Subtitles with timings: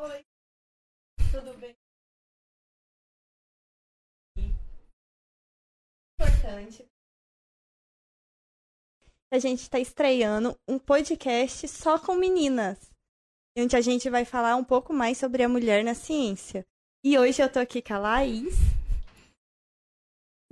[0.00, 0.24] Oi.
[1.30, 1.76] Tudo bem?
[6.18, 6.88] Importante.
[9.32, 12.78] A gente está estreando um podcast só com meninas,
[13.56, 16.64] onde a gente vai falar um pouco mais sobre a mulher na ciência.
[17.04, 18.54] E hoje eu tô aqui com a Laís.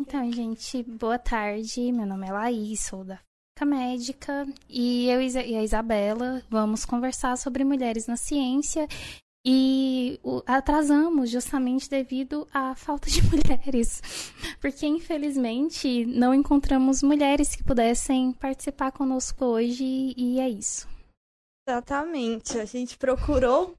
[0.00, 1.92] Então, gente, boa tarde.
[1.92, 7.36] Meu nome é Laís, sou da Física Médica e eu e a Isabela vamos conversar
[7.36, 8.88] sobre mulheres na ciência
[9.45, 14.00] e atrasamos justamente devido à falta de mulheres,
[14.60, 20.89] porque infelizmente não encontramos mulheres que pudessem participar conosco hoje e é isso.
[21.67, 23.77] Exatamente, a gente procurou,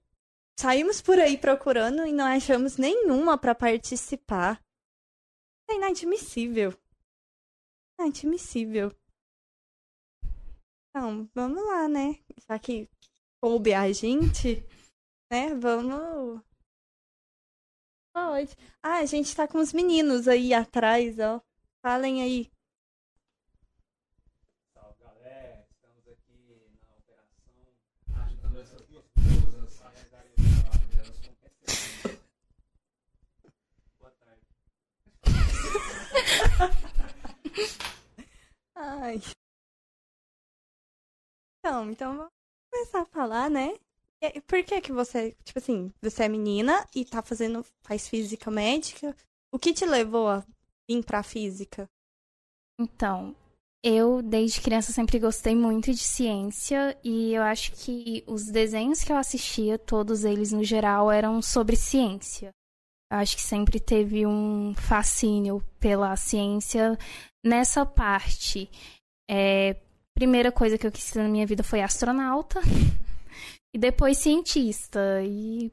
[0.59, 4.61] saímos por aí procurando e não achamos nenhuma para participar.
[5.69, 6.73] É inadmissível.
[7.99, 8.91] Inadmissível.
[10.89, 12.19] Então, vamos lá, né?
[12.47, 12.87] Já que
[13.41, 14.63] coube a gente,
[15.33, 15.49] né?
[15.55, 16.43] Vamos.
[18.13, 18.55] Pode.
[18.83, 21.41] Ah, a gente tá com os meninos aí atrás, ó.
[21.81, 22.51] Falem aí.
[24.75, 25.65] Salve, galera.
[25.71, 27.55] Estamos aqui na operação
[28.23, 32.21] ajudando essas duas musas a trabalho delas com competência.
[33.97, 34.45] Boa tarde.
[38.75, 39.19] Ai.
[41.57, 42.31] Então, então vamos
[42.71, 43.79] começar a falar, né?
[44.47, 49.15] Por que que você, tipo assim, você é menina e tá fazendo, faz física médica?
[49.51, 50.43] O que te levou a
[50.89, 51.89] vir pra física?
[52.79, 53.35] Então,
[53.83, 59.11] eu desde criança sempre gostei muito de ciência e eu acho que os desenhos que
[59.11, 62.51] eu assistia, todos eles no geral, eram sobre ciência.
[63.11, 66.97] Eu acho que sempre teve um fascínio pela ciência
[67.45, 68.69] nessa parte.
[69.29, 69.75] É,
[70.15, 72.61] primeira coisa que eu quis ser na minha vida foi astronauta
[73.73, 75.21] e depois cientista.
[75.23, 75.71] E,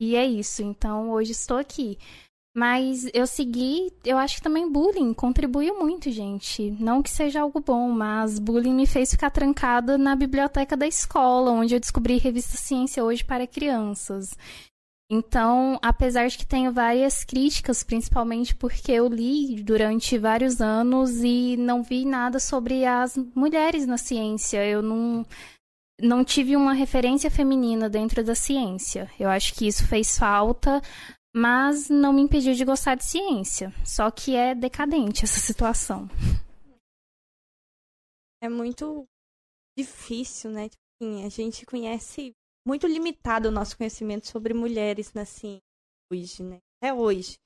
[0.00, 0.62] e é isso.
[0.62, 1.98] Então hoje estou aqui.
[2.56, 6.72] Mas eu segui, eu acho que também bullying contribuiu muito, gente.
[6.80, 11.52] Não que seja algo bom, mas bullying me fez ficar trancada na biblioteca da escola,
[11.52, 14.36] onde eu descobri revista Ciência hoje para crianças.
[15.10, 21.56] Então, apesar de que tenho várias críticas, principalmente porque eu li durante vários anos e
[21.56, 24.66] não vi nada sobre as mulheres na ciência.
[24.66, 25.24] Eu não,
[26.00, 29.10] não tive uma referência feminina dentro da ciência.
[29.18, 30.80] Eu acho que isso fez falta,
[31.34, 33.72] mas não me impediu de gostar de ciência.
[33.84, 36.08] Só que é decadente essa situação.
[38.40, 39.06] É muito
[39.76, 40.68] difícil, né?
[40.68, 42.32] Tipo assim, a gente conhece
[42.66, 45.62] muito limitado o nosso conhecimento sobre mulheres na ciência
[46.12, 46.58] hoje, né?
[46.76, 47.36] Até hoje.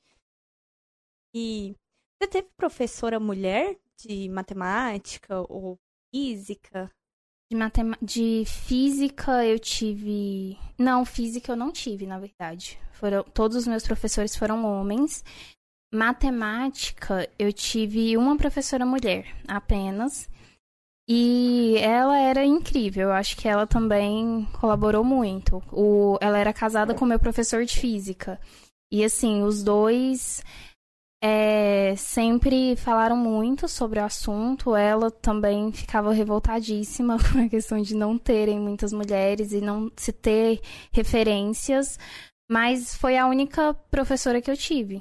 [1.35, 1.75] E
[2.21, 5.79] você teve professora mulher de matemática ou
[6.15, 6.91] física?
[7.53, 7.99] De, matema...
[8.01, 10.57] de física eu tive.
[10.79, 12.79] Não, física eu não tive, na verdade.
[12.93, 13.23] Foram...
[13.25, 15.23] Todos os meus professores foram homens.
[15.93, 20.31] Matemática eu tive uma professora mulher apenas.
[21.07, 25.63] E ela era incrível, eu acho que ela também colaborou muito.
[25.71, 28.41] O, ela era casada com meu professor de física.
[28.91, 30.43] E assim, os dois
[31.25, 34.75] é, sempre falaram muito sobre o assunto.
[34.75, 40.13] Ela também ficava revoltadíssima com a questão de não terem muitas mulheres e não se
[40.13, 40.61] ter
[40.93, 41.97] referências.
[42.51, 45.01] Mas foi a única professora que eu tive.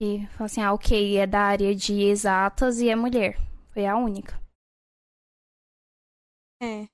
[0.00, 3.38] E falou assim: ah, ok, é da área de exatas e é mulher.
[3.72, 4.38] Foi a única.
[6.60, 6.86] É.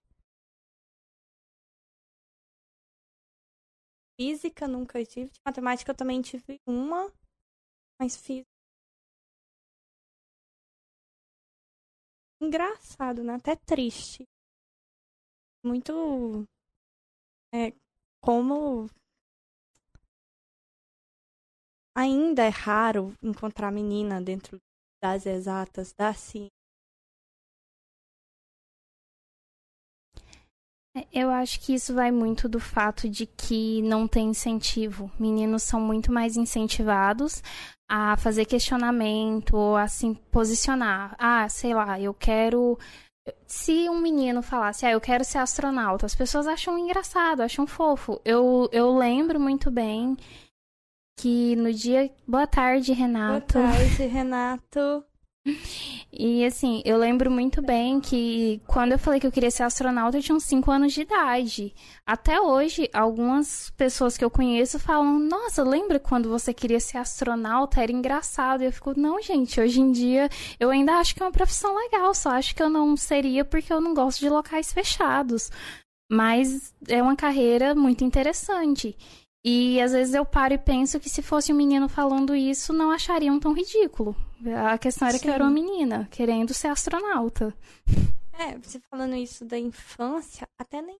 [4.20, 5.30] Física nunca tive.
[5.30, 7.12] De matemática eu também tive uma,
[8.00, 8.51] mas fiz.
[12.42, 13.34] Engraçado, né?
[13.34, 14.24] Até triste.
[15.64, 16.44] Muito.
[17.54, 17.72] É.
[18.20, 18.88] Como.
[21.94, 24.58] Ainda é raro encontrar menina dentro
[25.02, 26.61] das exatas, da ciência.
[31.10, 35.10] Eu acho que isso vai muito do fato de que não tem incentivo.
[35.18, 37.42] Meninos são muito mais incentivados
[37.88, 41.14] a fazer questionamento, ou a se posicionar.
[41.18, 42.78] Ah, sei lá, eu quero.
[43.46, 48.20] Se um menino falasse, ah, eu quero ser astronauta, as pessoas acham engraçado, acham fofo.
[48.24, 50.16] Eu, eu lembro muito bem
[51.18, 52.10] que no dia.
[52.26, 53.58] Boa tarde, Renato.
[53.58, 55.04] Boa tarde, Renato.
[56.12, 60.18] E assim, eu lembro muito bem que quando eu falei que eu queria ser astronauta,
[60.18, 61.74] eu tinha uns 5 anos de idade.
[62.06, 67.82] Até hoje, algumas pessoas que eu conheço falam: Nossa, lembra quando você queria ser astronauta?
[67.82, 68.62] Era engraçado.
[68.62, 70.28] E eu fico: Não, gente, hoje em dia
[70.60, 73.72] eu ainda acho que é uma profissão legal, só acho que eu não seria porque
[73.72, 75.50] eu não gosto de locais fechados.
[76.10, 78.94] Mas é uma carreira muito interessante.
[79.44, 82.90] E às vezes eu paro e penso que se fosse um menino falando isso, não
[82.92, 84.14] achariam tão ridículo.
[84.70, 85.22] A questão era Sim.
[85.22, 87.52] que eu era uma menina, querendo ser astronauta.
[88.38, 90.96] É, você falando isso da infância, até nem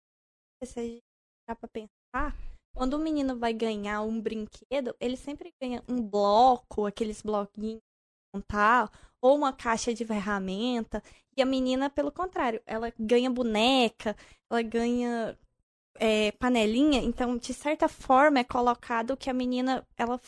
[0.64, 1.02] se a gente
[1.48, 2.36] dá pra pensar,
[2.74, 7.80] quando o menino vai ganhar um brinquedo, ele sempre ganha um bloco, aqueles bloquinhos
[8.34, 8.90] montar,
[9.20, 11.02] ou uma caixa de ferramenta.
[11.36, 14.16] E a menina, pelo contrário, ela ganha boneca,
[14.50, 15.38] ela ganha
[15.96, 20.20] é, panelinha, então de certa forma é colocado que a menina ela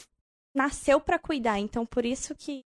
[0.54, 2.64] nasceu para cuidar, então por isso que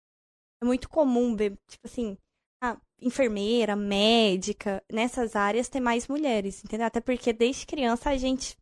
[0.61, 2.17] é muito comum ver, tipo assim,
[2.61, 6.85] a enfermeira, médica, nessas áreas tem mais mulheres, entendeu?
[6.85, 8.55] Até porque desde criança a gente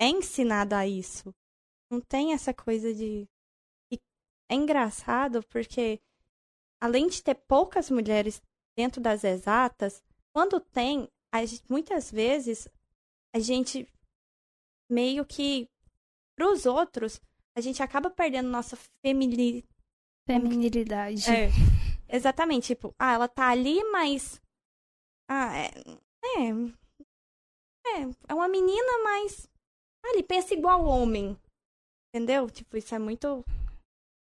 [0.00, 1.34] é ensinada a isso.
[1.90, 3.28] Não tem essa coisa de
[3.92, 3.98] e
[4.48, 6.00] é engraçado porque
[6.80, 8.40] além de ter poucas mulheres
[8.76, 11.08] dentro das exatas, quando tem,
[11.68, 12.68] muitas vezes
[13.34, 13.86] a gente
[14.90, 15.68] meio que
[16.36, 17.20] para os outros
[17.56, 19.64] a gente acaba perdendo nossa femini...
[20.28, 21.24] feminilidade.
[21.30, 21.48] É,
[22.08, 24.40] exatamente, tipo, ah, ela tá ali, mas
[25.28, 25.70] ah, é,
[26.24, 26.52] é
[27.86, 29.48] é, é uma menina, mas
[30.04, 31.36] ah, ele pensa igual homem.
[32.12, 32.50] Entendeu?
[32.50, 33.44] Tipo, isso é muito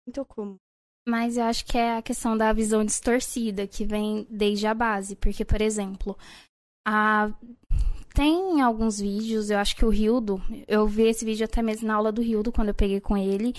[0.07, 0.57] muito comum.
[1.07, 5.15] Mas eu acho que é a questão da visão distorcida que vem desde a base,
[5.15, 6.17] porque por exemplo,
[6.87, 7.27] a
[8.13, 11.95] tem alguns vídeos, eu acho que o Rildo, eu vi esse vídeo até mesmo na
[11.95, 13.53] aula do Rildo, quando eu peguei com ele,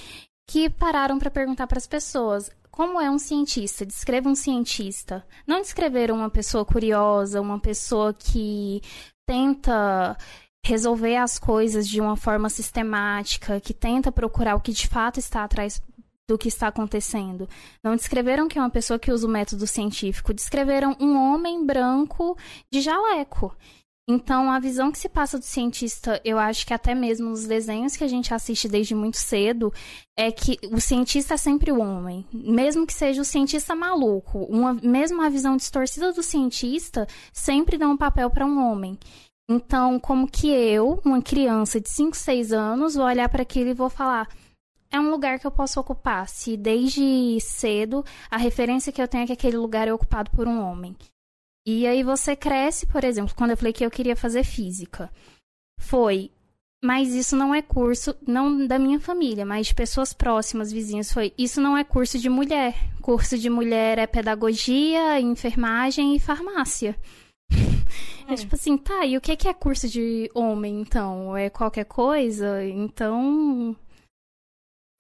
[0.47, 3.87] que pararam para perguntar para as pessoas como é um cientista.
[3.87, 5.25] Descreva um cientista.
[5.47, 8.81] Não descreveram uma pessoa curiosa, uma pessoa que
[9.27, 10.17] tenta
[10.65, 15.45] resolver as coisas de uma forma sistemática, que tenta procurar o que de fato está
[15.45, 15.81] atrás
[16.27, 17.49] do que está acontecendo.
[17.83, 22.37] Não descreveram que é uma pessoa que usa o método científico, descreveram um homem branco
[22.73, 23.55] de jaleco.
[24.07, 27.97] Então, a visão que se passa do cientista, eu acho que até mesmo nos desenhos
[27.97, 29.73] que a gente assiste desde muito cedo,
[30.15, 32.27] é que o cientista é sempre o homem.
[32.31, 37.89] Mesmo que seja o cientista maluco, uma, mesmo a visão distorcida do cientista sempre dá
[37.89, 38.99] um papel para um homem.
[39.49, 43.75] Então, como que eu, uma criança de 5, 6 anos, vou olhar para aquilo e
[43.75, 44.29] vou falar:
[44.91, 49.25] é um lugar que eu posso ocupar, se desde cedo a referência que eu tenho
[49.25, 50.95] é que aquele lugar é ocupado por um homem.
[51.67, 55.11] E aí você cresce, por exemplo, quando eu falei que eu queria fazer física.
[55.81, 56.31] Foi,
[56.85, 61.33] mas isso não é curso, não da minha família, mas de pessoas próximas, vizinhos, foi,
[61.39, 62.75] isso não é curso de mulher.
[63.01, 66.95] Curso de mulher é pedagogia, enfermagem e farmácia.
[68.29, 68.35] É.
[68.35, 71.35] é tipo assim, tá, e o que é curso de homem, então?
[71.35, 72.63] É qualquer coisa?
[72.63, 73.75] Então.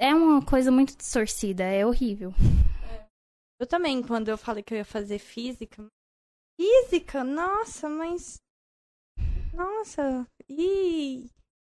[0.00, 2.32] É uma coisa muito distorcida, é horrível.
[3.60, 5.86] Eu também, quando eu falei que eu ia fazer física,
[6.56, 7.24] Física?
[7.24, 8.40] Nossa, mas.
[9.52, 11.28] Nossa, e.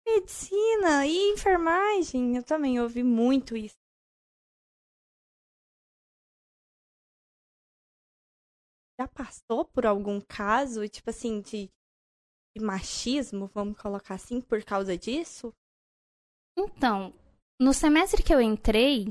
[0.06, 2.36] Medicina e enfermagem?
[2.36, 3.74] Eu também ouvi muito isso.
[8.98, 11.68] Já passou por algum caso, tipo assim, de,
[12.56, 15.52] de machismo, vamos colocar assim, por causa disso?
[16.56, 17.12] Então,
[17.60, 19.06] no semestre que eu entrei,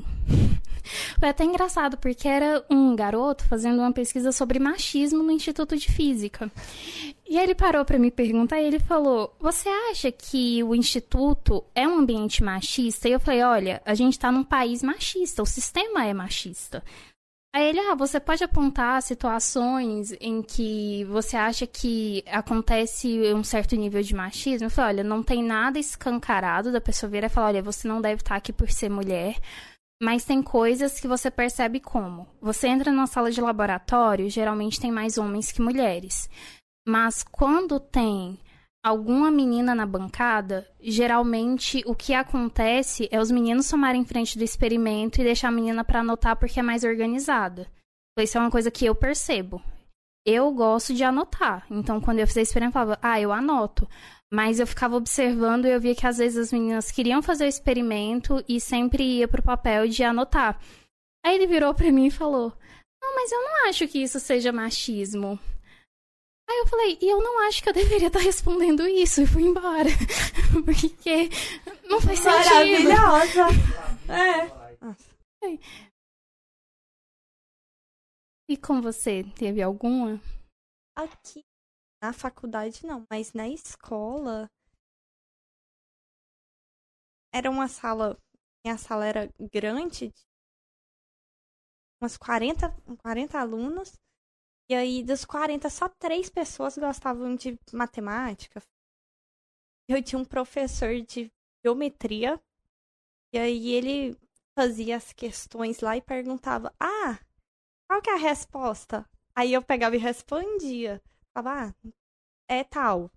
[1.19, 5.91] foi até engraçado, porque era um garoto fazendo uma pesquisa sobre machismo no Instituto de
[5.91, 6.51] Física.
[7.27, 11.87] E ele parou para me perguntar e ele falou: Você acha que o Instituto é
[11.87, 13.09] um ambiente machista?
[13.09, 16.83] E eu falei: Olha, a gente está num país machista, o sistema é machista.
[17.55, 23.77] Aí ele, ah, você pode apontar situações em que você acha que acontece um certo
[23.77, 24.65] nível de machismo?
[24.65, 28.01] Eu falei, olha, não tem nada escancarado da pessoa vir e falar, olha, você não
[28.01, 29.37] deve estar aqui por ser mulher.
[30.01, 32.27] Mas tem coisas que você percebe como.
[32.41, 36.29] Você entra numa sala de laboratório, geralmente tem mais homens que mulheres.
[36.87, 38.39] Mas quando tem
[38.83, 45.19] alguma menina na bancada, geralmente o que acontece é os meninos tomarem frente do experimento
[45.19, 47.67] e deixar a menina para anotar porque é mais organizada.
[48.19, 49.61] Isso é uma coisa que eu percebo.
[50.25, 51.65] Eu gosto de anotar.
[51.69, 53.87] Então, quando eu fizer experimento, eu falava, ah, eu anoto.
[54.35, 57.47] Mas eu ficava observando e eu via que às vezes as meninas queriam fazer o
[57.47, 60.61] experimento e sempre ia pro papel de anotar.
[61.25, 62.51] Aí ele virou para mim e falou:
[63.01, 65.39] Não, mas eu não acho que isso seja machismo.
[66.49, 69.43] Aí eu falei, e eu não acho que eu deveria estar respondendo isso, e fui
[69.43, 69.89] embora.
[70.65, 71.29] Porque
[71.85, 72.89] não faz sentido.
[72.89, 73.47] Maravilhosa!
[74.11, 75.57] É.
[78.49, 80.21] E com você, teve alguma?
[80.93, 81.44] Aqui
[82.05, 84.47] na faculdade não, mas na escola
[87.33, 88.15] era uma sala,
[88.63, 90.13] minha sala era grande,
[91.99, 92.69] umas 40,
[92.99, 93.93] 40 alunos.
[94.69, 98.61] E aí, dos 40, só três pessoas gostavam de matemática,
[99.87, 101.31] eu tinha um professor de
[101.63, 102.39] geometria,
[103.33, 104.17] e aí ele
[104.57, 107.19] fazia as questões lá e perguntava: Ah,
[107.87, 109.09] qual que é a resposta?
[109.35, 111.01] Aí eu pegava e respondia.
[111.35, 111.89] Falava, ah,
[112.47, 113.11] é tal.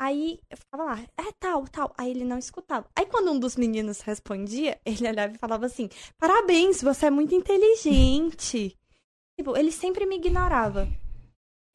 [0.00, 1.94] Aí eu ficava lá, é tal, tal.
[1.96, 2.90] Aí ele não escutava.
[2.96, 7.34] Aí quando um dos meninos respondia, ele olhava e falava assim: Parabéns, você é muito
[7.34, 8.76] inteligente.
[9.38, 10.88] tipo, ele sempre me ignorava.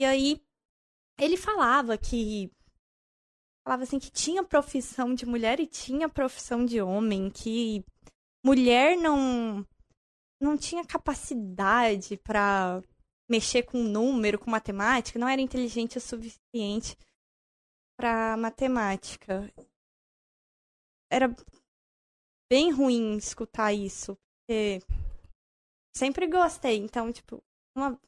[0.01, 0.41] E aí
[1.19, 2.51] ele falava que.
[3.65, 7.86] Falava assim que tinha profissão de mulher e tinha profissão de homem, que
[8.43, 9.65] mulher não.
[10.41, 12.81] não tinha capacidade para
[13.29, 16.98] mexer com número, com matemática, não era inteligente o suficiente
[17.98, 19.51] para matemática.
[21.12, 21.27] Era
[22.50, 24.79] bem ruim escutar isso, porque
[25.96, 26.77] sempre gostei.
[26.77, 27.43] Então, tipo,
[27.75, 28.00] uma,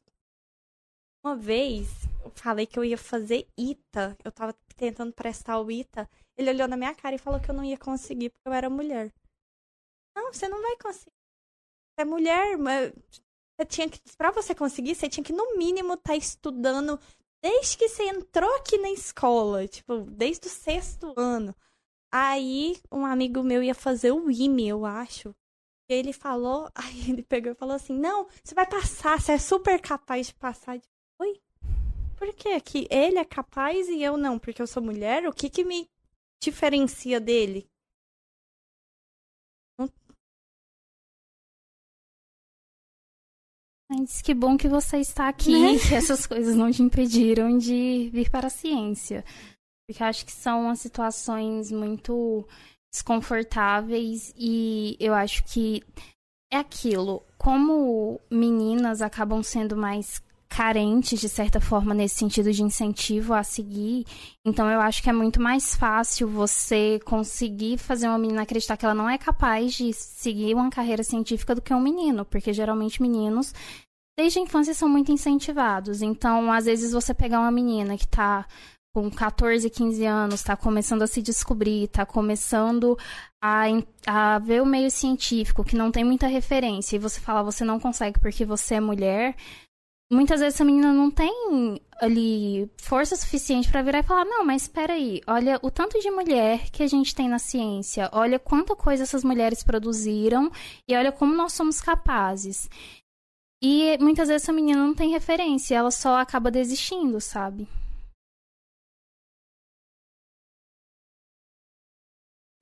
[1.24, 1.88] uma vez
[2.24, 4.16] eu falei que eu ia fazer ITA.
[4.24, 6.08] Eu tava tentando prestar o ITA.
[6.36, 8.70] Ele olhou na minha cara e falou que eu não ia conseguir porque eu era
[8.70, 9.12] mulher.
[10.16, 11.12] Não, você não vai conseguir.
[11.12, 12.92] Você é mulher, mas
[13.60, 16.98] você tinha que, para você conseguir, você tinha que no mínimo estar tá estudando
[17.42, 21.54] desde que você entrou aqui na escola, tipo, desde o sexto ano.
[22.12, 25.34] Aí um amigo meu ia fazer o IME, eu acho.
[25.88, 29.38] E ele falou, aí ele pegou e falou assim: "Não, você vai passar, você é
[29.38, 30.80] super capaz de passar".
[31.18, 31.40] Oi?
[32.16, 32.60] Por quê?
[32.60, 35.26] Que ele é capaz e eu não, porque eu sou mulher?
[35.26, 35.88] O que que me
[36.42, 37.69] diferencia dele?
[43.90, 45.76] Mas que bom que você está aqui, né?
[45.76, 49.24] que essas coisas não te impediram de vir para a ciência.
[49.84, 52.46] Porque acho que são situações muito
[52.92, 55.82] desconfortáveis e eu acho que
[56.52, 57.24] é aquilo.
[57.36, 64.04] Como meninas acabam sendo mais carentes, de certa forma, nesse sentido de incentivo a seguir.
[64.44, 68.84] Então, eu acho que é muito mais fácil você conseguir fazer uma menina acreditar que
[68.84, 73.00] ela não é capaz de seguir uma carreira científica do que um menino, porque geralmente
[73.00, 73.54] meninos,
[74.18, 76.02] desde a infância, são muito incentivados.
[76.02, 78.44] Então, às vezes, você pegar uma menina que está
[78.92, 82.98] com 14, 15 anos, está começando a se descobrir, está começando
[83.40, 83.66] a,
[84.04, 87.78] a ver o meio científico, que não tem muita referência, e você fala, você não
[87.78, 89.36] consegue porque você é mulher,
[90.10, 94.62] muitas vezes essa menina não tem ali força suficiente para virar e falar: não, mas
[94.62, 98.74] espera aí, olha o tanto de mulher que a gente tem na ciência, olha quanta
[98.74, 100.50] coisa essas mulheres produziram
[100.88, 102.68] e olha como nós somos capazes.
[103.62, 107.68] E muitas vezes essa menina não tem referência, ela só acaba desistindo, sabe?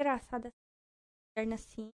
[0.00, 0.52] Engraçada
[1.55, 1.93] assim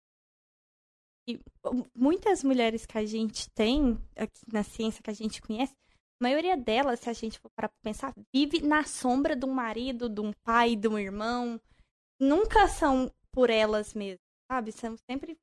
[1.96, 5.74] muitas mulheres que a gente tem aqui na ciência que a gente conhece,
[6.20, 10.10] a maioria delas, se a gente for para pensar, vive na sombra de um marido,
[10.10, 11.60] de um pai, de um irmão.
[12.20, 14.72] Nunca são por elas mesmas, sabe?
[14.72, 15.38] São sempre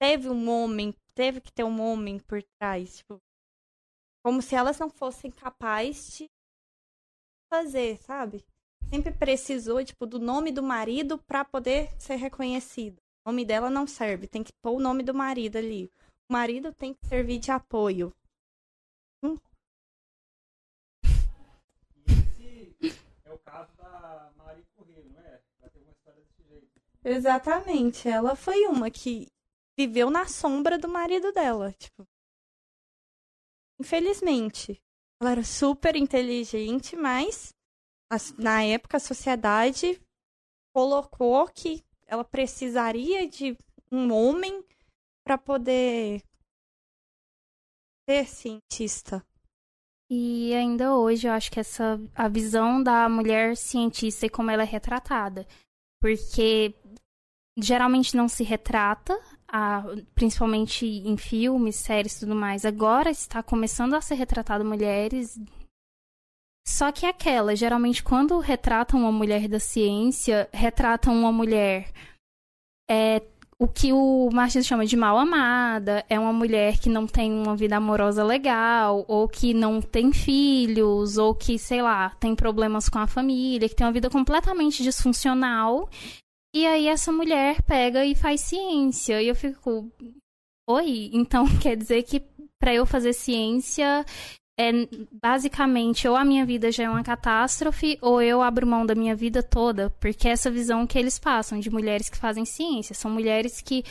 [0.00, 3.18] teve um homem, teve que ter um homem por trás, tipo,
[4.24, 6.30] como se elas não fossem capazes de
[7.52, 8.44] fazer, sabe?
[8.90, 13.01] Sempre precisou, tipo, do nome do marido para poder ser reconhecido.
[13.24, 15.88] O nome dela não serve, tem que pôr o nome do marido ali.
[16.28, 18.12] O marido tem que servir de apoio.
[19.22, 19.38] Hum?
[22.40, 25.40] E esse é o caso da Marie Curie, não é?
[25.60, 26.80] Ela tem uma história desse jeito.
[27.04, 28.08] Exatamente.
[28.08, 29.28] Ela foi uma que
[29.78, 32.04] viveu na sombra do marido dela, tipo.
[33.80, 34.82] Infelizmente.
[35.20, 37.52] Ela era super inteligente, mas
[38.36, 40.00] na época a sociedade
[40.74, 43.56] colocou que ela precisaria de
[43.90, 44.64] um homem
[45.24, 46.22] para poder
[48.08, 49.24] ser cientista.
[50.10, 54.62] E ainda hoje eu acho que essa a visão da mulher cientista e como ela
[54.62, 55.46] é retratada,
[56.00, 56.74] porque
[57.56, 59.18] geralmente não se retrata,
[59.48, 59.82] a,
[60.14, 62.64] principalmente em filmes, séries e tudo mais.
[62.64, 65.38] Agora está começando a ser retratado mulheres
[66.66, 71.90] só que é aquela, geralmente quando retratam uma mulher da ciência, retratam uma mulher
[72.90, 73.22] é
[73.58, 77.54] o que o Martins chama de mal amada, é uma mulher que não tem uma
[77.54, 82.98] vida amorosa legal, ou que não tem filhos, ou que, sei lá, tem problemas com
[82.98, 85.88] a família, que tem uma vida completamente disfuncional.
[86.52, 89.22] E aí essa mulher pega e faz ciência.
[89.22, 89.88] E eu fico,
[90.68, 92.20] oi, então quer dizer que
[92.58, 94.04] para eu fazer ciência
[94.62, 98.94] é basicamente ou a minha vida já é uma catástrofe ou eu abro mão da
[98.94, 102.94] minha vida toda, porque é essa visão que eles passam de mulheres que fazem ciência
[102.94, 103.84] são mulheres que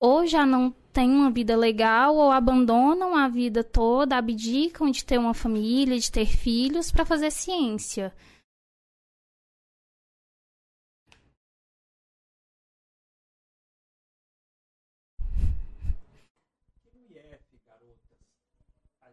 [0.00, 5.18] ou já não têm uma vida legal ou abandonam a vida toda, abdicam de ter
[5.18, 8.12] uma família, de ter filhos para fazer ciência.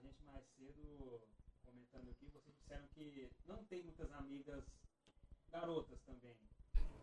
[0.06, 1.22] gente mais cedo,
[1.66, 4.64] comentando aqui, vocês disseram que não tem muitas amigas
[5.56, 6.36] garotas também.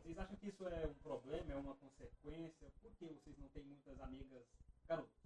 [0.02, 2.68] Vocês acham que isso é um problema, é uma consequência?
[2.82, 4.42] Por que vocês não têm muitas amigas
[4.86, 5.22] garotas?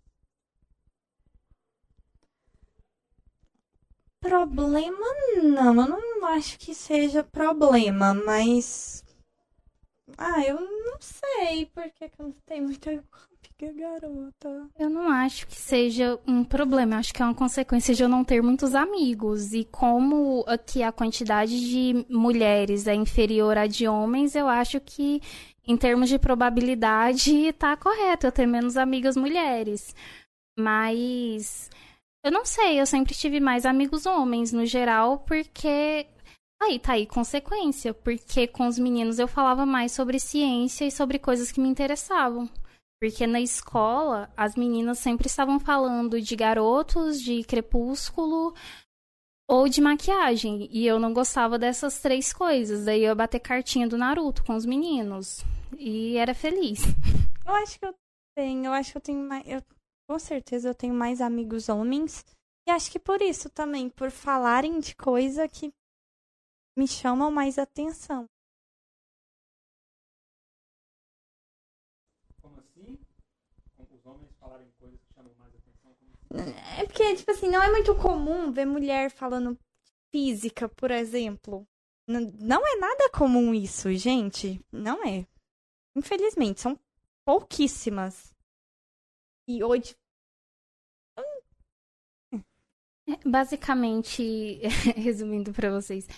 [4.21, 5.06] Problema
[5.42, 9.04] não, eu não acho que seja problema, mas.
[10.16, 13.04] Ah, eu não sei por que, que eu não tenho muita
[13.58, 14.68] amiga garota.
[14.78, 18.08] Eu não acho que seja um problema, eu acho que é uma consequência de eu
[18.08, 19.52] não ter muitos amigos.
[19.52, 25.20] E como aqui a quantidade de mulheres é inferior à de homens, eu acho que
[25.66, 29.94] em termos de probabilidade tá correto eu ter menos amigas mulheres.
[30.58, 31.70] Mas
[32.25, 36.06] eu não sei, eu sempre tive mais amigos homens no geral, porque
[36.62, 41.18] aí tá aí consequência, porque com os meninos eu falava mais sobre ciência e sobre
[41.18, 42.48] coisas que me interessavam.
[43.00, 48.55] Porque na escola, as meninas sempre estavam falando de garotos, de crepúsculo
[49.49, 50.69] ou de maquiagem.
[50.71, 52.85] E eu não gostava dessas três coisas.
[52.85, 55.45] Daí eu ia bater cartinha do Naruto com os meninos.
[55.79, 56.81] E era feliz.
[57.45, 57.95] Eu acho que eu
[58.37, 59.47] tenho, eu acho que eu tenho mais.
[59.47, 59.62] Eu,
[60.09, 62.25] com certeza eu tenho mais amigos homens.
[62.69, 65.73] E acho que por isso também, por falarem de coisa que
[66.76, 68.26] me chamam mais atenção.
[72.43, 72.99] Como assim?
[73.76, 75.95] Como os homens falarem coisas que chamam mais atenção?
[76.00, 76.25] Como assim?
[76.78, 79.58] É porque, tipo assim, não é muito comum ver mulher falando
[80.13, 81.67] física, por exemplo.
[82.08, 84.60] Não é nada comum isso, gente.
[84.71, 85.26] Não é.
[85.97, 86.78] Infelizmente, são
[87.25, 88.32] pouquíssimas.
[89.49, 89.97] E hoje.
[93.25, 94.60] Basicamente,
[94.97, 96.08] resumindo pra vocês,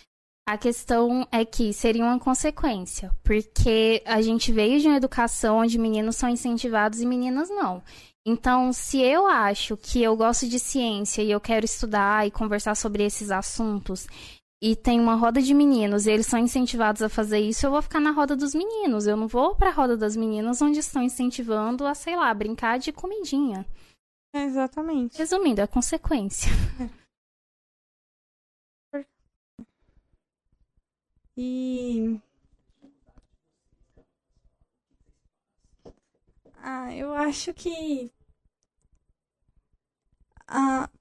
[0.47, 5.79] a questão é que seria uma consequência, porque a gente veio de uma educação onde
[5.79, 7.83] meninos são incentivados e meninas não.
[8.29, 12.75] Então, se eu acho que eu gosto de ciência e eu quero estudar e conversar
[12.75, 14.07] sobre esses assuntos,
[14.61, 17.81] e tem uma roda de meninos e eles são incentivados a fazer isso, eu vou
[17.81, 19.07] ficar na roda dos meninos.
[19.07, 22.93] Eu não vou pra roda das meninas onde estão incentivando a, sei lá, brincar de
[22.93, 23.65] comidinha.
[24.35, 25.17] Exatamente.
[25.17, 26.51] Resumindo, é consequência.
[31.41, 32.21] E.
[36.61, 38.11] Ah, eu acho que.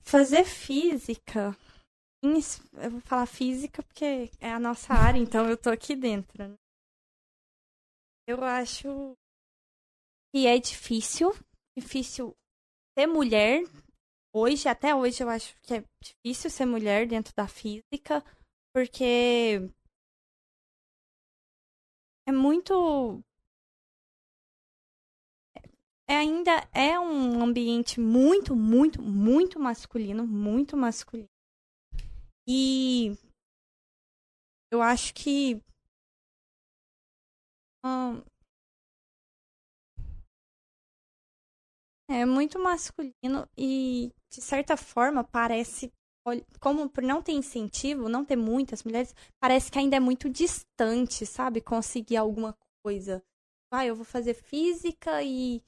[0.01, 1.55] Fazer física.
[2.23, 6.47] Eu vou falar física porque é a nossa área, então eu tô aqui dentro.
[6.47, 6.55] né?
[8.27, 9.15] Eu acho
[10.33, 11.31] que é difícil.
[11.77, 12.35] Difícil
[12.97, 13.63] ser mulher.
[14.33, 18.23] Hoje, até hoje, eu acho que é difícil ser mulher dentro da física,
[18.73, 19.61] porque
[22.27, 23.23] é muito.
[26.09, 31.27] É, ainda é um ambiente muito, muito, muito masculino, muito masculino.
[32.47, 33.11] E
[34.71, 35.61] eu acho que
[37.83, 38.15] ahn,
[42.09, 45.91] é muito masculino e de certa forma parece
[46.59, 51.25] como por não ter incentivo, não ter muitas mulheres, parece que ainda é muito distante,
[51.25, 51.61] sabe?
[51.61, 53.23] Conseguir alguma coisa.
[53.71, 55.63] Ah, eu vou fazer física e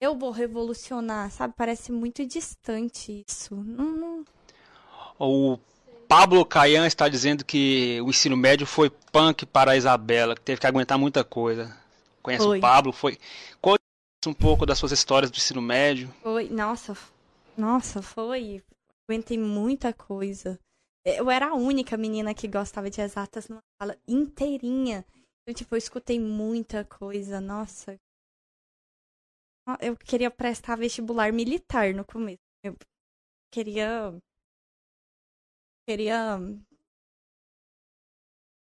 [0.00, 1.54] eu vou revolucionar, sabe?
[1.56, 3.54] Parece muito distante isso.
[3.54, 4.24] Não, não-
[5.18, 5.58] O
[6.08, 10.60] Pablo Caian está dizendo que o ensino médio foi punk para a Isabela, que teve
[10.60, 11.74] que aguentar muita coisa.
[12.22, 12.58] Conhece Foi.
[12.58, 12.92] o Pablo?
[12.92, 13.18] Foi.
[13.60, 13.80] Conte
[14.26, 16.12] um pouco das suas histórias do ensino médio.
[16.22, 16.96] Foi, nossa,
[17.56, 18.62] nossa, foi.
[19.08, 20.58] Aguentei muita coisa.
[21.04, 25.04] Eu era a única menina que gostava de exatas numa sala inteirinha.
[25.46, 27.96] Eu, tipo, eu escutei muita coisa, nossa.
[29.80, 32.38] Eu queria prestar vestibular militar no começo.
[32.62, 32.76] Eu
[33.50, 34.16] queria.
[35.88, 36.38] Queria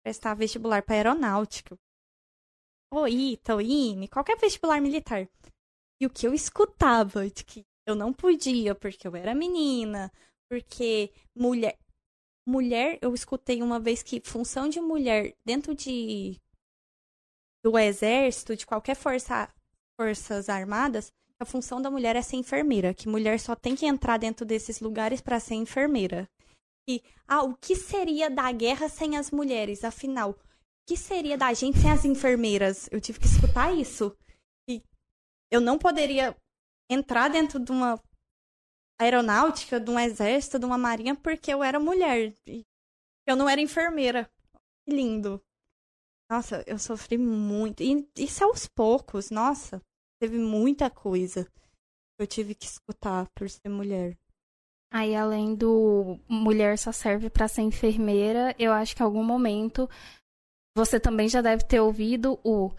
[0.03, 1.77] prestar vestibular para aeronáutica.
[3.09, 5.27] ITA, ou IME, qualquer vestibular militar.
[5.99, 10.11] E o que eu escutava de que eu não podia porque eu era menina,
[10.49, 11.77] porque mulher.
[12.45, 16.39] Mulher, eu escutei uma vez que função de mulher dentro de
[17.63, 19.49] do exército, de qualquer força,
[19.99, 24.17] forças armadas, a função da mulher é ser enfermeira, que mulher só tem que entrar
[24.17, 26.29] dentro desses lugares para ser enfermeira.
[26.87, 29.83] E ah, o que seria da guerra sem as mulheres?
[29.83, 30.35] Afinal, o
[30.87, 32.89] que seria da gente sem as enfermeiras?
[32.91, 34.15] Eu tive que escutar isso.
[34.69, 34.81] E
[35.51, 36.35] eu não poderia
[36.89, 38.01] entrar dentro de uma
[38.99, 42.33] aeronáutica, de um exército, de uma marinha, porque eu era mulher.
[43.25, 44.29] Eu não era enfermeira.
[44.85, 45.41] Que lindo.
[46.29, 47.83] Nossa, eu sofri muito.
[47.83, 49.81] E isso aos poucos, nossa.
[50.21, 54.17] Teve muita coisa que eu tive que escutar por ser mulher.
[54.91, 59.89] Aí, além do mulher só serve para ser enfermeira, eu acho que em algum momento
[60.75, 62.71] você também já deve ter ouvido o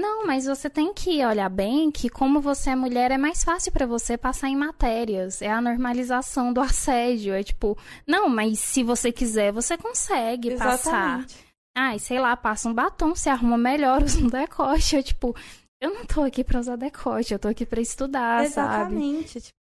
[0.00, 3.70] não, mas você tem que olhar bem que como você é mulher é mais fácil
[3.70, 5.42] para você passar em matérias.
[5.42, 11.34] É a normalização do assédio, é tipo, não, mas se você quiser, você consegue Exatamente.
[11.34, 11.49] passar.
[11.76, 14.96] Ai, sei lá, passa um batom, se arruma melhor, usa um decote.
[14.96, 15.34] Eu, tipo,
[15.80, 19.40] eu não tô aqui pra usar decote, eu tô aqui pra estudar, Exatamente.
[19.40, 19.44] sabe?
[19.46, 19.58] Tipo,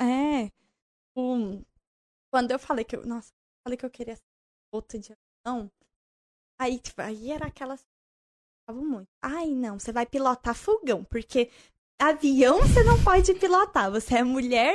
[0.00, 0.50] é.
[1.16, 1.62] Um,
[2.32, 3.06] quando eu falei que eu.
[3.06, 3.30] Nossa,
[3.66, 4.22] falei que eu queria ser
[4.72, 5.12] outra de
[5.46, 5.70] avião.
[6.60, 7.84] Aí, tipo, aí era aquelas.
[8.70, 9.08] muito.
[9.22, 11.50] Ai, não, você vai pilotar fogão, porque
[12.00, 13.90] avião você não pode pilotar.
[13.90, 14.74] Você é mulher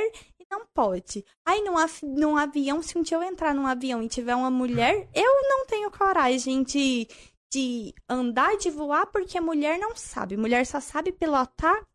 [0.50, 1.24] não pode.
[1.46, 1.74] Ai, num,
[2.16, 5.64] num avião, se um dia eu entrar num avião e tiver uma mulher, eu não
[5.66, 7.06] tenho coragem de,
[7.52, 10.36] de andar, de voar, porque mulher não sabe.
[10.36, 11.86] Mulher só sabe pilotar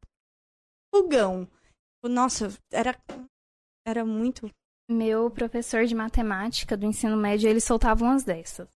[0.94, 1.48] fogão.
[2.04, 2.98] Nossa, era,
[3.86, 4.50] era muito.
[4.90, 8.70] Meu professor de matemática do ensino médio, ele soltava umas dessas.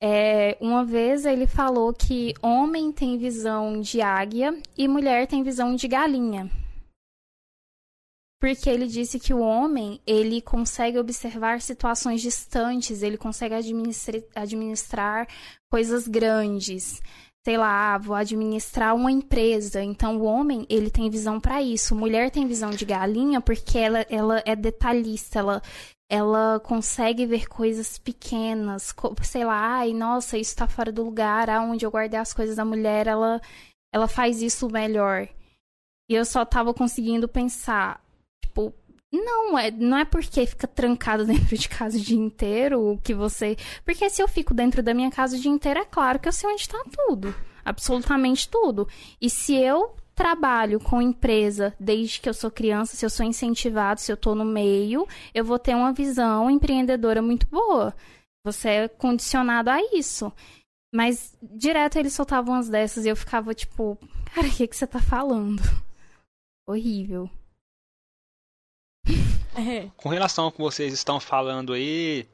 [0.00, 5.74] É, uma vez ele falou que homem tem visão de águia e mulher tem visão
[5.74, 6.50] de galinha
[8.44, 13.54] porque ele disse que o homem ele consegue observar situações distantes, ele consegue
[14.34, 15.26] administrar,
[15.70, 17.00] coisas grandes.
[17.42, 19.82] Sei lá, vou administrar uma empresa.
[19.82, 21.94] Então o homem ele tem visão para isso.
[21.94, 25.62] Mulher tem visão de galinha porque ela, ela é detalhista, ela
[26.10, 31.86] ela consegue ver coisas pequenas, sei lá, ai, nossa, isso tá fora do lugar, aonde
[31.86, 33.40] eu guardei as coisas da mulher, ela
[33.90, 35.26] ela faz isso melhor.
[36.10, 38.03] E eu só tava conseguindo pensar,
[38.54, 38.72] tipo,
[39.12, 43.56] não é, não é porque fica trancado dentro de casa o dia inteiro que você.
[43.84, 46.32] Porque se eu fico dentro da minha casa o dia inteiro, é claro que eu
[46.32, 47.34] sei onde tá tudo.
[47.64, 48.88] Absolutamente tudo.
[49.20, 54.00] E se eu trabalho com empresa desde que eu sou criança, se eu sou incentivado,
[54.00, 57.94] se eu tô no meio, eu vou ter uma visão empreendedora muito boa.
[58.44, 60.32] Você é condicionado a isso.
[60.94, 63.98] Mas direto eles soltavam umas dessas e eu ficava tipo,
[64.32, 65.60] cara, o que, que você tá falando?
[66.68, 67.28] Horrível.
[69.96, 72.26] Com relação ao que vocês estão falando aí,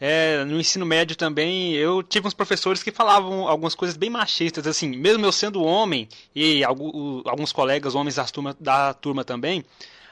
[0.00, 4.66] é, no ensino médio também, eu tive uns professores que falavam algumas coisas bem machistas,
[4.66, 9.64] assim, mesmo eu sendo homem, e alguns colegas homens da turma, da turma também,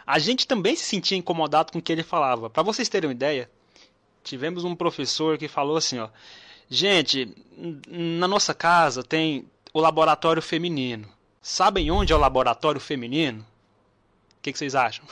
[0.06, 2.50] a gente também se sentia incomodado com o que ele falava.
[2.50, 3.50] Para vocês terem uma ideia,
[4.24, 6.08] tivemos um professor que falou assim, ó,
[6.68, 7.32] gente,
[7.88, 11.08] na nossa casa tem o laboratório feminino.
[11.40, 13.40] Sabem onde é o laboratório feminino?
[13.40, 15.04] O que, que vocês acham?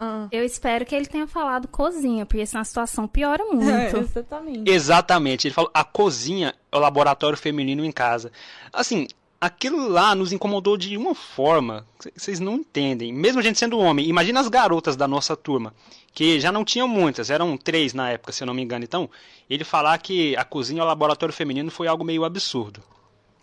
[0.00, 0.28] Ah.
[0.30, 3.96] Eu espero que ele tenha falado cozinha, porque senão a situação piora muito.
[3.96, 4.70] É, exatamente.
[4.70, 5.48] Exatamente.
[5.48, 8.30] Ele falou: a cozinha é o laboratório feminino em casa.
[8.72, 9.08] Assim,
[9.40, 13.12] aquilo lá nos incomodou de uma forma vocês não entendem.
[13.12, 15.74] Mesmo a gente sendo homem, imagina as garotas da nossa turma,
[16.12, 18.84] que já não tinham muitas, eram três na época, se eu não me engano.
[18.84, 19.08] Então,
[19.48, 22.82] ele falar que a cozinha é o laboratório feminino foi algo meio absurdo.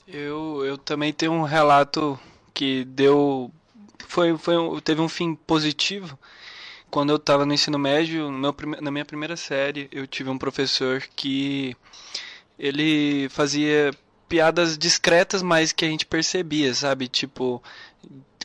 [0.07, 2.19] Eu, eu também tenho um relato
[2.53, 3.51] que deu.
[4.07, 6.17] Foi, foi, teve um fim positivo
[6.89, 10.37] quando eu estava no ensino médio, no meu, na minha primeira série, eu tive um
[10.37, 11.75] professor que
[12.57, 13.91] ele fazia
[14.27, 17.07] piadas discretas, mas que a gente percebia, sabe?
[17.07, 17.61] Tipo,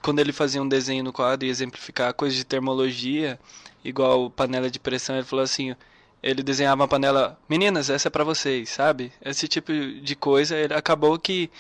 [0.03, 3.39] quando ele fazia um desenho no quadro e exemplificar coisas de termologia,
[3.85, 5.75] igual panela de pressão, ele falou assim,
[6.23, 9.13] ele desenhava uma panela, meninas, essa é para vocês, sabe?
[9.23, 11.51] Esse tipo de coisa, ele acabou que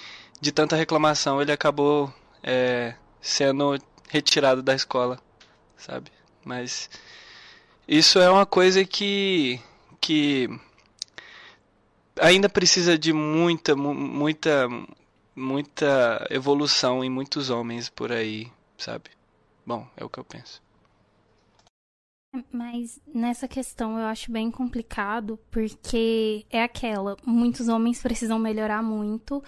[0.40, 2.12] de tanta reclamação, ele acabou
[2.42, 5.20] é, sendo retirado da escola,
[5.76, 6.10] sabe?
[6.44, 6.90] Mas
[7.86, 9.60] isso é uma coisa que
[10.00, 10.48] que
[12.18, 14.68] ainda precisa de muita muita
[15.34, 19.10] muita evolução em muitos homens por aí, sabe?
[19.64, 20.62] Bom, é o que eu penso.
[22.52, 29.42] Mas nessa questão eu acho bem complicado, porque é aquela, muitos homens precisam melhorar muito,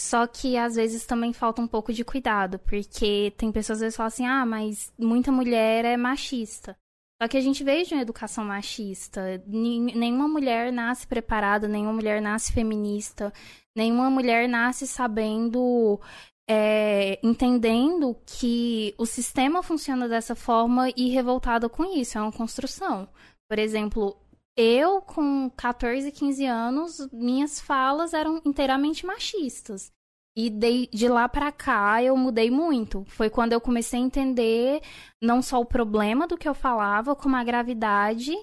[0.00, 4.08] só que às vezes também falta um pouco de cuidado, porque tem pessoas vezes falam
[4.08, 6.74] assim: ah, mas muita mulher é machista.
[7.22, 9.42] Só que a gente veio de uma educação machista.
[9.46, 13.30] Nenhuma mulher nasce preparada, nenhuma mulher nasce feminista,
[13.76, 16.00] nenhuma mulher nasce sabendo,
[16.48, 22.16] é, entendendo que o sistema funciona dessa forma e revoltada com isso.
[22.16, 23.06] É uma construção.
[23.50, 24.16] Por exemplo,
[24.60, 29.90] eu, com 14, 15 anos, minhas falas eram inteiramente machistas.
[30.36, 33.04] E de, de lá para cá eu mudei muito.
[33.08, 34.80] Foi quando eu comecei a entender
[35.20, 38.34] não só o problema do que eu falava, como a gravidade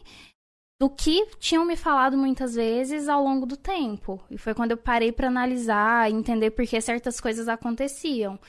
[0.80, 4.23] do que tinham me falado muitas vezes ao longo do tempo.
[4.30, 8.39] E foi quando eu parei para analisar, entender por que certas coisas aconteciam.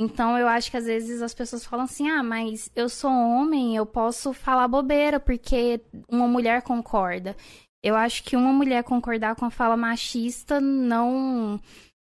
[0.00, 3.76] Então eu acho que às vezes as pessoas falam assim: "Ah, mas eu sou homem,
[3.76, 7.36] eu posso falar bobeira porque uma mulher concorda".
[7.82, 11.60] Eu acho que uma mulher concordar com a fala machista não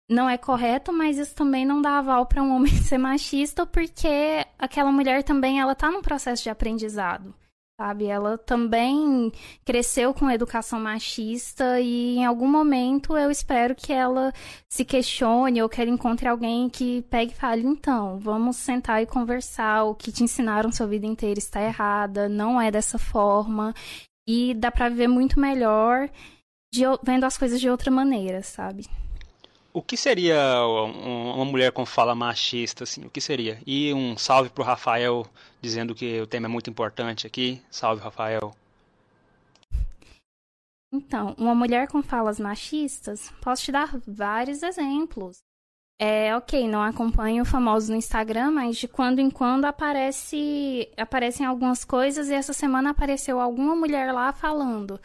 [0.09, 4.45] não é correto, mas isso também não dá aval para um homem ser machista, porque
[4.57, 7.35] aquela mulher também ela tá num processo de aprendizado,
[7.79, 8.05] sabe?
[8.05, 9.31] Ela também
[9.63, 14.31] cresceu com educação machista e em algum momento eu espero que ela
[14.69, 19.05] se questione ou que ela encontre alguém que pegue e fale, então, vamos sentar e
[19.05, 23.73] conversar, o que te ensinaram sua vida inteira está errada, não é dessa forma.
[24.27, 26.09] E dá para viver muito melhor
[26.73, 28.87] de, vendo as coisas de outra maneira, sabe?
[29.75, 33.03] O que seria uma mulher com fala machista, assim?
[33.03, 33.61] O que seria?
[33.67, 35.27] E um salve pro Rafael,
[35.61, 37.61] dizendo que o tema é muito importante aqui.
[37.69, 38.55] Salve, Rafael.
[40.93, 45.39] Então, uma mulher com falas machistas, posso te dar vários exemplos.
[45.99, 51.83] É, ok, não acompanho famosos no Instagram, mas de quando em quando aparece, aparecem algumas
[51.83, 54.97] coisas e essa semana apareceu alguma mulher lá falando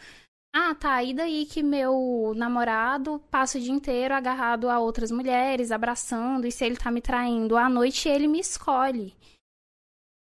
[0.53, 1.03] ah, tá.
[1.03, 6.51] E daí que meu namorado passa o dia inteiro agarrado a outras mulheres, abraçando, e
[6.51, 9.15] se ele tá me traindo à noite, ele me escolhe.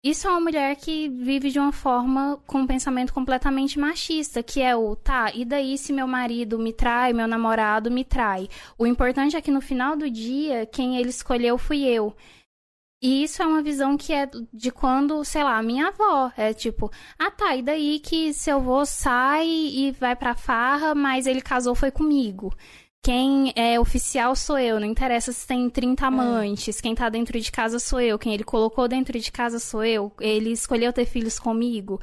[0.04, 4.62] Isso é uma mulher que vive de uma forma com um pensamento completamente machista, que
[4.62, 8.50] é o tá, e daí se meu marido me trai, meu namorado me trai?
[8.78, 12.14] O importante é que no final do dia, quem ele escolheu fui eu.
[13.04, 16.32] E isso é uma visão que é de quando, sei lá, minha avó.
[16.38, 16.90] É tipo,
[17.20, 21.76] ah tá, e daí que seu avô sai e vai pra farra, mas ele casou
[21.76, 22.56] foi comigo.
[23.04, 26.08] Quem é oficial sou eu, não interessa se tem 30 é.
[26.08, 26.82] amantes, é.
[26.82, 30.10] quem tá dentro de casa sou eu, quem ele colocou dentro de casa sou eu,
[30.22, 32.00] ele escolheu ter filhos comigo.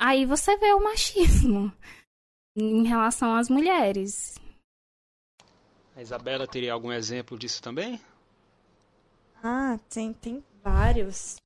[0.00, 1.72] Aí você vê o machismo
[2.56, 4.38] em relação às mulheres.
[5.96, 8.00] A Isabela teria algum exemplo disso também?
[9.48, 11.36] Ah, tem, tem vários.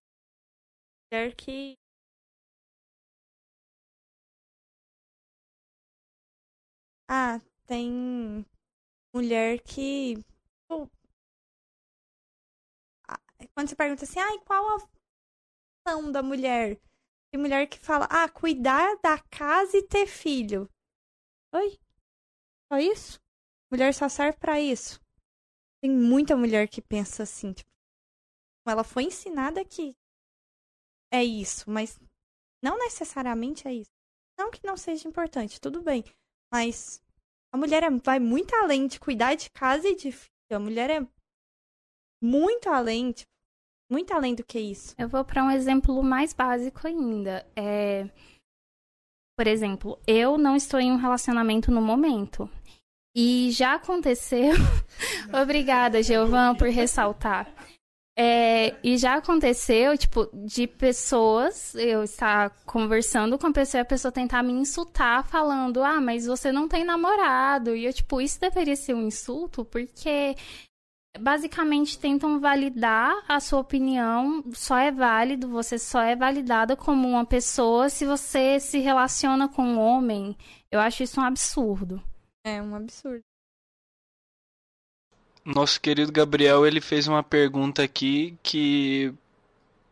[1.13, 1.75] Mulher que.
[7.07, 8.47] Ah, tem
[9.15, 10.15] mulher que.
[13.55, 14.79] Quando você pergunta assim, ah, qual a
[15.87, 16.81] função da mulher?
[17.31, 20.67] Tem mulher que fala, ah, cuidar da casa e ter filho.
[21.55, 21.79] Oi?
[22.73, 23.21] Só isso?
[23.71, 24.99] Mulher só serve para isso.
[25.83, 27.69] Tem muita mulher que pensa assim, tipo,
[28.70, 29.94] ela foi ensinada que
[31.12, 31.98] é isso, mas
[32.62, 33.90] não necessariamente é isso.
[34.38, 36.04] Não que não seja importante, tudo bem.
[36.52, 37.02] Mas
[37.52, 40.30] a mulher é, vai muito além de cuidar de casa e de filho.
[40.52, 41.06] A mulher é
[42.22, 43.30] muito além, tipo,
[43.90, 44.94] muito além do que isso.
[44.96, 47.46] Eu vou para um exemplo mais básico ainda.
[47.56, 48.04] É...
[49.37, 52.48] Por exemplo, eu não estou em um relacionamento no momento.
[53.16, 54.52] E já aconteceu.
[55.42, 57.52] Obrigada, Geovan, por ressaltar.
[58.22, 63.87] É, e já aconteceu, tipo, de pessoas, eu estar conversando com a pessoa e a
[63.87, 67.74] pessoa tentar me insultar falando, ah, mas você não tem namorado.
[67.74, 70.37] E eu, tipo, isso deveria ser um insulto, porque
[71.18, 77.24] basicamente tentam validar a sua opinião, só é válido, você só é validada como uma
[77.24, 80.37] pessoa se você se relaciona com um homem.
[80.70, 82.02] Eu acho isso um absurdo.
[82.44, 83.30] É um absurdo.
[85.55, 89.13] Nosso querido Gabriel, ele fez uma pergunta aqui que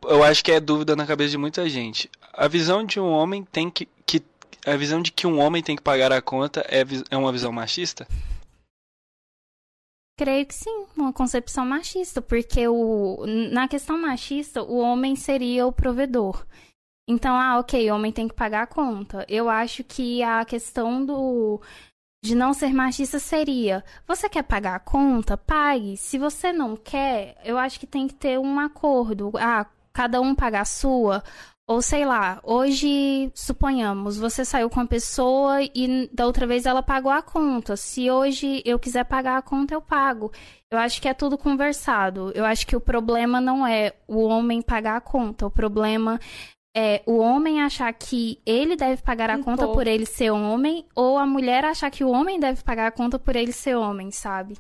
[0.05, 2.09] eu acho que é dúvida na cabeça de muita gente.
[2.33, 4.23] A visão de um homem tem que, que
[4.65, 7.51] a visão de que um homem tem que pagar a conta é, é uma visão
[7.51, 8.07] machista?
[10.17, 15.73] Creio que sim, uma concepção machista, porque o, na questão machista, o homem seria o
[15.73, 16.45] provedor.
[17.09, 19.25] Então, ah, ok, o homem tem que pagar a conta.
[19.29, 21.61] Eu acho que a questão do,
[22.23, 25.37] de não ser machista seria: você quer pagar a conta?
[25.37, 25.97] Pague.
[25.97, 29.33] Se você não quer, eu acho que tem que ter um acordo.
[29.37, 31.23] Ah, cada um pagar a sua.
[31.67, 36.83] Ou sei lá, hoje, suponhamos, você saiu com a pessoa e da outra vez ela
[36.83, 37.77] pagou a conta.
[37.77, 40.33] Se hoje eu quiser pagar a conta, eu pago.
[40.71, 42.33] Eu acho que é tudo conversado.
[42.35, 45.47] Eu acho que o problema não é o homem pagar a conta.
[45.47, 46.19] O problema
[46.79, 49.79] é o homem achar que ele deve pagar a um conta pouco.
[49.79, 53.19] por ele ser homem, ou a mulher achar que o homem deve pagar a conta
[53.19, 54.57] por ele ser homem, sabe?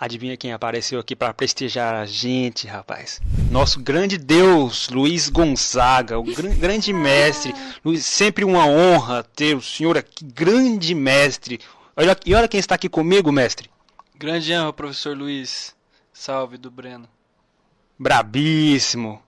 [0.00, 3.20] Adivinha quem apareceu aqui para prestigiar a gente, rapaz?
[3.52, 7.54] Nosso grande Deus, Luiz Gonzaga, o gr grande mestre.
[7.84, 11.60] Luiz, sempre uma honra ter o senhor aqui, grande mestre.
[11.96, 13.70] Olha, e olha quem está aqui comigo, mestre.
[14.16, 15.74] Grande honra, professor Luiz.
[16.12, 17.08] Salve do Breno.
[17.98, 19.20] Brabíssimo.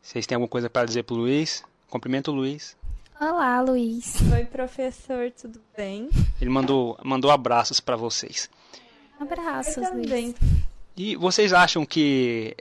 [0.00, 1.62] Vocês têm alguma coisa para dizer pro Luiz?
[1.90, 2.74] Cumprimento o Luiz.
[3.20, 4.16] Olá, Luiz.
[4.32, 6.08] Oi, professor, tudo bem?
[6.40, 8.48] Ele mandou, mandou abraços para vocês.
[9.20, 10.26] Abraços, Eu também.
[10.26, 10.34] Luiz.
[10.96, 12.56] E vocês acham que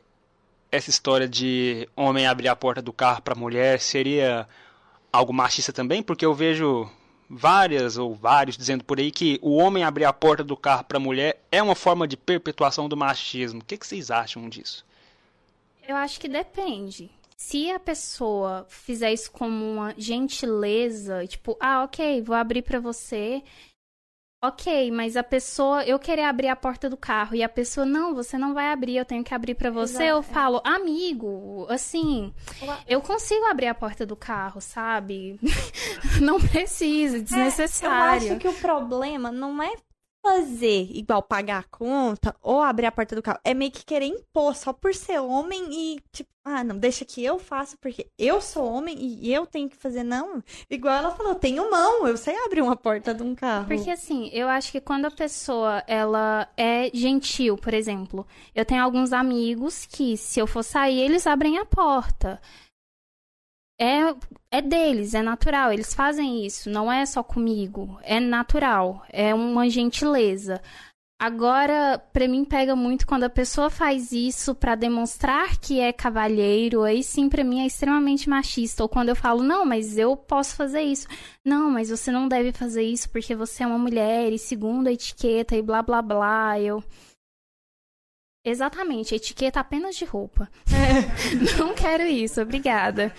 [0.69, 4.45] essa história de homem abrir a porta do carro para mulher seria
[5.11, 6.03] algo machista também?
[6.03, 6.89] Porque eu vejo
[7.33, 10.99] várias ou vários dizendo por aí que o homem abrir a porta do carro para
[10.99, 13.61] mulher é uma forma de perpetuação do machismo.
[13.61, 14.85] O que, que vocês acham disso?
[15.87, 17.09] Eu acho que depende.
[17.37, 23.41] Se a pessoa fizer isso como uma gentileza, tipo, ah, ok, vou abrir pra você.
[24.43, 28.15] Ok, mas a pessoa, eu querer abrir a porta do carro e a pessoa, não,
[28.15, 29.93] você não vai abrir, eu tenho que abrir pra você.
[30.03, 30.23] Exato, Eu é.
[30.23, 32.33] falo, amigo, assim,
[32.87, 35.39] eu consigo abrir a porta do carro, sabe?
[36.19, 38.31] não precisa, É, Eu desnecessário.
[38.31, 39.73] acho que o problema não é
[40.21, 43.39] fazer igual pagar a conta ou abrir a porta do carro.
[43.43, 47.23] É meio que querer impor só por ser homem e, tipo, ah, não, deixa que
[47.23, 50.03] eu faço porque eu sou homem e eu tenho que fazer.
[50.03, 50.43] Não.
[50.69, 53.67] Igual ela falou, tenho mão, eu sei abrir uma porta de um carro.
[53.67, 58.83] Porque assim, eu acho que quando a pessoa ela é gentil, por exemplo, eu tenho
[58.83, 62.41] alguns amigos que se eu for sair, eles abrem a porta.
[63.81, 64.15] É,
[64.51, 69.67] é deles, é natural, eles fazem isso, não é só comigo, é natural, é uma
[69.67, 70.61] gentileza.
[71.19, 76.83] Agora, pra mim pega muito quando a pessoa faz isso pra demonstrar que é cavalheiro,
[76.83, 78.81] aí sim pra mim é extremamente machista.
[78.81, 81.07] Ou quando eu falo, não, mas eu posso fazer isso.
[81.45, 84.91] Não, mas você não deve fazer isso porque você é uma mulher e segundo a
[84.91, 86.59] etiqueta e blá blá blá.
[86.59, 86.83] Eu.
[88.43, 90.49] Exatamente, etiqueta apenas de roupa.
[91.59, 93.13] Não quero isso, obrigada.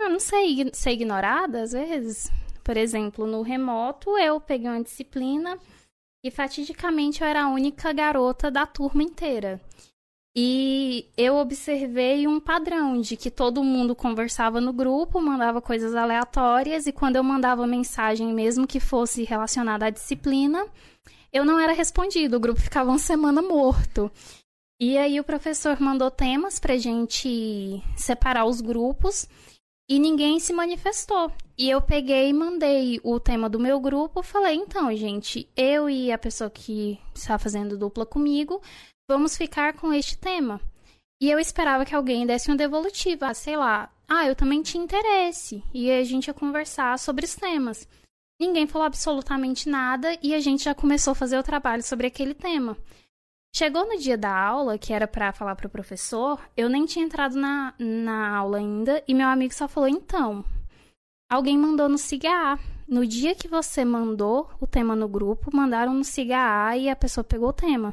[0.00, 2.30] Eu não sei ser ignorada às vezes.
[2.64, 5.58] Por exemplo, no remoto eu peguei uma disciplina
[6.24, 9.60] e fatidicamente eu era a única garota da turma inteira.
[10.34, 16.86] E eu observei um padrão de que todo mundo conversava no grupo, mandava coisas aleatórias,
[16.86, 20.64] e quando eu mandava mensagem, mesmo que fosse relacionada à disciplina,
[21.32, 24.10] eu não era respondido, o grupo ficava uma semana morto.
[24.80, 29.28] E aí o professor mandou temas pra gente separar os grupos
[29.90, 31.32] e ninguém se manifestou.
[31.58, 36.12] E eu peguei e mandei o tema do meu grupo, falei, então, gente, eu e
[36.12, 38.62] a pessoa que está fazendo dupla comigo,
[39.10, 40.60] vamos ficar com este tema.
[41.20, 44.82] E eu esperava que alguém desse um devolutivo, ah, sei lá, ah, eu também tinha
[44.82, 45.62] interesse.
[45.74, 47.86] E a gente ia conversar sobre os temas.
[48.40, 52.32] Ninguém falou absolutamente nada e a gente já começou a fazer o trabalho sobre aquele
[52.32, 52.76] tema.
[53.54, 57.36] Chegou no dia da aula, que era pra falar pro professor, eu nem tinha entrado
[57.36, 60.44] na, na aula ainda e meu amigo só falou: então,
[61.30, 62.58] alguém mandou no CIGA.
[62.86, 67.22] No dia que você mandou o tema no grupo, mandaram no CIGA e a pessoa
[67.22, 67.92] pegou o tema.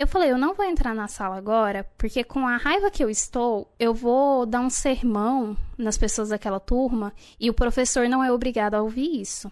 [0.00, 3.10] Eu falei: eu não vou entrar na sala agora, porque com a raiva que eu
[3.10, 8.32] estou, eu vou dar um sermão nas pessoas daquela turma e o professor não é
[8.32, 9.50] obrigado a ouvir isso.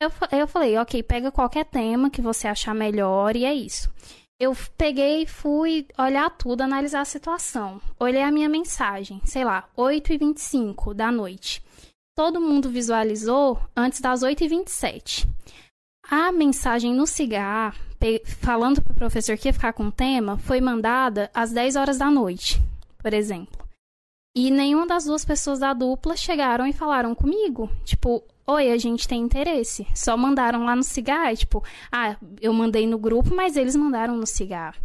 [0.00, 3.90] Eu, eu falei: ok, pega qualquer tema que você achar melhor e é isso.
[4.44, 7.80] Eu peguei, fui olhar tudo, analisar a situação.
[7.96, 11.62] Olhei a minha mensagem, sei lá, 8h25 da noite.
[12.16, 15.28] Todo mundo visualizou antes das 8h27.
[16.10, 17.06] A mensagem no
[18.00, 21.98] pe- falando pro professor que ia ficar com o tema, foi mandada às 10 horas
[21.98, 22.60] da noite,
[22.98, 23.62] por exemplo.
[24.36, 27.70] E nenhuma das duas pessoas da dupla chegaram e falaram comigo.
[27.84, 29.86] Tipo, oi, a gente tem interesse.
[29.94, 34.26] Só mandaram lá no cigarro, tipo, ah, eu mandei no grupo, mas eles mandaram no
[34.26, 34.80] cigarro.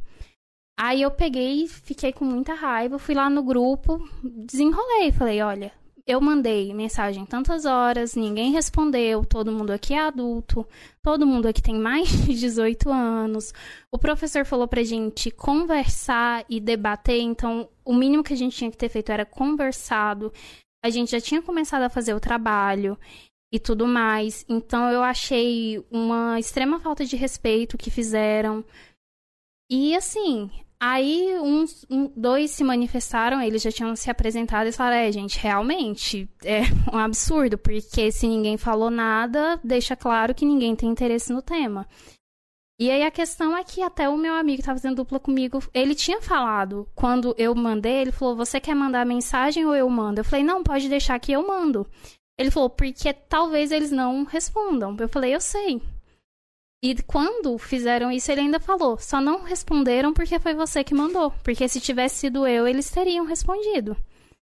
[0.79, 5.73] Aí eu peguei, fiquei com muita raiva, fui lá no grupo, desenrolei, falei, olha,
[6.07, 10.65] eu mandei mensagem tantas horas, ninguém respondeu, todo mundo aqui é adulto,
[11.03, 13.53] todo mundo aqui tem mais de 18 anos.
[13.91, 18.71] O professor falou pra gente conversar e debater, então o mínimo que a gente tinha
[18.71, 20.31] que ter feito era conversado.
[20.81, 22.97] A gente já tinha começado a fazer o trabalho
[23.57, 24.45] e tudo mais.
[24.47, 28.63] Então eu achei uma extrema falta de respeito que fizeram.
[29.69, 30.49] E assim,
[30.79, 35.39] aí uns um, dois se manifestaram, eles já tinham se apresentado e falaram: é, gente,
[35.39, 36.61] realmente é
[36.93, 41.87] um absurdo, porque se ninguém falou nada, deixa claro que ninguém tem interesse no tema.
[42.79, 45.59] E aí a questão é que até o meu amigo que estava fazendo dupla comigo,
[45.73, 50.21] ele tinha falado, quando eu mandei, ele falou: Você quer mandar mensagem ou eu mando?
[50.21, 51.87] Eu falei: Não, pode deixar que eu mando.
[52.37, 54.95] Ele falou: Porque talvez eles não respondam.
[54.99, 55.81] Eu falei: Eu sei.
[56.83, 61.31] E quando fizeram isso, ele ainda falou: Só não responderam porque foi você que mandou.
[61.43, 63.95] Porque se tivesse sido eu, eles teriam respondido.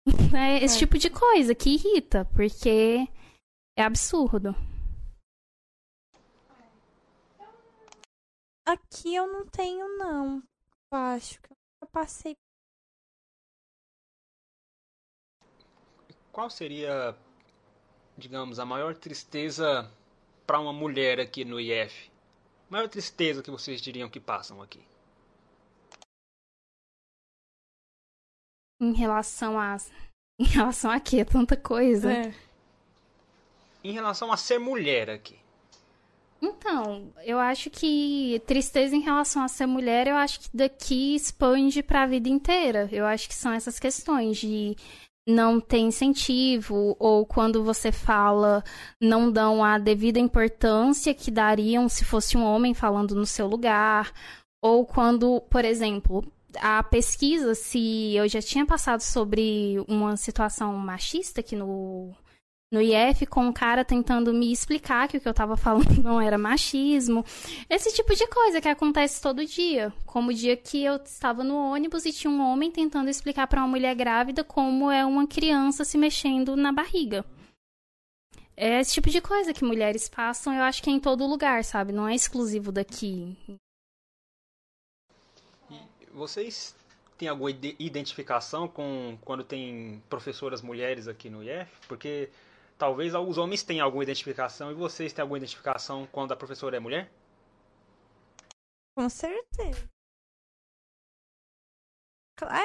[0.36, 0.80] É esse É.
[0.80, 3.08] tipo de coisa que irrita, porque
[3.78, 4.54] é absurdo.
[8.66, 10.38] Aqui eu não tenho, não.
[10.92, 11.50] Eu acho que
[11.82, 12.36] eu passei.
[16.32, 17.16] Qual seria,
[18.18, 19.90] digamos, a maior tristeza
[20.46, 22.12] para uma mulher aqui no IF?
[22.70, 24.82] A maior tristeza que vocês diriam que passam aqui?
[28.82, 29.78] Em relação a.
[30.40, 31.24] Em relação a quê?
[31.24, 32.12] Tanta coisa.
[32.12, 32.34] É.
[33.84, 35.38] Em relação a ser mulher aqui.
[36.42, 41.82] Então, eu acho que tristeza em relação a ser mulher, eu acho que daqui expande
[41.82, 42.90] para a vida inteira.
[42.92, 44.76] Eu acho que são essas questões de
[45.28, 48.64] não ter incentivo ou quando você fala
[49.00, 54.12] não dão a devida importância que dariam se fosse um homem falando no seu lugar.
[54.62, 56.26] Ou quando, por exemplo,
[56.60, 62.14] a pesquisa se eu já tinha passado sobre uma situação machista aqui no
[62.74, 66.20] no IF com um cara tentando me explicar que o que eu estava falando não
[66.20, 67.24] era machismo.
[67.70, 69.94] Esse tipo de coisa que acontece todo dia.
[70.08, 73.62] Como o dia que eu estava no ônibus e tinha um homem tentando explicar para
[73.62, 77.24] uma mulher grávida como é uma criança se mexendo na barriga.
[78.58, 81.64] É esse tipo de coisa que mulheres passam, eu acho que é em todo lugar,
[81.64, 81.92] sabe?
[81.92, 83.36] Não é exclusivo daqui.
[86.12, 86.76] Vocês
[87.18, 91.72] têm alguma identificação com quando tem professoras mulheres aqui no IF?
[91.88, 92.30] Porque
[92.78, 96.80] talvez os homens tenham alguma identificação e vocês têm alguma identificação quando a professora é
[96.80, 97.12] mulher?
[98.96, 99.90] Com certeza.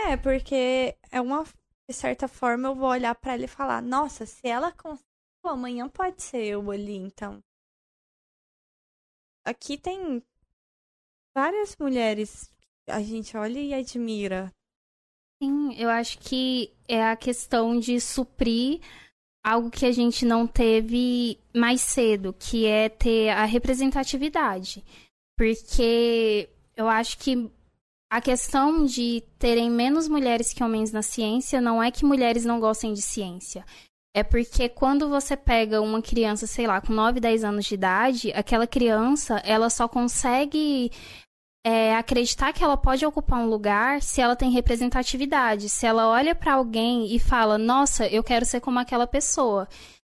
[0.06, 1.44] É, porque é uma.
[1.88, 5.06] De certa forma, eu vou olhar para ela e falar: nossa, se ela conseguiu,
[5.44, 7.42] amanhã pode ser eu ali, então.
[9.46, 10.22] Aqui tem
[11.34, 12.52] várias mulheres
[12.84, 14.52] que a gente olha e admira.
[15.42, 18.80] Sim, eu acho que é a questão de suprir
[19.50, 24.84] algo que a gente não teve mais cedo, que é ter a representatividade.
[25.36, 27.50] Porque eu acho que
[28.10, 32.58] a questão de terem menos mulheres que homens na ciência não é que mulheres não
[32.58, 33.64] gostem de ciência.
[34.14, 38.32] É porque quando você pega uma criança, sei lá, com 9, 10 anos de idade,
[38.32, 40.90] aquela criança, ela só consegue
[41.68, 46.34] é, acreditar que ela pode ocupar um lugar se ela tem representatividade, se ela olha
[46.34, 49.68] para alguém e fala, nossa, eu quero ser como aquela pessoa.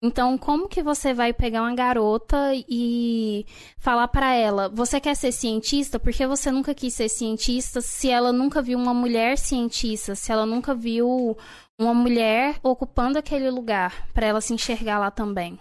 [0.02, 3.44] Então, como que você vai pegar uma garota e
[3.76, 6.00] falar para ela, você quer ser cientista?
[6.00, 10.46] Porque você nunca quis ser cientista se ela nunca viu uma mulher cientista, se ela
[10.46, 11.36] nunca viu
[11.78, 15.60] uma mulher ocupando aquele lugar para ela se enxergar lá também.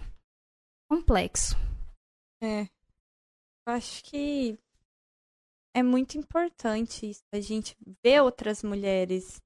[0.89, 1.57] Complexo.
[2.41, 2.65] É.
[3.67, 4.57] Acho que
[5.73, 9.41] é muito importante isso, a gente ver outras mulheres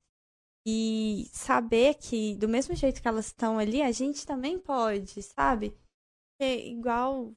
[0.67, 5.77] e saber que do mesmo jeito que elas estão ali, a gente também pode, sabe?
[6.39, 7.33] É igual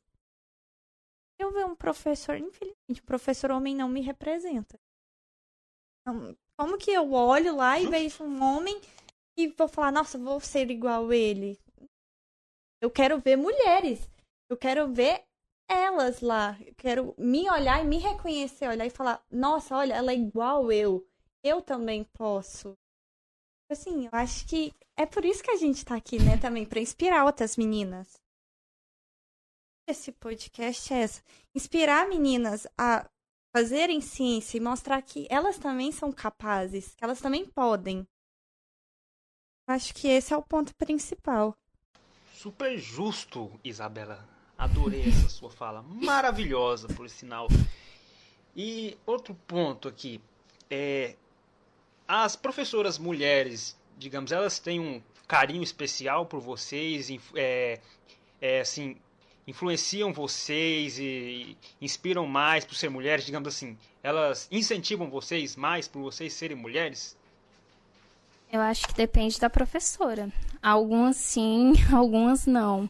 [1.38, 4.78] eu ver um professor, infelizmente, o professor homem não me representa.
[6.00, 8.80] Então, como que eu olho lá e vejo um homem
[9.38, 11.58] e vou falar, nossa, vou ser igual ele?
[12.82, 14.08] Eu quero ver mulheres.
[14.50, 15.27] Eu quero ver
[15.68, 16.56] elas lá.
[16.60, 20.72] Eu quero me olhar e me reconhecer, olhar e falar: nossa, olha, ela é igual
[20.72, 21.06] eu.
[21.42, 22.76] Eu também posso.
[23.70, 26.80] Assim, eu acho que é por isso que a gente tá aqui, né, também, para
[26.80, 28.20] inspirar outras meninas.
[29.86, 31.22] Esse podcast é essa.
[31.54, 33.08] Inspirar meninas a
[33.54, 38.06] fazerem ciência e mostrar que elas também são capazes, que elas também podem.
[39.66, 41.54] Acho que esse é o ponto principal.
[42.34, 44.37] Super justo, Isabela.
[44.58, 45.84] Adorei essa sua fala.
[45.88, 47.46] Maravilhosa, por sinal.
[48.56, 50.20] E outro ponto aqui.
[50.68, 51.14] É,
[52.08, 57.80] as professoras mulheres, digamos, elas têm um carinho especial por vocês, é,
[58.40, 58.96] é, assim,
[59.46, 66.02] influenciam vocês e inspiram mais por ser mulheres, digamos assim, elas incentivam vocês mais por
[66.02, 67.16] vocês serem mulheres?
[68.50, 70.30] Eu acho que depende da professora.
[70.62, 72.88] Algumas sim, algumas não.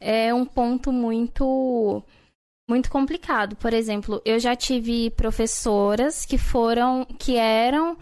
[0.00, 2.02] É um ponto muito
[2.68, 3.56] muito complicado.
[3.56, 7.96] Por exemplo, eu já tive professoras que foram que eram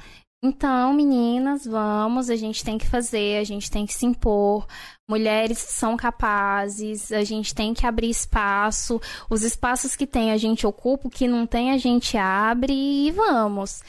[0.45, 4.67] então, meninas, vamos, a gente tem que fazer, a gente tem que se impor.
[5.09, 9.01] Mulheres são capazes, a gente tem que abrir espaço.
[9.31, 13.13] Os espaços que tem a gente ocupa, o que não tem a gente abre e
[13.13, 13.83] vamos.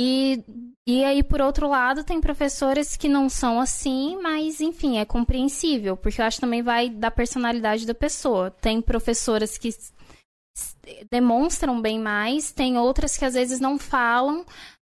[0.00, 0.44] E,
[0.86, 5.96] e aí, por outro lado, tem professores que não são assim, mas enfim, é compreensível,
[5.96, 8.48] porque eu acho que também vai da personalidade da pessoa.
[8.48, 9.70] Tem professoras que
[11.10, 14.46] demonstram bem mais, tem outras que às vezes não falam,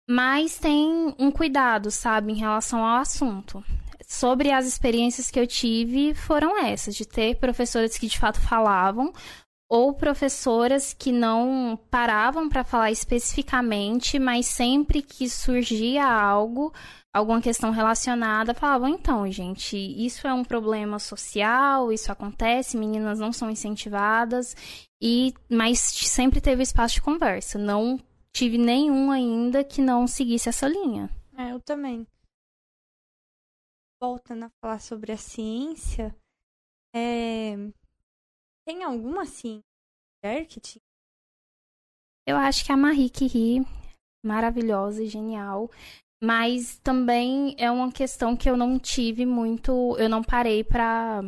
[0.09, 3.62] mas tem um cuidado, sabe, em relação ao assunto.
[4.07, 9.12] Sobre as experiências que eu tive, foram essas, de ter professores que de fato falavam,
[9.72, 16.74] ou professoras que não paravam para falar especificamente, mas sempre que surgia algo,
[17.13, 23.32] alguma questão relacionada, falavam: então, gente, isso é um problema social, isso acontece, meninas não
[23.32, 24.57] são incentivadas,
[25.01, 27.57] e mas sempre teve espaço de conversa.
[27.57, 27.97] Não
[28.36, 31.09] tive nenhum ainda que não seguisse essa linha.
[31.38, 32.05] É, eu também.
[34.01, 36.13] Voltando a falar sobre a ciência,
[36.93, 37.55] é...
[38.72, 39.61] tem alguma assim
[40.24, 40.82] mulher que tinha?
[42.26, 43.65] Eu acho que a Marie Curie,
[44.26, 45.69] maravilhosa e genial,
[46.24, 51.22] mas também é uma questão que eu não tive muito, eu não parei para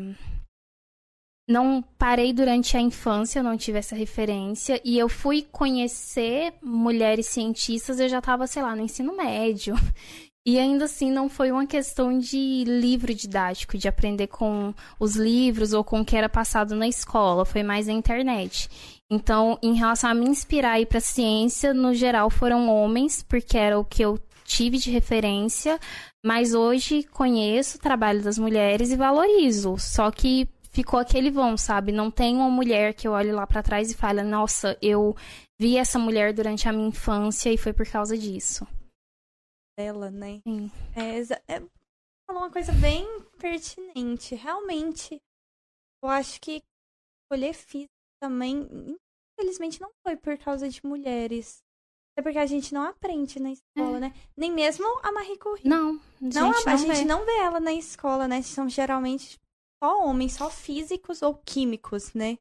[1.50, 7.28] não parei durante a infância, eu não tive essa referência e eu fui conhecer mulheres
[7.28, 9.76] cientistas, eu já estava, sei lá, no ensino médio.
[10.46, 15.72] E ainda assim não foi uma questão de livro didático, de aprender com os livros
[15.72, 18.70] ou com o que era passado na escola, foi mais na internet.
[19.10, 23.80] Então, em relação a me inspirar e para ciência, no geral foram homens, porque era
[23.80, 25.80] o que eu tive de referência,
[26.26, 29.78] mas hoje conheço o trabalho das mulheres e valorizo.
[29.78, 31.94] Só que ficou aquele vão, sabe?
[31.94, 35.16] Não tem uma mulher que eu olhe lá para trás e fale: "Nossa, eu
[35.58, 38.68] vi essa mulher durante a minha infância e foi por causa disso".
[39.78, 40.42] Dela, né?
[40.44, 40.72] Sim.
[40.96, 41.60] É, é,
[42.28, 43.06] falou uma coisa bem
[43.40, 44.36] pertinente.
[44.36, 45.22] Realmente,
[46.02, 46.64] eu acho que
[47.24, 48.98] escolher física também,
[49.38, 51.64] infelizmente, não foi por causa de mulheres.
[52.16, 54.00] É porque a gente não aprende na escola, é.
[54.02, 54.14] né?
[54.38, 55.68] Nem mesmo a Marie Curie.
[55.68, 58.42] Não, não, a, não a gente não vê ela na escola, né?
[58.44, 59.40] São geralmente
[59.84, 62.38] só homens, só físicos ou químicos, né?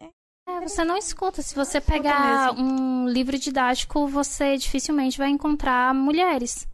[0.00, 0.10] É,
[0.46, 1.42] é você não escuta.
[1.42, 6.68] Se você pegar um livro didático, você dificilmente vai encontrar mulheres.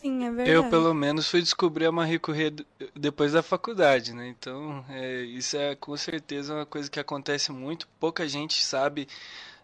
[0.00, 0.50] Sim, é verdade.
[0.50, 2.56] Eu, pelo menos, fui descobrir a Marie Curie
[2.94, 4.28] depois da faculdade, né?
[4.28, 7.86] Então, é, isso é com certeza uma coisa que acontece muito.
[7.98, 9.06] Pouca gente sabe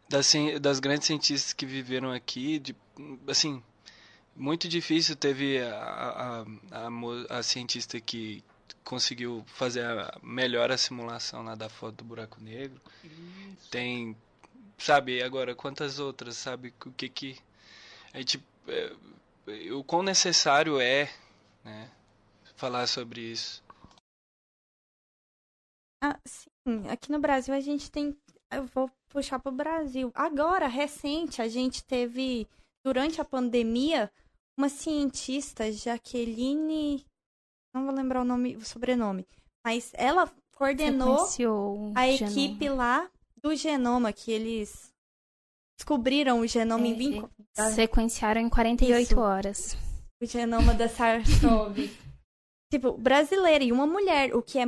[0.08, 2.58] das, das grandes cientistas que viveram aqui.
[2.58, 2.76] De,
[3.26, 3.62] assim,
[4.36, 5.16] muito difícil.
[5.16, 8.44] Teve a, a, a, a cientista que
[8.86, 12.80] conseguiu fazer a, melhor a simulação lá da foto do buraco negro.
[13.02, 13.68] Isso.
[13.68, 14.16] Tem,
[14.78, 16.72] sabe, agora quantas outras, sabe?
[16.86, 17.38] O que que.
[18.14, 18.42] A gente.
[18.68, 18.92] É,
[19.72, 21.12] o quão necessário é
[21.64, 21.90] né,
[22.54, 23.62] falar sobre isso.
[26.02, 28.16] Ah, sim, aqui no Brasil a gente tem.
[28.52, 30.12] Eu vou puxar para o Brasil.
[30.14, 32.46] Agora, recente, a gente teve,
[32.84, 34.12] durante a pandemia,
[34.56, 37.04] uma cientista, Jaqueline.
[37.76, 39.26] Não vou lembrar o nome, o sobrenome.
[39.62, 41.28] Mas ela coordenou
[41.94, 43.06] a equipe lá
[43.36, 44.90] do genoma, que eles
[45.76, 47.28] descobriram o genoma é, em 20...
[47.74, 49.20] Sequenciaram em 48 Isso.
[49.20, 49.76] horas.
[50.22, 51.90] O genoma da SARS-CoV.
[52.72, 54.64] tipo, brasileira e uma mulher, o que é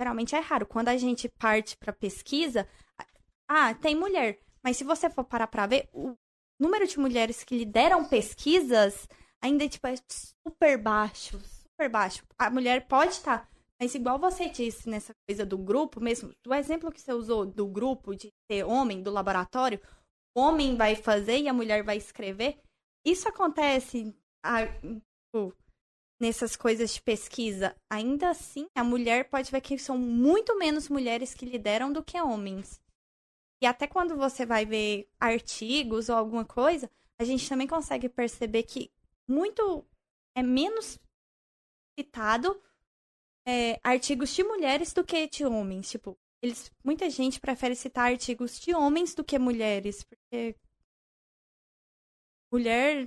[0.00, 0.64] geralmente é raro.
[0.64, 2.68] Quando a gente parte para pesquisa,
[3.48, 4.38] ah, tem mulher.
[4.62, 6.14] Mas se você for parar para ver, o
[6.56, 9.08] número de mulheres que lideram pesquisas
[9.42, 9.96] ainda tipo, é
[10.46, 11.36] super baixo.
[11.78, 12.26] Super baixo.
[12.36, 13.38] A mulher pode estar.
[13.38, 13.48] Tá,
[13.80, 17.68] mas igual você disse nessa coisa do grupo mesmo, do exemplo que você usou do
[17.68, 19.80] grupo de ser homem do laboratório,
[20.36, 22.60] homem vai fazer e a mulher vai escrever.
[23.06, 24.12] Isso acontece
[24.44, 25.54] a, tipo,
[26.20, 27.76] nessas coisas de pesquisa.
[27.88, 32.20] Ainda assim, a mulher pode ver que são muito menos mulheres que lideram do que
[32.20, 32.80] homens.
[33.62, 38.64] E até quando você vai ver artigos ou alguma coisa, a gente também consegue perceber
[38.64, 38.90] que
[39.28, 39.86] muito
[40.36, 40.98] é menos
[41.98, 42.62] citado
[43.46, 45.90] é, artigos de mulheres do que de homens.
[45.90, 50.54] Tipo, eles, muita gente prefere citar artigos de homens do que mulheres, porque
[52.52, 53.06] mulher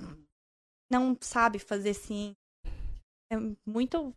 [0.91, 2.35] não sabe fazer ciência.
[3.31, 4.13] É muito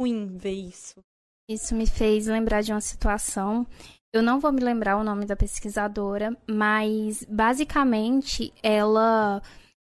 [0.00, 1.04] ruim ver isso.
[1.48, 3.66] Isso me fez lembrar de uma situação.
[4.12, 9.42] Eu não vou me lembrar o nome da pesquisadora, mas basicamente ela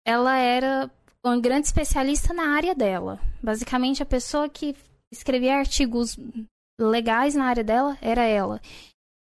[0.07, 0.91] ela era
[1.25, 3.21] uma grande especialista na área dela.
[3.43, 4.75] Basicamente a pessoa que
[5.13, 6.19] escrevia artigos
[6.81, 8.61] legais na área dela era ela.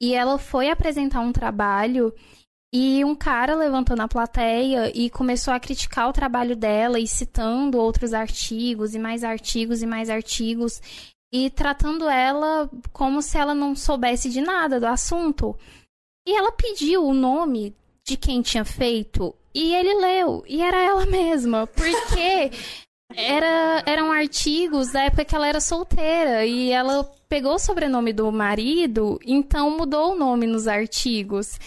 [0.00, 2.14] E ela foi apresentar um trabalho
[2.72, 7.78] e um cara levantou na plateia e começou a criticar o trabalho dela e citando
[7.78, 10.80] outros artigos e mais artigos e mais artigos
[11.32, 15.58] e tratando ela como se ela não soubesse de nada do assunto.
[16.26, 17.74] E ela pediu o nome
[18.06, 22.52] de quem tinha feito e ele leu e era ela mesma, porque
[23.12, 28.30] era, eram artigos da época que ela era solteira e ela pegou o sobrenome do
[28.30, 31.58] marido, então mudou o nome nos artigos.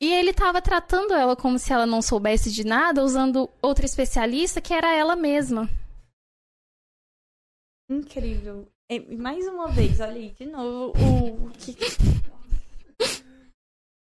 [0.00, 4.60] E ele estava tratando ela como se ela não soubesse de nada, usando outra especialista
[4.60, 5.68] que era ela mesma.
[7.90, 8.66] Incrível.
[8.90, 11.76] É, mais uma vez, olha aí, de novo, o que.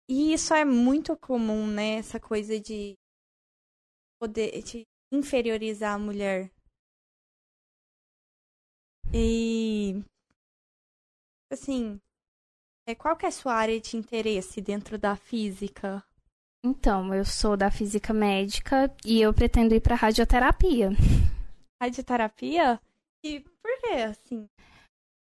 [0.07, 1.95] E isso é muito comum, né?
[1.95, 2.95] Essa coisa de
[4.25, 6.51] poder de inferiorizar a mulher.
[9.13, 10.03] E
[11.53, 12.01] assim,
[12.89, 16.03] é, qual que é a sua área de interesse dentro da física?
[16.65, 20.91] Então, eu sou da física médica e eu pretendo ir para radioterapia.
[21.81, 22.81] Radioterapia?
[23.23, 24.49] E por que assim?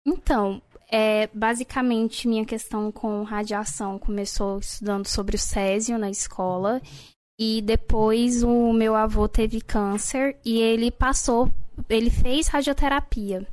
[0.05, 6.81] Então, é, basicamente minha questão com radiação começou estudando sobre o césio na escola
[7.39, 11.51] e depois o meu avô teve câncer e ele passou,
[11.89, 13.47] ele fez radioterapia.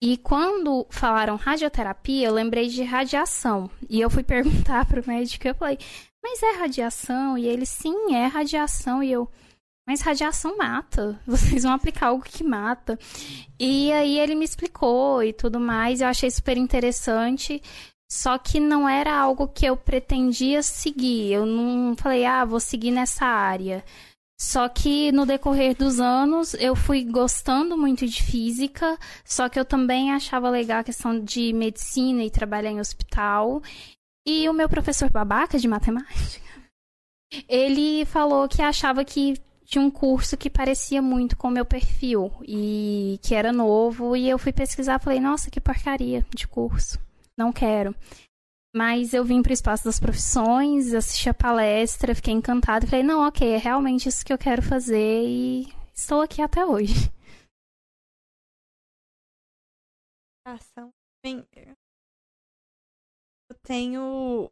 [0.00, 3.68] E quando falaram radioterapia, eu lembrei de radiação.
[3.88, 5.78] E eu fui perguntar pro médico, eu falei,
[6.22, 7.36] mas é radiação?
[7.36, 9.02] E ele, sim, é radiação.
[9.02, 9.28] E eu,
[9.86, 11.18] mas radiação mata.
[11.26, 12.98] Vocês vão aplicar algo que mata.
[13.58, 16.00] E aí ele me explicou e tudo mais.
[16.00, 17.60] Eu achei super interessante.
[18.10, 21.32] Só que não era algo que eu pretendia seguir.
[21.32, 23.84] Eu não falei, ah, vou seguir nessa área.
[24.40, 29.64] Só que no decorrer dos anos eu fui gostando muito de física, só que eu
[29.64, 33.60] também achava legal a questão de medicina e trabalhar em hospital.
[34.24, 36.46] E o meu professor babaca de matemática,
[37.48, 39.34] ele falou que achava que
[39.64, 44.16] de um curso que parecia muito com o meu perfil e que era novo.
[44.16, 47.07] E eu fui pesquisar falei, nossa, que porcaria de curso.
[47.38, 47.94] Não quero.
[48.74, 53.26] Mas eu vim para o espaço das profissões, assisti a palestra, fiquei encantada falei, não,
[53.26, 56.94] ok, é realmente isso que eu quero fazer e estou aqui até hoje.
[60.44, 60.90] Ação.
[63.50, 64.50] Eu tenho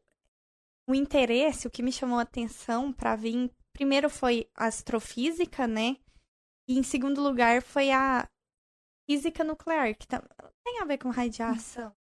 [0.88, 5.96] um interesse, o que me chamou a atenção para vir primeiro foi a astrofísica, né?
[6.68, 8.28] E em segundo lugar foi a
[9.08, 11.94] física nuclear, que tem a ver com radiação.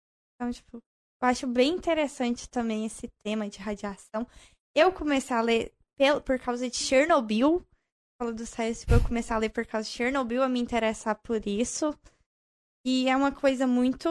[0.43, 0.78] Então, tipo,
[1.22, 4.26] eu acho bem interessante também esse tema de radiação.
[4.74, 5.72] Eu comecei a ler
[6.24, 7.64] por causa de Chernobyl.
[8.20, 11.47] Falo do Césio, eu comecei a ler por causa de Chernobyl, a me interessar por
[11.47, 11.97] isso.
[12.84, 14.09] E é uma coisa muito.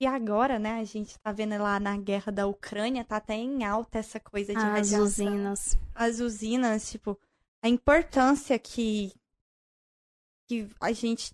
[0.00, 0.80] E agora, né?
[0.80, 4.52] A gente tá vendo lá na guerra da Ucrânia, tá até em alta essa coisa
[4.52, 5.02] de As radiação.
[5.02, 5.78] usinas.
[5.94, 7.16] As usinas, tipo,
[7.62, 9.12] a importância que,
[10.48, 11.32] que a gente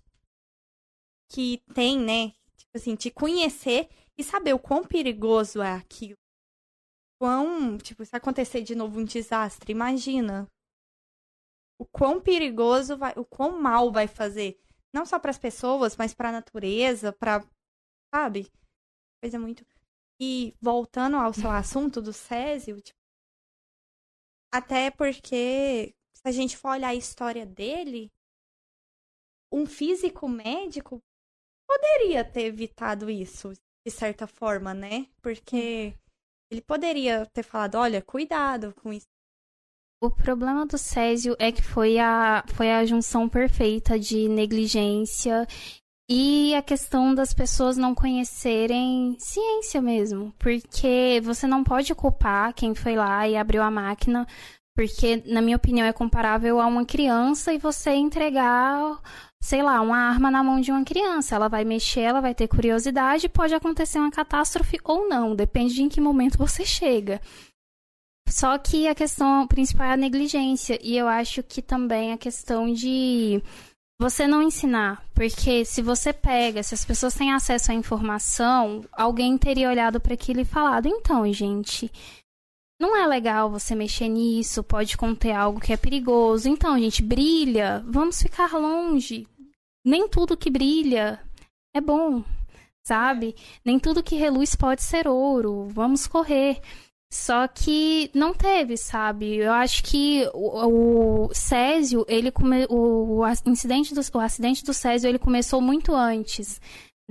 [1.27, 2.33] que tem, né?
[2.75, 6.17] Assim, de conhecer e saber o quão perigoso é aquilo.
[7.19, 10.47] Quão, tipo, se acontecer de novo um desastre, imagina
[11.79, 14.59] o quão perigoso vai, o quão mal vai fazer,
[14.93, 17.45] não só para as pessoas, mas para a natureza, para,
[18.13, 18.49] sabe?
[19.21, 19.65] Coisa muito.
[20.19, 22.97] E voltando ao seu assunto do Césio, tipo,
[24.53, 28.11] até porque se a gente for olhar a história dele,
[29.51, 31.01] um físico médico
[31.73, 33.53] poderia ter evitado isso,
[33.85, 35.07] de certa forma, né?
[35.21, 35.93] Porque
[36.51, 39.07] ele poderia ter falado, olha, cuidado com isso.
[40.01, 45.47] O problema do Césio é que foi a, foi a junção perfeita de negligência
[46.09, 50.33] e a questão das pessoas não conhecerem ciência mesmo.
[50.37, 54.27] Porque você não pode culpar quem foi lá e abriu a máquina,
[54.75, 59.01] porque, na minha opinião, é comparável a uma criança e você entregar
[59.43, 61.35] sei lá, uma arma na mão de uma criança.
[61.35, 65.83] Ela vai mexer, ela vai ter curiosidade, pode acontecer uma catástrofe ou não, depende de
[65.83, 67.19] em que momento você chega.
[68.29, 72.71] Só que a questão principal é a negligência, e eu acho que também a questão
[72.71, 73.43] de
[73.99, 79.37] você não ensinar, porque se você pega, se as pessoas têm acesso à informação, alguém
[79.37, 81.91] teria olhado para aquilo e falado: então, gente,
[82.79, 86.47] não é legal você mexer nisso, pode conter algo que é perigoso.
[86.47, 89.27] Então, gente, brilha, vamos ficar longe
[89.83, 91.19] nem tudo que brilha
[91.75, 92.23] é bom,
[92.85, 93.35] sabe?
[93.65, 95.67] Nem tudo que reluz pode ser ouro.
[95.69, 96.61] Vamos correr.
[97.11, 99.37] Só que não teve, sabe?
[99.37, 104.73] Eu acho que o, o Césio, ele come, o, o incidente do o acidente do
[104.73, 106.59] Césio, ele começou muito antes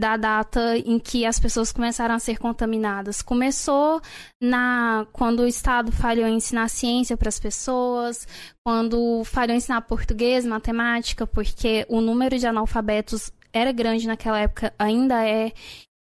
[0.03, 3.22] da data em que as pessoas começaram a ser contaminadas.
[3.22, 4.00] Começou
[4.42, 8.26] na quando o Estado falhou em ensinar ciência para as pessoas,
[8.66, 14.74] quando falhou em ensinar português, matemática, porque o número de analfabetos era grande naquela época,
[14.76, 15.53] ainda é.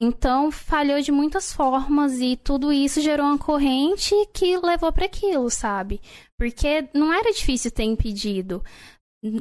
[0.01, 5.51] Então, falhou de muitas formas e tudo isso gerou uma corrente que levou para aquilo,
[5.51, 6.01] sabe?
[6.35, 8.63] Porque não era difícil ter impedido.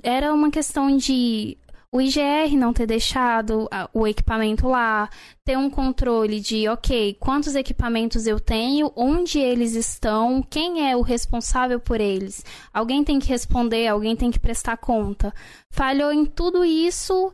[0.03, 1.57] Era uma questão de
[1.95, 5.11] o IGR não ter deixado o equipamento lá,
[5.45, 11.03] ter um controle de, ok, quantos equipamentos eu tenho, onde eles estão, quem é o
[11.03, 12.43] responsável por eles.
[12.73, 15.35] Alguém tem que responder, alguém tem que prestar conta.
[15.71, 17.31] Falhou em tudo isso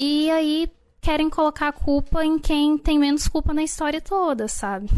[0.00, 0.68] e aí
[1.00, 4.88] querem colocar a culpa em quem tem menos culpa na história toda, sabe?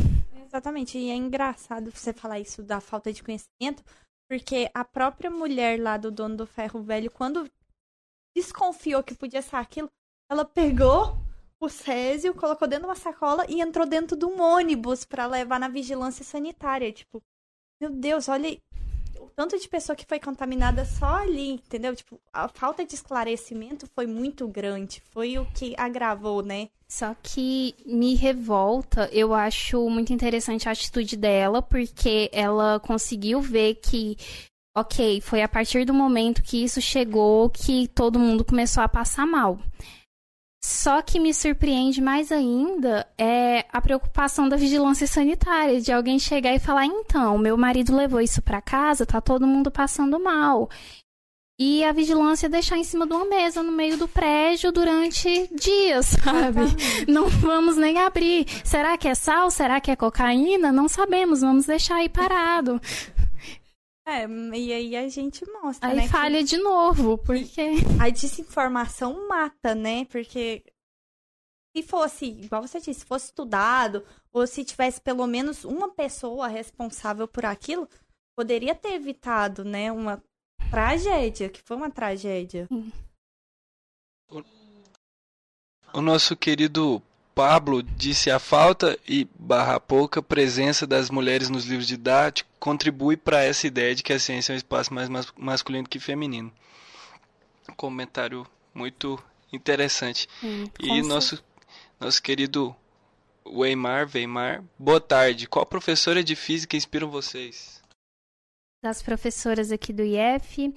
[0.46, 0.96] Exatamente.
[0.96, 3.84] E é engraçado você falar isso da falta de conhecimento,
[4.26, 7.46] porque a própria mulher lá do dono do ferro velho, quando
[8.36, 9.88] desconfiou que podia ser aquilo,
[10.30, 11.16] ela pegou
[11.58, 15.58] o Césio, colocou dentro de uma sacola e entrou dentro de um ônibus para levar
[15.58, 16.92] na vigilância sanitária.
[16.92, 17.22] Tipo,
[17.80, 18.58] meu Deus, olha
[19.18, 21.96] o tanto de pessoa que foi contaminada só ali, entendeu?
[21.96, 25.02] Tipo, a falta de esclarecimento foi muito grande.
[25.10, 26.68] Foi o que agravou, né?
[26.86, 33.76] Só que me revolta, eu acho muito interessante a atitude dela, porque ela conseguiu ver
[33.76, 34.16] que,
[34.76, 39.26] ok, foi a partir do momento que isso chegou que todo mundo começou a passar
[39.26, 39.58] mal.
[40.62, 46.54] Só que me surpreende mais ainda é a preocupação da vigilância sanitária, de alguém chegar
[46.54, 50.68] e falar: então, meu marido levou isso para casa, tá todo mundo passando mal.
[51.58, 56.06] E a vigilância deixar em cima de uma mesa no meio do prédio durante dias,
[56.22, 56.60] sabe?
[57.10, 58.46] Não vamos nem abrir.
[58.62, 59.50] Será que é sal?
[59.50, 60.70] Será que é cocaína?
[60.70, 62.78] Não sabemos, vamos deixar aí parado.
[64.08, 64.24] É,
[64.56, 66.08] e aí a gente mostra, aí né?
[66.08, 67.60] falha de novo, porque.
[68.00, 70.04] A desinformação mata, né?
[70.04, 70.64] Porque
[71.76, 76.46] se fosse, igual você disse, se fosse estudado, ou se tivesse pelo menos uma pessoa
[76.46, 77.88] responsável por aquilo,
[78.38, 79.90] poderia ter evitado, né?
[79.90, 80.22] Uma
[80.70, 82.68] tragédia, que foi uma tragédia.
[84.30, 84.42] O,
[85.94, 87.02] o nosso querido
[87.36, 93.44] Pablo disse a falta e barra pouca presença das mulheres nos livros didáticos contribui para
[93.44, 96.50] essa ideia de que a ciência é um espaço mais masculino que feminino.
[97.70, 99.22] Um comentário muito
[99.52, 100.26] interessante.
[100.42, 101.44] Hum, e nosso
[102.00, 102.74] nosso querido
[103.46, 105.46] Weimar, Weimar, boa tarde.
[105.46, 107.82] Qual professora de física inspiram vocês?
[108.82, 110.72] Das professoras aqui do IF,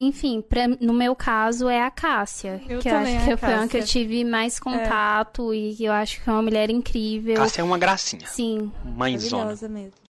[0.00, 3.54] enfim, pra, no meu caso é a Cássia, Eu que eu acho que a foi
[3.54, 3.80] a que eu.
[3.80, 3.84] É.
[3.84, 7.34] tive mais contato e que eu acho que é uma mulher incrível.
[7.34, 8.26] Cássia é uma gracinha.
[8.26, 8.72] Sim.
[8.84, 9.44] Mãezona.
[9.44, 10.08] Maravilhosa mesmo.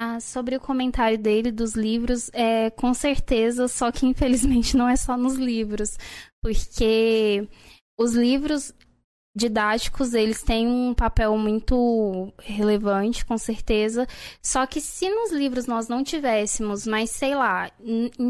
[0.00, 4.96] Ah, sobre o comentário dele dos livros, é com certeza, só que infelizmente não é
[4.96, 5.96] só nos livros,
[6.42, 7.48] porque
[7.96, 8.74] os livros
[9.34, 14.06] didáticos, eles têm um papel muito relevante, com certeza.
[14.42, 17.70] Só que se nos livros nós não tivéssemos, mas sei lá,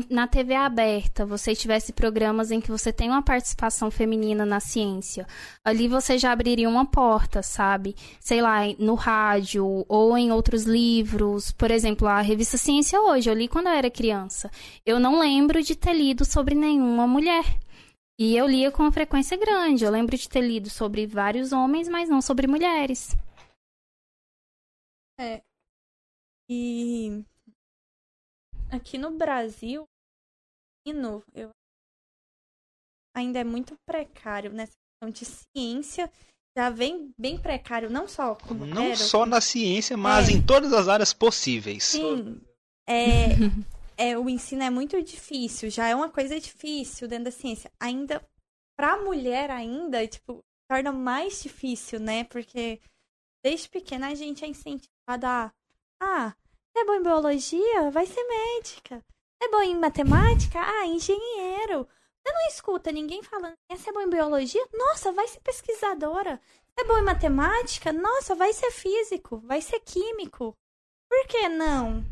[0.09, 5.27] na TV aberta, você tivesse programas em que você tem uma participação feminina na ciência,
[5.65, 7.97] ali você já abriria uma porta, sabe?
[8.21, 11.51] Sei lá, no rádio ou em outros livros.
[11.51, 14.51] Por exemplo, a revista Ciência Hoje, eu li quando eu era criança.
[14.87, 17.45] Eu não lembro de ter lido sobre nenhuma mulher.
[18.25, 19.85] E eu lia com uma frequência grande.
[19.85, 23.17] Eu lembro de ter lido sobre vários homens, mas não sobre mulheres.
[26.49, 27.25] E
[28.71, 29.89] aqui no Brasil,
[30.87, 31.51] ensino, eu
[33.13, 34.71] ainda é muito precário nessa
[35.03, 36.09] questão de ciência.
[36.57, 40.33] Já vem bem precário, não só como Não era, só na ciência, mas É.
[40.33, 41.83] em todas as áreas possíveis.
[41.83, 42.41] Sim,
[42.87, 43.31] é,
[44.03, 47.71] é, o ensino é muito difícil, já é uma coisa difícil dentro da ciência.
[47.79, 48.21] Ainda,
[48.77, 52.25] pra mulher ainda, tipo, torna mais difícil, né?
[52.25, 52.81] Porque
[53.45, 55.53] desde pequena a gente é incentivada a,
[56.01, 56.35] ah,
[56.73, 57.91] você é bom em biologia?
[57.93, 58.97] Vai ser médica.
[58.97, 60.59] Você é bom em matemática?
[60.59, 61.87] Ah, engenheiro.
[62.25, 64.67] Você não escuta ninguém falando, quer ser bom em biologia?
[64.73, 66.41] Nossa, vai ser pesquisadora.
[66.41, 67.93] Você é bom em matemática?
[67.93, 70.57] Nossa, vai ser físico, vai ser químico.
[71.09, 72.05] Por que não?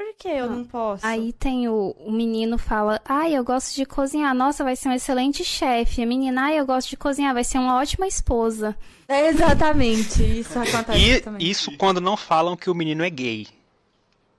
[0.00, 1.04] Por que eu Ah, não posso?
[1.06, 4.34] Aí tem o, o menino fala: Ai, eu gosto de cozinhar.
[4.34, 6.02] Nossa, vai ser um excelente chefe.
[6.02, 7.34] A menina, ai, eu gosto de cozinhar.
[7.34, 8.74] Vai ser uma ótima esposa.
[9.06, 11.46] É exatamente, isso acontece E também.
[11.46, 13.46] isso quando não falam que o menino é gay.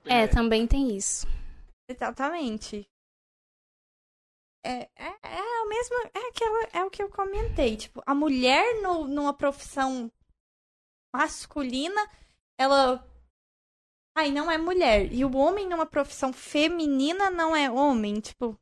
[0.04, 1.28] É, também tem isso.
[1.88, 2.84] Exatamente.
[4.64, 5.94] É, é, é o mesmo.
[6.12, 7.76] É, aquela, é o que eu comentei.
[7.76, 10.10] Tipo, a mulher no, numa profissão
[11.14, 12.04] masculina,
[12.58, 13.08] ela.
[14.16, 15.12] Ai, não é mulher.
[15.12, 18.20] E o homem numa profissão feminina não é homem.
[18.20, 18.58] Tipo.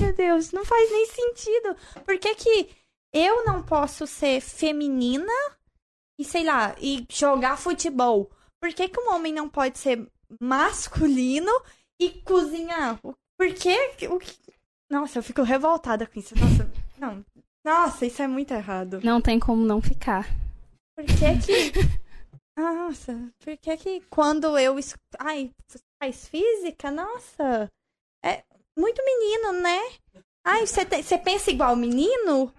[0.00, 1.74] Meu Deus, não faz nem sentido.
[2.04, 2.70] Por que, que
[3.12, 5.32] eu não posso ser feminina
[6.18, 8.30] e, sei lá, e jogar futebol?
[8.60, 10.06] Por que, que um homem não pode ser
[10.40, 11.50] masculino
[12.00, 12.98] e cozinhar?
[13.02, 14.36] Por que, que- o que...
[14.90, 16.34] Nossa, eu fico revoltada com isso.
[16.38, 17.24] Nossa, não.
[17.64, 19.00] Nossa, isso é muito errado.
[19.04, 20.26] Não tem como não ficar.
[20.96, 21.98] Por que que...
[22.58, 24.74] Nossa, por que quando eu...
[25.18, 25.52] Ai,
[26.02, 26.90] faz física?
[26.90, 27.68] Nossa,
[28.24, 28.44] é
[28.78, 29.78] muito menino, né?
[30.44, 32.52] Ai, você, te- pensa igual menino?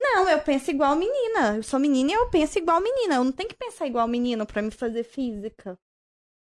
[0.00, 1.56] Não, eu penso igual menina.
[1.56, 3.16] Eu sou menina e eu penso igual menina.
[3.16, 5.78] Eu não tenho que pensar igual menino pra me fazer física.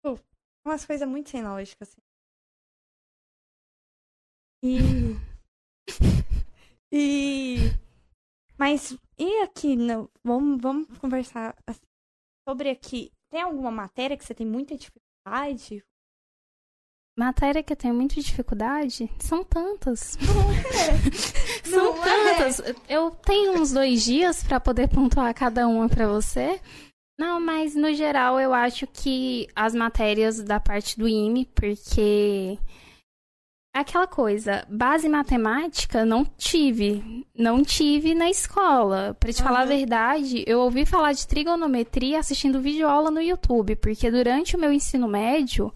[0.03, 0.19] Pô,
[0.65, 2.01] umas coisas muito sem lógica, assim.
[4.63, 5.17] E...
[6.91, 7.71] E.
[8.57, 9.75] Mas, e aqui?
[9.75, 10.09] No...
[10.23, 11.86] Vamos, vamos conversar assim,
[12.47, 13.11] sobre aqui.
[13.29, 15.83] Tem alguma matéria que você tem muita dificuldade?
[17.17, 19.09] Matéria que eu tenho muita dificuldade?
[19.19, 20.17] São tantas.
[20.21, 21.11] Não é.
[21.67, 22.35] São Não é.
[22.35, 22.61] tantas.
[22.87, 26.61] Eu tenho uns dois dias pra poder pontuar cada uma pra você.
[27.19, 32.86] Não, mas no geral eu acho que as matérias da parte do IME, porque é
[33.79, 39.15] aquela coisa, base matemática não tive, não tive na escola.
[39.19, 44.09] Pra te falar a verdade, eu ouvi falar de trigonometria assistindo videoaula no YouTube, porque
[44.11, 45.73] durante o meu ensino médio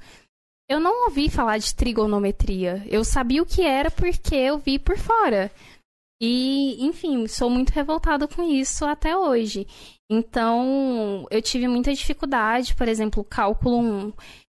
[0.69, 2.81] eu não ouvi falar de trigonometria.
[2.87, 5.51] Eu sabia o que era porque eu vi por fora.
[6.21, 9.67] E, enfim, sou muito revoltada com isso até hoje.
[10.09, 14.13] Então, eu tive muita dificuldade, por exemplo, cálculo 1.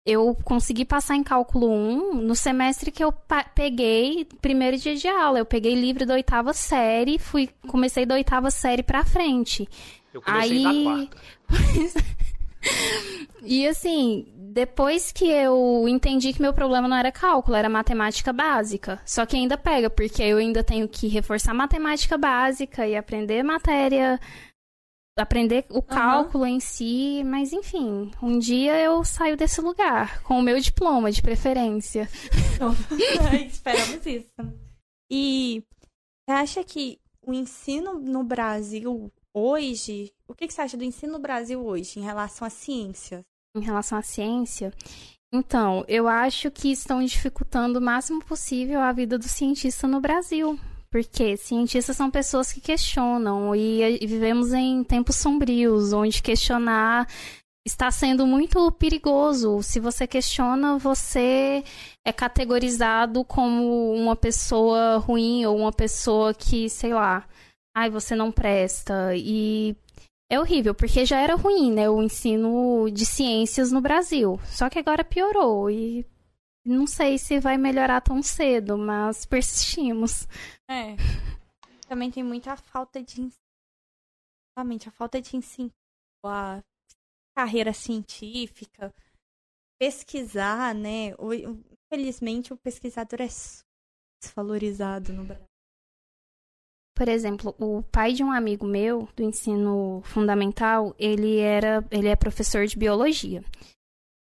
[0.10, 3.14] Eu consegui passar em cálculo 1 no semestre que eu
[3.54, 5.40] peguei primeiro dia de aula.
[5.40, 9.68] Eu peguei livro da oitava série, fui comecei da oitava série pra frente.
[10.14, 11.18] Eu comecei Aí- da quarta.
[13.44, 19.00] E assim, depois que eu entendi que meu problema não era cálculo, era matemática básica.
[19.06, 24.20] Só que ainda pega, porque eu ainda tenho que reforçar matemática básica e aprender matéria,
[25.18, 30.42] aprender o cálculo em si, mas enfim, um dia eu saio desse lugar com o
[30.42, 32.10] meu diploma de preferência.
[33.48, 34.30] Esperamos isso.
[35.10, 35.64] E
[36.28, 40.12] você acha que o ensino no Brasil hoje.
[40.28, 43.26] O que que você acha do ensino no Brasil hoje em relação à ciência?
[43.58, 44.72] em relação à ciência.
[45.32, 50.58] Então, eu acho que estão dificultando o máximo possível a vida do cientista no Brasil.
[50.90, 57.08] Porque cientistas são pessoas que questionam e, vivemos em tempos sombrios, onde questionar
[57.66, 59.62] está sendo muito perigoso.
[59.62, 61.64] Se você questiona, você
[62.06, 67.28] é categorizado como uma pessoa ruim ou uma pessoa que, sei lá,
[67.76, 69.14] ai, você não presta.
[69.16, 69.76] E
[70.32, 74.40] é horrível, porque já era ruim, né, o ensino de ciências no Brasil.
[74.46, 76.06] Só que agora piorou e
[76.68, 80.28] não sei se vai melhorar tão cedo, mas persistimos.
[80.70, 80.96] É.
[81.88, 83.30] Também tem muita falta de.
[84.56, 85.72] Realmente, a falta de ensino.
[86.26, 86.62] A
[87.36, 88.94] carreira científica.
[89.80, 91.14] Pesquisar, né?
[91.84, 93.28] Infelizmente, o pesquisador é
[94.22, 95.46] desvalorizado no Brasil.
[96.94, 102.16] Por exemplo, o pai de um amigo meu do ensino fundamental, ele era, ele é
[102.16, 103.44] professor de biologia.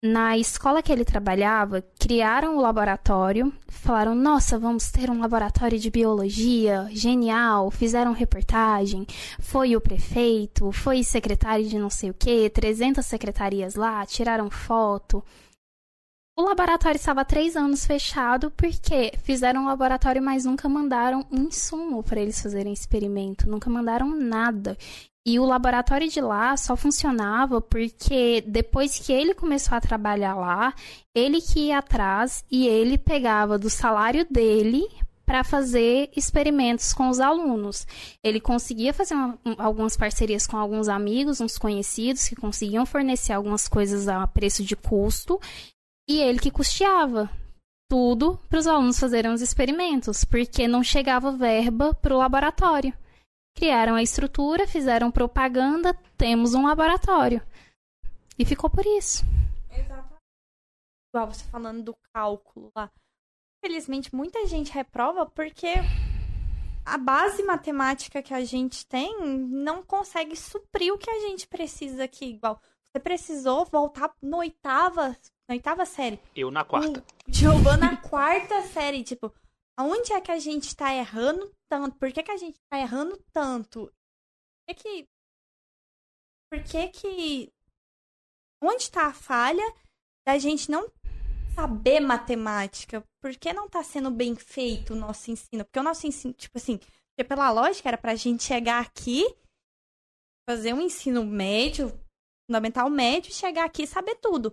[0.03, 5.91] Na escola que ele trabalhava, criaram o laboratório, falaram: "Nossa, vamos ter um laboratório de
[5.91, 7.69] biologia, genial".
[7.69, 9.05] Fizeram reportagem,
[9.39, 15.23] foi o prefeito, foi secretário de não sei o quê, 300 secretarias lá, tiraram foto.
[16.35, 22.01] O laboratório estava três anos fechado porque fizeram um laboratório, mas nunca mandaram um insumo
[22.01, 24.75] para eles fazerem experimento, nunca mandaram nada.
[25.25, 30.73] E o laboratório de lá só funcionava porque depois que ele começou a trabalhar lá,
[31.13, 34.83] ele que ia atrás e ele pegava do salário dele
[35.23, 37.85] para fazer experimentos com os alunos.
[38.23, 43.31] Ele conseguia fazer uma- um- algumas parcerias com alguns amigos, uns conhecidos que conseguiam fornecer
[43.31, 45.39] algumas coisas a preço de custo
[46.09, 47.29] e ele que custeava
[47.89, 52.93] tudo para os alunos fazerem os experimentos, porque não chegava verba para o laboratório.
[53.55, 57.41] Criaram a estrutura, fizeram propaganda, temos um laboratório.
[58.37, 59.23] E ficou por isso.
[59.69, 60.21] Exatamente.
[61.13, 62.89] Igual você falando do cálculo lá.
[63.63, 65.75] Infelizmente, muita gente reprova porque
[66.85, 72.05] a base matemática que a gente tem não consegue suprir o que a gente precisa
[72.05, 72.25] aqui.
[72.25, 72.59] Igual,
[72.91, 75.15] você precisou voltar na oitava,
[75.47, 76.19] na oitava série.
[76.35, 77.03] Eu na quarta.
[77.27, 79.31] Giovanna na quarta série, tipo,
[79.77, 81.95] aonde é que a gente tá errando tanto?
[81.97, 83.85] Por que, que a gente tá errando tanto?
[83.87, 85.07] Por que que.
[86.51, 87.53] Por que que.
[88.61, 89.63] Onde tá a falha
[90.27, 90.91] da gente não
[91.55, 93.01] saber matemática?
[93.21, 95.63] Por que não tá sendo bem feito o nosso ensino?
[95.63, 99.23] Porque o nosso ensino, tipo assim, porque pela lógica era pra gente chegar aqui,
[100.47, 101.89] fazer um ensino médio,
[102.49, 104.51] fundamental médio, chegar aqui e saber tudo.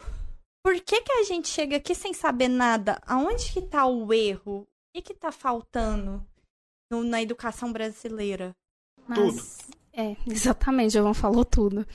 [0.64, 3.00] Por que, que a gente chega aqui sem saber nada?
[3.04, 4.60] Aonde que tá o erro?
[4.60, 6.24] O que que tá faltando
[6.90, 8.54] no- na educação brasileira?
[9.06, 9.58] Mas,
[9.92, 11.86] É, exatamente, Giovanni falou tudo.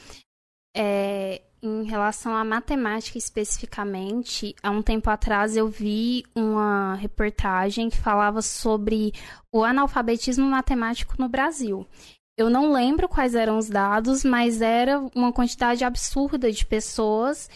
[0.76, 7.98] É, em relação à matemática especificamente, há um tempo atrás eu vi uma reportagem que
[7.98, 9.14] falava sobre
[9.54, 11.88] o analfabetismo matemático no Brasil.
[12.38, 17.50] Eu não lembro quais eram os dados, mas era uma quantidade absurda de pessoas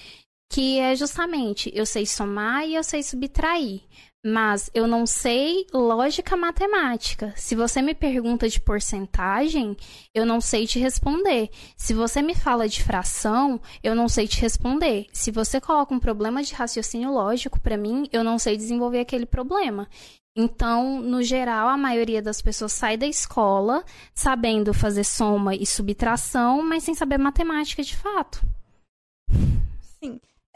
[0.50, 3.82] que é justamente eu sei somar e eu sei subtrair.
[4.28, 7.34] Mas eu não sei lógica matemática.
[7.38, 9.78] Se você me pergunta de porcentagem,
[10.14, 11.50] eu não sei te responder.
[11.78, 15.06] Se você me fala de fração, eu não sei te responder.
[15.14, 19.26] Se você coloca um problema de raciocínio lógico para mim, eu não sei desenvolver aquele
[19.26, 19.88] problema.
[20.36, 23.82] Então, no geral, a maioria das pessoas sai da escola
[24.14, 28.46] sabendo fazer soma e subtração, mas sem saber matemática de fato.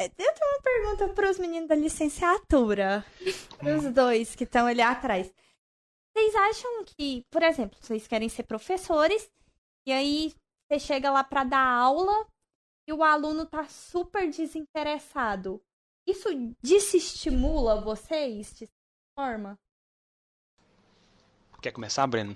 [0.02, 3.06] É, eu tenho uma pergunta para os meninos da licenciatura.
[3.62, 5.32] Os dois que estão ali atrás.
[6.12, 9.30] Vocês acham que, por exemplo, vocês querem ser professores
[9.86, 10.34] e aí
[10.68, 12.28] você chega lá para dar aula
[12.88, 15.62] e o aluno tá super desinteressado.
[16.08, 16.30] Isso
[16.64, 18.68] desestimula vocês de
[19.16, 19.56] forma?
[21.62, 22.36] Quer começar, Breno?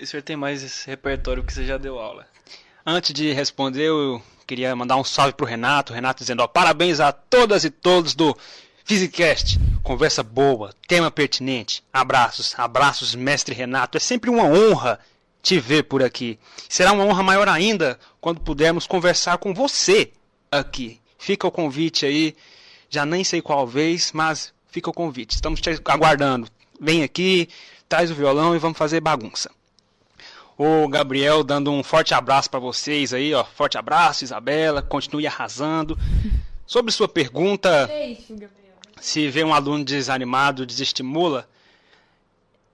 [0.00, 2.26] O senhor tem mais esse repertório que você já deu aula.
[2.86, 5.92] Antes de responder, eu Queria mandar um salve pro Renato.
[5.92, 8.36] Renato dizendo, ó, parabéns a todas e todos do
[8.84, 9.58] Physicast.
[9.82, 11.82] Conversa boa, tema pertinente.
[11.92, 13.96] Abraços, abraços, mestre Renato.
[13.96, 15.00] É sempre uma honra
[15.42, 16.38] te ver por aqui.
[16.68, 20.12] Será uma honra maior ainda quando pudermos conversar com você
[20.50, 21.00] aqui.
[21.18, 22.36] Fica o convite aí.
[22.88, 25.34] Já nem sei qual vez, mas fica o convite.
[25.34, 26.48] Estamos te aguardando.
[26.80, 27.48] Vem aqui,
[27.88, 29.50] traz o violão e vamos fazer bagunça.
[30.58, 33.44] O Gabriel dando um forte abraço para vocês aí, ó.
[33.44, 34.80] Forte abraço, Isabela.
[34.80, 35.98] Continue arrasando.
[36.66, 37.88] Sobre sua pergunta,
[39.00, 41.48] se vê um aluno desanimado, desestimula,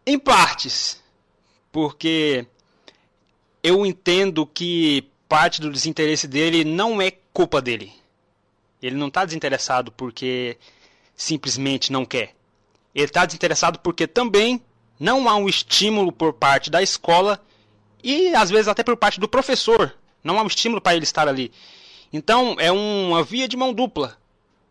[0.07, 1.03] em partes,
[1.70, 2.47] porque
[3.62, 7.93] eu entendo que parte do desinteresse dele não é culpa dele.
[8.83, 10.57] Ele não está desinteressado porque
[11.14, 12.35] simplesmente não quer.
[12.95, 14.62] Ele está desinteressado porque também
[14.99, 17.39] não há um estímulo por parte da escola
[18.03, 19.94] e às vezes até por parte do professor.
[20.22, 21.53] Não há um estímulo para ele estar ali.
[22.12, 24.18] Então é uma via de mão dupla.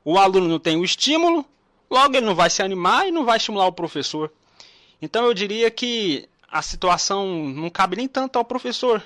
[0.04, 1.46] O aluno não tem o estímulo,
[1.90, 4.32] logo ele não vai se animar e não vai estimular o professor.
[5.02, 9.04] Então eu diria que a situação não cabe nem tanto ao professor,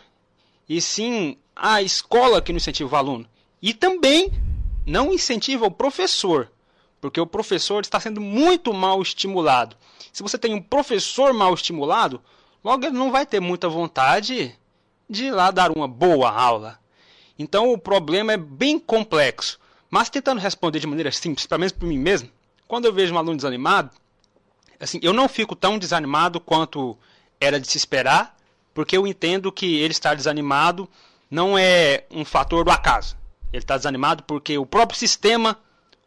[0.67, 3.27] e sim à escola que não incentiva o aluno.
[3.61, 4.31] E também
[4.85, 6.51] não incentiva o professor,
[6.99, 9.75] porque o professor está sendo muito mal estimulado.
[10.11, 12.21] Se você tem um professor mal estimulado,
[12.65, 14.57] Logo, ele não vai ter muita vontade
[15.07, 16.79] de ir lá dar uma boa aula.
[17.37, 19.59] Então, o problema é bem complexo.
[19.87, 22.27] Mas tentando responder de maneira simples, pelo menos para mim mesmo,
[22.67, 23.91] quando eu vejo um aluno desanimado,
[24.79, 26.97] assim, eu não fico tão desanimado quanto
[27.39, 28.35] era de se esperar,
[28.73, 30.89] porque eu entendo que ele estar desanimado
[31.29, 33.15] não é um fator do acaso.
[33.53, 35.55] Ele está desanimado porque o próprio sistema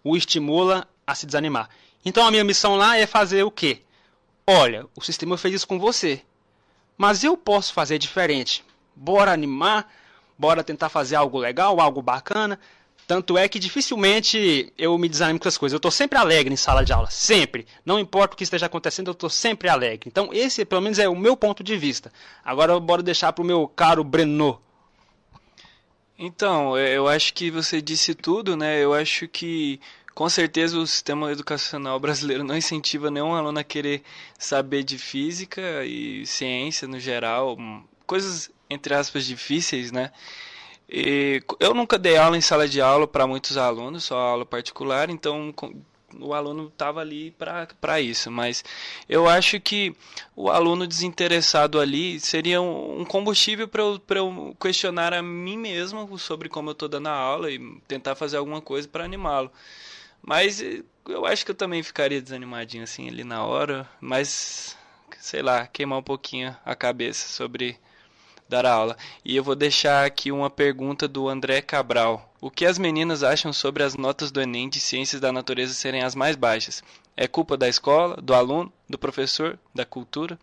[0.03, 1.71] o estimula a se desanimar.
[2.05, 3.83] Então a minha missão lá é fazer o quê?
[4.45, 6.25] Olha, o sistema fez isso com você.
[6.99, 8.65] Mas eu posso fazer diferente.
[8.95, 9.89] Bora animar,
[10.37, 12.59] bora tentar fazer algo legal, algo bacana.
[13.07, 15.73] Tanto é que dificilmente eu me desanimo com essas coisas.
[15.73, 17.67] Eu estou sempre alegre em sala de aula, sempre.
[17.85, 20.11] Não importa o que esteja acontecendo, eu estou sempre alegre.
[20.11, 22.13] Então esse, pelo menos, é o meu ponto de vista.
[22.45, 24.61] Agora bora deixar para o meu caro Breno.
[26.19, 28.83] Então, eu acho que você disse tudo, né?
[28.83, 29.81] Eu acho que
[30.19, 34.03] com certeza o sistema educacional brasileiro não incentiva nenhum aluno a querer
[34.37, 37.57] saber de física e ciência no geral,
[38.05, 40.11] coisas entre aspas difíceis, né?
[40.89, 45.09] E eu nunca dei aula em sala de aula para muitos alunos, só aula particular,
[45.09, 45.55] então
[46.19, 47.31] o aluno estava ali
[47.79, 48.65] para isso, mas
[49.09, 49.95] eu acho que
[50.35, 56.19] o aluno desinteressado ali seria um, um combustível para eu, eu questionar a mim mesmo
[56.19, 59.53] sobre como eu estou dando a aula e tentar fazer alguma coisa para animá-lo.
[60.23, 64.77] Mas eh, eu acho que eu também ficaria desanimadinho assim ali na hora, mas
[65.19, 67.79] sei lá, queimar um pouquinho a cabeça sobre
[68.49, 68.97] dar aula.
[69.25, 72.33] E eu vou deixar aqui uma pergunta do André Cabral.
[72.41, 76.03] O que as meninas acham sobre as notas do Enem de Ciências da Natureza serem
[76.03, 76.83] as mais baixas?
[77.17, 80.39] É culpa da escola, do aluno, do professor, da cultura?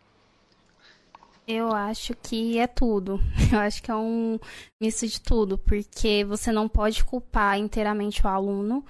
[1.48, 3.20] Eu acho que é tudo.
[3.54, 4.40] Eu acho que é um
[4.82, 8.84] misto de tudo, porque você não pode culpar inteiramente o aluno,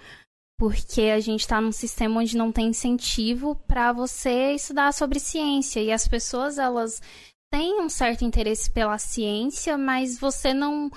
[0.57, 5.81] porque a gente está num sistema onde não tem incentivo para você estudar sobre ciência
[5.81, 7.01] e as pessoas elas
[7.51, 10.89] têm um certo interesse pela ciência, mas você não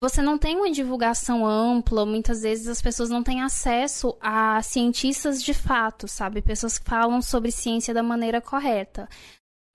[0.00, 5.42] você não tem uma divulgação ampla, muitas vezes as pessoas não têm acesso a cientistas
[5.42, 6.40] de fato, sabe?
[6.40, 9.08] Pessoas que falam sobre ciência da maneira correta.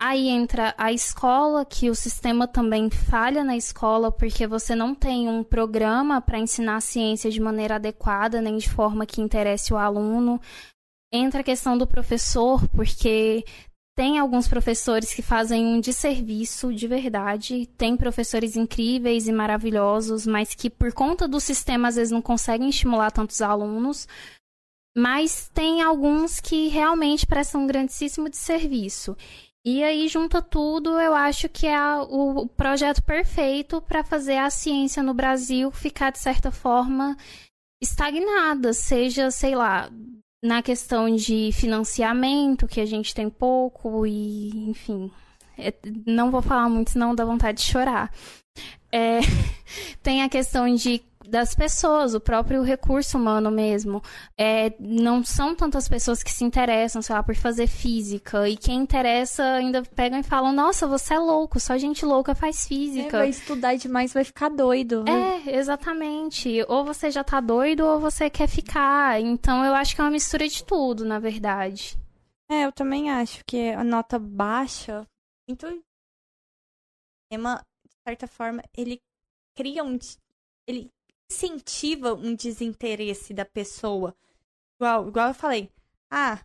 [0.06, 5.30] Aí entra a escola, que o sistema também falha na escola, porque você não tem
[5.30, 9.78] um programa para ensinar a ciência de maneira adequada, nem de forma que interesse o
[9.78, 10.41] aluno.
[11.10, 13.45] Entra a questão do professor, porque
[13.95, 17.66] tem alguns professores que fazem um desserviço de verdade.
[17.78, 22.68] Tem professores incríveis e maravilhosos, mas que por conta do sistema às vezes não conseguem
[22.68, 24.06] estimular tantos alunos.
[24.95, 29.16] mas tem alguns que realmente prestam um grandíssimo de serviço.
[29.66, 35.01] E aí junta tudo, eu acho que é o projeto perfeito para fazer a ciência
[35.01, 37.16] no Brasil ficar de certa forma
[37.82, 39.89] estagnada, seja, sei lá,
[40.43, 45.09] na questão de financiamento, que a gente tem pouco e, enfim,
[45.57, 45.74] é,
[46.05, 48.11] não vou falar muito, senão dá vontade de chorar.
[48.91, 49.20] É,
[50.03, 51.01] tem a questão de
[51.34, 54.04] das pessoas, o próprio recurso humano mesmo.
[54.38, 58.48] É, não são tantas pessoas que se interessam, sei lá, por fazer física.
[58.48, 62.68] E quem interessa ainda pegam e falam, nossa, você é louco, só gente louca faz
[62.68, 63.18] física.
[63.18, 65.04] É, vai estudar demais, vai ficar doido.
[65.10, 66.64] É, exatamente.
[66.68, 69.20] Ou você já tá doido ou você quer ficar.
[69.20, 71.98] Então eu acho que é uma mistura de tudo, na verdade.
[72.48, 75.04] É, eu também acho que a nota baixa,
[75.50, 75.68] muito.
[77.32, 79.02] De certa forma, ele
[79.56, 79.98] cria um.
[80.68, 80.92] Ele
[81.34, 84.16] incentiva um desinteresse da pessoa.
[84.80, 85.72] Igual, igual eu falei.
[86.12, 86.38] Ah,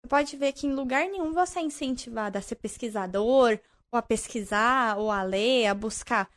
[0.00, 3.60] você pode ver que em lugar nenhum você é incentivado a ser pesquisador,
[3.92, 6.30] ou a pesquisar, ou a ler, a buscar.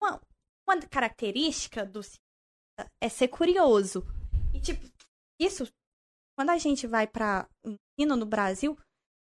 [0.00, 0.20] Uma,
[0.68, 2.00] uma característica do
[3.00, 4.04] é ser curioso.
[4.52, 4.84] E, tipo,
[5.40, 5.66] isso,
[6.36, 8.76] quando a gente vai para ensino no Brasil,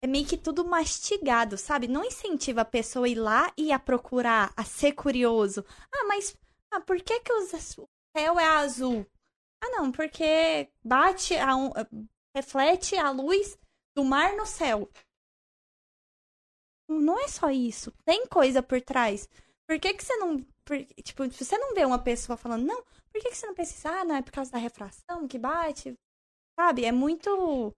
[0.03, 1.87] é meio que tudo mastigado, sabe?
[1.87, 5.65] Não incentiva a pessoa a ir lá e a procurar, a ser curioso.
[5.93, 6.37] Ah, mas
[6.73, 9.07] ah, por que, que o céu é azul?
[9.63, 11.53] Ah, não, porque bate, a,
[12.35, 13.59] reflete a luz
[13.95, 14.89] do mar no céu.
[16.89, 17.93] Não é só isso.
[18.05, 19.29] Tem coisa por trás.
[19.69, 20.39] Por que, que você não.
[20.65, 23.91] Por, tipo, você não vê uma pessoa falando, não, por que, que você não pensa,
[23.91, 25.95] ah, não, é por causa da refração que bate?
[26.59, 26.85] Sabe?
[26.85, 27.73] É muito.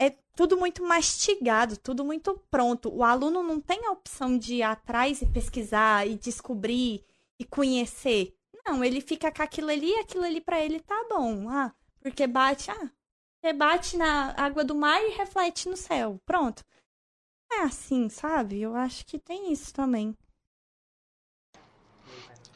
[0.00, 2.92] É tudo muito mastigado, tudo muito pronto.
[2.92, 7.04] O aluno não tem a opção de ir atrás e pesquisar e descobrir
[7.38, 8.34] e conhecer.
[8.66, 11.48] Não, ele fica com aquilo ali e aquilo ali para ele tá bom.
[11.48, 12.90] Ah, porque bate, ah,
[13.52, 16.20] bate na água do mar e reflete no céu.
[16.24, 16.64] Pronto.
[17.52, 18.60] É assim, sabe?
[18.60, 20.16] Eu acho que tem isso também.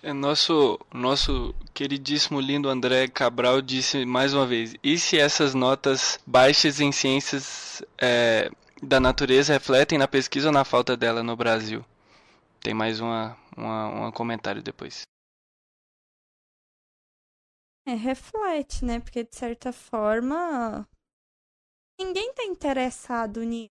[0.02, 6.20] É, nosso, nosso queridíssimo lindo André Cabral disse mais uma vez: e se essas notas
[6.26, 8.50] baixas em ciências é,
[8.82, 11.84] da natureza refletem na pesquisa ou na falta dela no Brasil?
[12.60, 13.36] Tem mais uma,
[13.66, 15.02] um comentário depois.
[17.86, 19.00] É, reflete, né?
[19.00, 20.86] Porque de certa forma
[21.98, 23.70] ninguém tá interessado nisso.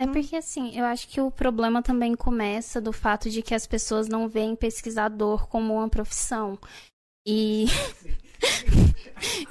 [0.00, 3.66] É porque assim, eu acho que o problema também começa do fato de que as
[3.66, 6.56] pessoas não veem pesquisador como uma profissão.
[7.26, 7.66] E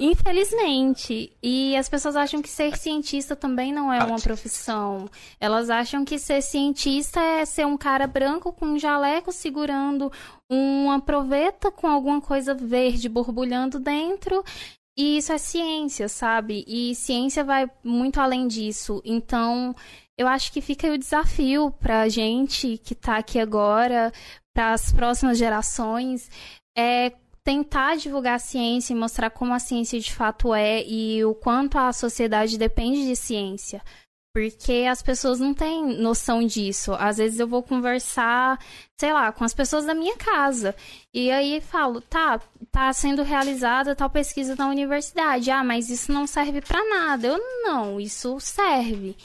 [0.00, 1.32] Infelizmente.
[1.42, 5.08] E as pessoas acham que ser cientista também não é uma profissão.
[5.40, 10.10] Elas acham que ser cientista é ser um cara branco com um jaleco segurando
[10.50, 14.44] uma proveta com alguma coisa verde borbulhando dentro.
[14.96, 16.64] E isso é ciência, sabe?
[16.66, 19.00] E ciência vai muito além disso.
[19.04, 19.74] Então,
[20.18, 24.12] eu acho que fica aí o desafio pra gente que tá aqui agora,
[24.52, 26.28] para as próximas gerações,
[26.76, 27.12] é
[27.48, 31.78] tentar divulgar a ciência e mostrar como a ciência de fato é e o quanto
[31.78, 33.82] a sociedade depende de ciência.
[34.34, 36.92] Porque as pessoas não têm noção disso.
[36.92, 38.58] Às vezes eu vou conversar,
[39.00, 40.76] sei lá, com as pessoas da minha casa.
[41.14, 42.38] E aí falo, tá,
[42.70, 45.50] tá sendo realizada tal pesquisa na universidade.
[45.50, 47.28] Ah, mas isso não serve para nada.
[47.28, 49.16] Eu não, isso serve.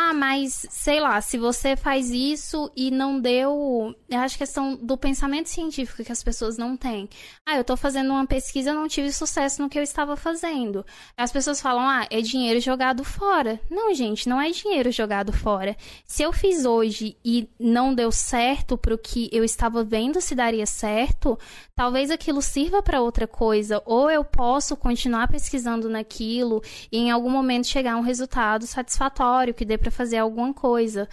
[0.00, 3.92] Ah, mas sei lá, se você faz isso e não deu.
[4.08, 7.08] Eu acho que questão do pensamento científico que as pessoas não têm.
[7.44, 10.86] Ah, eu tô fazendo uma pesquisa e não tive sucesso no que eu estava fazendo.
[11.16, 13.60] As pessoas falam, ah, é dinheiro jogado fora.
[13.68, 15.76] Não, gente, não é dinheiro jogado fora.
[16.06, 20.64] Se eu fiz hoje e não deu certo pro que eu estava vendo se daria
[20.64, 21.36] certo,
[21.74, 23.82] talvez aquilo sirva para outra coisa.
[23.84, 26.62] Ou eu posso continuar pesquisando naquilo
[26.92, 30.52] e em algum momento chegar a um resultado satisfatório que dê pra para fazer alguma
[30.52, 31.08] coisa.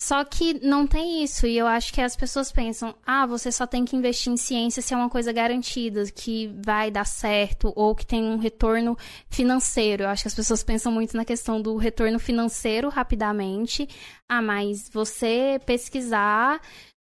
[0.00, 3.66] Só que não tem isso, e eu acho que as pessoas pensam: ah, você só
[3.66, 7.96] tem que investir em ciência se é uma coisa garantida, que vai dar certo, ou
[7.96, 8.96] que tem um retorno
[9.28, 10.04] financeiro.
[10.04, 13.88] Eu acho que as pessoas pensam muito na questão do retorno financeiro rapidamente.
[14.28, 16.60] Ah, mas você pesquisar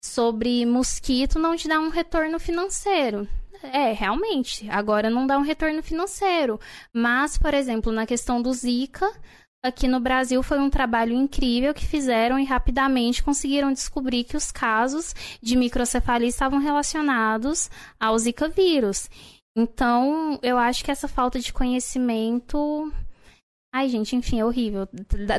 [0.03, 3.29] sobre mosquito não te dá um retorno financeiro.
[3.63, 6.59] É, realmente, agora não dá um retorno financeiro.
[6.93, 9.11] Mas, por exemplo, na questão do Zika,
[9.63, 14.51] aqui no Brasil foi um trabalho incrível que fizeram e rapidamente conseguiram descobrir que os
[14.51, 19.09] casos de microcefalia estavam relacionados ao Zika vírus.
[19.57, 22.93] Então, eu acho que essa falta de conhecimento.
[23.75, 24.89] Ai, gente, enfim, é horrível.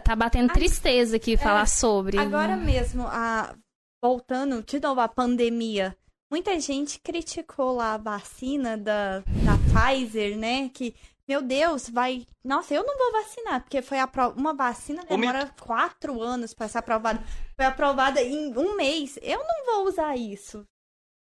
[0.03, 2.17] Tá batendo tristeza aqui é, falar sobre.
[2.17, 3.55] Agora mesmo, a...
[4.03, 5.95] voltando de novo à pandemia.
[6.31, 10.69] muita gente criticou lá a vacina da, da Pfizer, né?
[10.69, 10.93] Que,
[11.31, 12.27] meu Deus, vai.
[12.43, 14.31] Nossa, eu não vou vacinar, porque foi apro...
[14.31, 17.23] uma vacina demora quatro anos para ser aprovada.
[17.55, 19.17] Foi aprovada em um mês.
[19.21, 20.65] Eu não vou usar isso.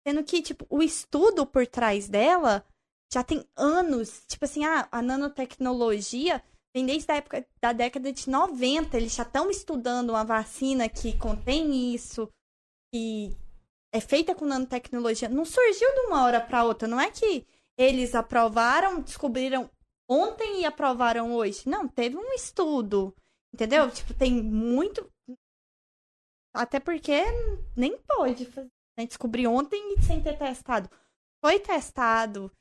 [0.07, 2.65] Sendo que, tipo, o estudo por trás dela
[3.13, 4.23] já tem anos.
[4.27, 6.41] Tipo assim, ah, a nanotecnologia
[6.75, 8.97] vem desde a época da década de 90.
[8.97, 12.27] Eles já estão estudando uma vacina que contém isso,
[12.91, 13.37] que
[13.93, 15.29] é feita com nanotecnologia.
[15.29, 16.87] Não surgiu de uma hora para outra.
[16.87, 17.45] Não é que
[17.77, 19.69] eles aprovaram, descobriram
[20.09, 21.67] ontem e aprovaram hoje.
[21.67, 23.15] Não, teve um estudo.
[23.53, 23.89] Entendeu?
[23.91, 25.09] Tipo, tem muito.
[26.53, 27.23] Até porque
[27.75, 29.05] nem pode fazer, né?
[29.05, 30.89] descobrir ontem sem ter testado.
[31.43, 32.51] Foi testado.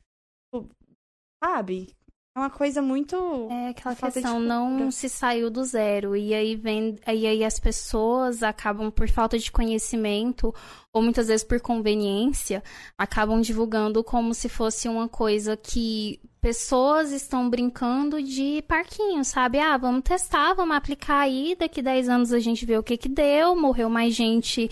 [1.43, 1.97] Sabe?
[2.37, 3.17] É uma coisa muito.
[3.51, 6.15] É aquela questão, não se saiu do zero.
[6.15, 6.97] E aí vem.
[7.07, 10.55] E aí as pessoas acabam, por falta de conhecimento,
[10.93, 12.63] ou muitas vezes por conveniência,
[12.97, 19.59] acabam divulgando como se fosse uma coisa que pessoas estão brincando de parquinho, sabe?
[19.59, 23.09] Ah, vamos testar, vamos aplicar aí, daqui 10 anos a gente vê o que que
[23.09, 24.71] deu, morreu mais gente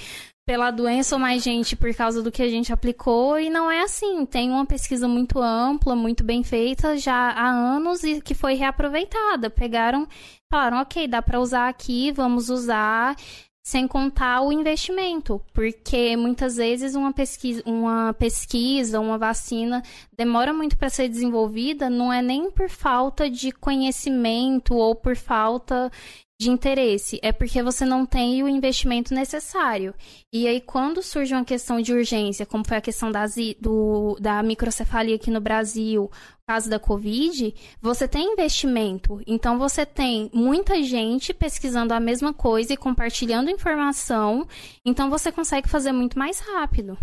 [0.48, 3.82] pela doença ou mais gente por causa do que a gente aplicou e não é
[3.82, 4.24] assim.
[4.24, 9.50] Tem uma pesquisa muito ampla, muito bem feita já há anos e que foi reaproveitada.
[9.50, 10.08] Pegaram,
[10.50, 13.14] falaram, ok, dá para usar aqui, vamos usar
[13.62, 19.82] sem contar o investimento, porque muitas vezes uma pesquisa, uma pesquisa, uma vacina
[20.16, 25.92] demora muito para ser desenvolvida, não é nem por falta de conhecimento ou por falta
[26.40, 29.92] de interesse, é porque você não tem o investimento necessário.
[30.32, 33.24] E aí, quando surge uma questão de urgência, como foi a questão da,
[33.60, 36.08] do, da microcefalia aqui no Brasil,
[36.46, 39.20] caso da Covid, você tem investimento.
[39.26, 44.46] Então, você tem muita gente pesquisando a mesma coisa e compartilhando informação.
[44.84, 46.96] Então, você consegue fazer muito mais rápido.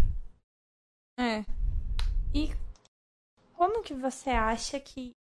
[1.19, 1.43] É.
[2.33, 2.51] E
[3.53, 5.11] como que você acha que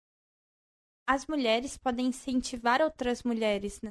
[1.07, 3.91] as mulheres podem incentivar outras mulheres né?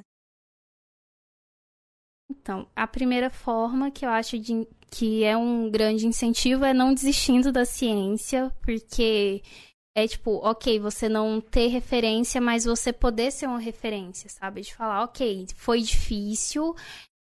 [2.30, 6.94] Então, a primeira forma que eu acho de, que é um grande incentivo é não
[6.94, 9.42] desistindo da ciência, porque
[9.96, 14.62] é tipo, ok, você não ter referência, mas você poder ser uma referência, sabe?
[14.62, 16.74] De falar, ok, foi difícil,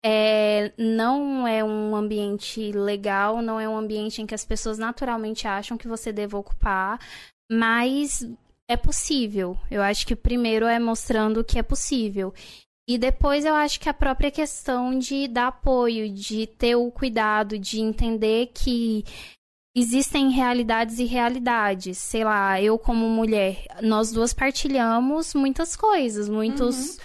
[0.04, 5.46] é, não é um ambiente legal, não é um ambiente em que as pessoas naturalmente
[5.46, 6.98] acham que você deva ocupar,
[7.50, 8.26] mas
[8.68, 9.58] é possível.
[9.70, 12.32] Eu acho que primeiro é mostrando que é possível.
[12.86, 17.58] E depois eu acho que a própria questão de dar apoio, de ter o cuidado,
[17.58, 19.04] de entender que
[19.74, 21.96] existem realidades e realidades.
[21.96, 26.90] Sei lá, eu como mulher, nós duas partilhamos muitas coisas, muitos.
[26.90, 26.96] Uhum.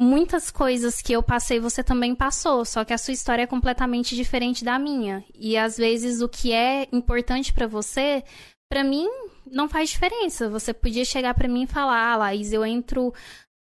[0.00, 4.14] Muitas coisas que eu passei, você também passou, só que a sua história é completamente
[4.14, 5.24] diferente da minha.
[5.34, 8.22] E às vezes o que é importante para você,
[8.70, 9.08] para mim,
[9.50, 10.48] não faz diferença.
[10.48, 13.12] Você podia chegar para mim e falar: ah, Laís, eu entro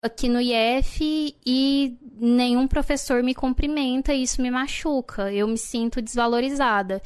[0.05, 5.33] aqui no IF e nenhum professor me cumprimenta e isso me machuca.
[5.33, 7.01] Eu me sinto desvalorizada.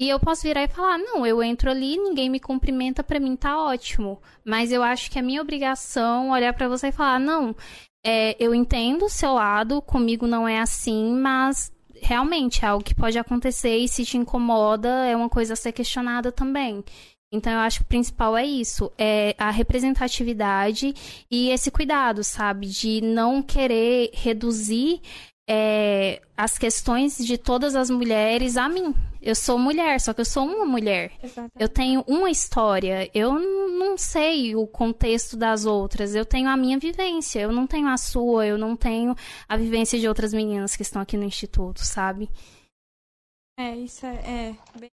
[0.00, 3.36] E eu posso virar e falar: não, eu entro ali, ninguém me cumprimenta, para mim
[3.36, 4.20] tá ótimo.
[4.44, 7.54] Mas eu acho que é minha obrigação olhar para você e falar: não,
[8.04, 11.70] é, eu entendo o seu lado, comigo não é assim, mas
[12.02, 15.72] realmente é algo que pode acontecer e se te incomoda, é uma coisa a ser
[15.72, 16.82] questionada também.
[17.32, 20.94] Então, eu acho que o principal é isso, é a representatividade
[21.30, 22.66] e esse cuidado, sabe?
[22.66, 25.00] De não querer reduzir
[25.48, 28.94] é, as questões de todas as mulheres a mim.
[29.20, 31.12] Eu sou mulher, só que eu sou uma mulher.
[31.22, 31.52] Exatamente.
[31.58, 33.10] Eu tenho uma história.
[33.12, 36.14] Eu não sei o contexto das outras.
[36.14, 37.40] Eu tenho a minha vivência.
[37.40, 38.46] Eu não tenho a sua.
[38.46, 39.14] Eu não tenho
[39.48, 42.30] a vivência de outras meninas que estão aqui no instituto, sabe?
[43.58, 44.88] É, isso é, é bem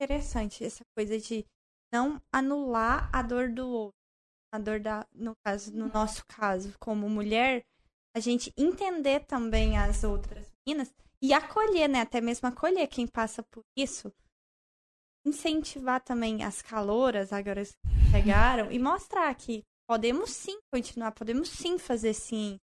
[0.00, 0.62] interessante.
[0.62, 1.44] Essa coisa de
[1.92, 3.96] não anular a dor do outro.
[4.54, 7.62] A dor da, no caso, no nosso caso, como mulher,
[8.14, 10.92] a gente entender também as outras meninas
[11.22, 12.00] e acolher, né?
[12.00, 14.12] Até mesmo acolher quem passa por isso.
[15.24, 21.78] Incentivar também as caloras, agora que chegaram, e mostrar que podemos sim continuar, podemos sim
[21.78, 22.58] fazer sim.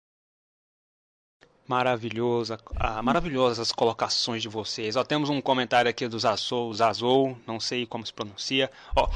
[1.67, 4.95] Maravilhosa, ah, maravilhosas as colocações de vocês.
[4.95, 8.69] Ó, temos um comentário aqui do Zazou, Zazou, não sei como se pronuncia.
[8.95, 9.09] Ó,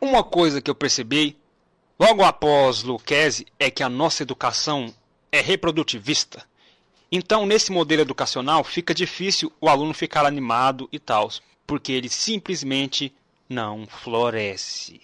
[0.00, 1.36] uma coisa que eu percebi
[1.98, 4.94] logo após Luquezzi é que a nossa educação
[5.32, 6.46] é reprodutivista.
[7.10, 11.30] Então, nesse modelo educacional, fica difícil o aluno ficar animado e tal,
[11.66, 13.12] porque ele simplesmente
[13.48, 15.00] não floresce.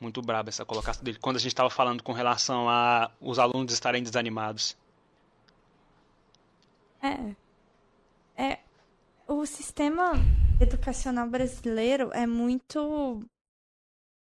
[0.00, 3.74] Muito braba essa colocação dele, quando a gente estava falando com relação a os alunos
[3.74, 4.74] estarem desanimados.
[7.02, 7.34] É.
[8.36, 8.60] É.
[9.26, 10.12] O sistema
[10.60, 13.24] educacional brasileiro é muito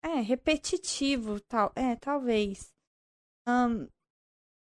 [0.03, 2.73] é repetitivo, tal, é talvez.
[3.47, 3.87] Um,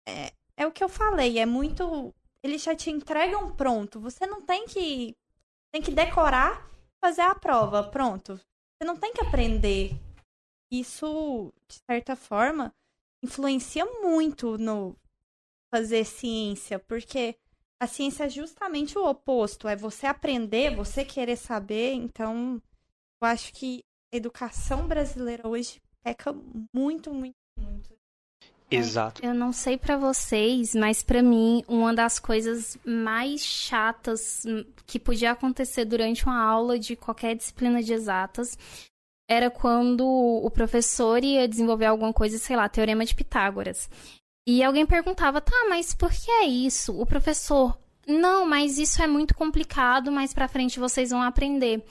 [0.07, 2.13] é, é o que eu falei, é muito
[2.43, 3.99] eles já te entregam pronto.
[3.99, 5.15] Você não tem que
[5.71, 6.69] tem que decorar,
[7.03, 8.35] fazer a prova, pronto.
[8.35, 9.91] Você não tem que aprender.
[10.71, 12.73] Isso, de certa forma,
[13.23, 14.95] influencia muito no
[15.73, 17.35] fazer ciência, porque
[17.81, 21.93] a ciência é justamente o oposto, é você aprender, você querer saber.
[21.93, 22.61] Então,
[23.21, 23.83] eu acho que
[24.13, 26.33] a educação brasileira hoje peca
[26.73, 27.95] muito, muito, muito.
[28.69, 29.23] Exato.
[29.23, 34.43] Eu não sei para vocês, mas para mim, uma das coisas mais chatas
[34.87, 38.57] que podia acontecer durante uma aula de qualquer disciplina de exatas
[39.29, 43.89] era quando o professor ia desenvolver alguma coisa, sei lá, teorema de Pitágoras.
[44.47, 46.99] E alguém perguntava, tá, mas por que é isso?
[46.99, 47.77] O professor,
[48.07, 51.83] não, mas isso é muito complicado, mais pra frente vocês vão aprender.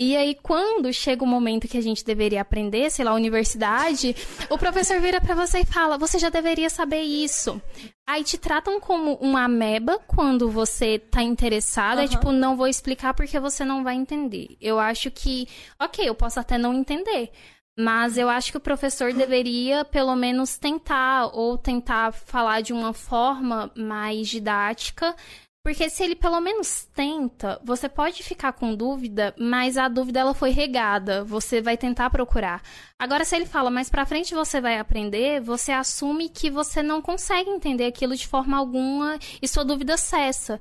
[0.00, 4.14] E aí, quando chega o momento que a gente deveria aprender, sei lá, universidade,
[4.48, 7.60] o professor vira para você e fala: Você já deveria saber isso.
[8.06, 11.98] Aí te tratam como uma ameba quando você tá interessado.
[11.98, 12.04] Uhum.
[12.04, 14.56] É tipo, não vou explicar porque você não vai entender.
[14.60, 15.48] Eu acho que,
[15.80, 17.32] ok, eu posso até não entender.
[17.78, 22.92] Mas eu acho que o professor deveria, pelo menos, tentar, ou tentar falar de uma
[22.92, 25.14] forma mais didática,
[25.62, 30.34] porque se ele pelo menos tenta, você pode ficar com dúvida, mas a dúvida ela
[30.34, 32.62] foi regada, você vai tentar procurar.
[32.98, 37.02] Agora se ele fala, mais para frente você vai aprender, você assume que você não
[37.02, 40.60] consegue entender aquilo de forma alguma e sua dúvida cessa.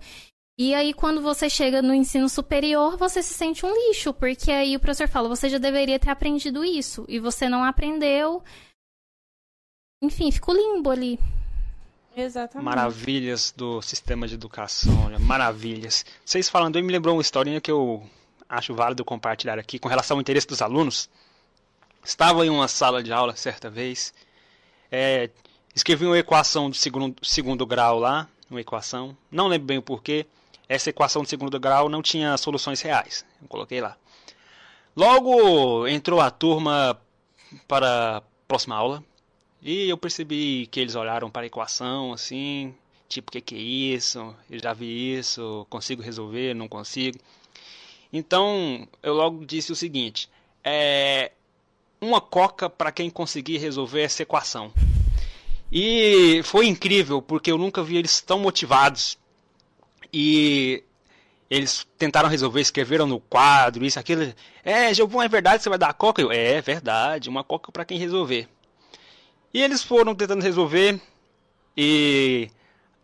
[0.59, 4.75] E aí, quando você chega no ensino superior, você se sente um lixo, porque aí
[4.75, 8.43] o professor fala, você já deveria ter aprendido isso, e você não aprendeu.
[10.01, 11.19] Enfim, fica o limbo ali.
[12.15, 12.65] Exatamente.
[12.65, 16.03] Maravilhas do sistema de educação, olha, maravilhas.
[16.25, 18.03] Vocês falando aí me lembrou uma historinha que eu
[18.49, 21.07] acho válido compartilhar aqui com relação ao interesse dos alunos.
[22.03, 24.11] Estava em uma sala de aula certa vez,
[24.91, 25.29] é,
[25.75, 30.25] escrevi uma equação do segundo, segundo grau lá, uma equação, não lembro bem o porquê.
[30.69, 33.25] Essa equação do segundo grau não tinha soluções reais.
[33.41, 33.97] Eu coloquei lá.
[34.95, 36.99] Logo entrou a turma
[37.67, 39.03] para a próxima aula.
[39.61, 42.73] E eu percebi que eles olharam para a equação assim,
[43.07, 44.35] tipo, o que, que é isso?
[44.49, 47.17] Eu já vi isso, consigo resolver, não consigo.
[48.11, 50.29] Então, eu logo disse o seguinte:
[50.63, 51.31] é
[51.99, 54.71] uma coca para quem conseguir resolver essa equação.
[55.71, 59.17] E foi incrível, porque eu nunca vi eles tão motivados.
[60.11, 60.83] E
[61.49, 64.33] eles tentaram resolver, escreveram no quadro, isso, aquilo.
[64.63, 66.21] É, Giovanni, é verdade que você vai dar coca?
[66.21, 68.47] Eu, é, é verdade, uma coca para quem resolver.
[69.53, 70.99] E eles foram tentando resolver
[71.75, 72.49] e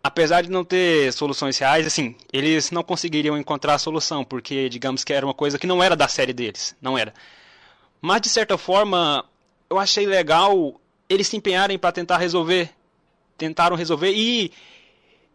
[0.03, 5.03] apesar de não ter soluções reais, assim, eles não conseguiriam encontrar a solução, porque digamos
[5.03, 7.13] que era uma coisa que não era da série deles, não era.
[8.01, 9.23] Mas de certa forma,
[9.69, 12.69] eu achei legal eles se empenharem para tentar resolver.
[13.37, 14.51] Tentaram resolver e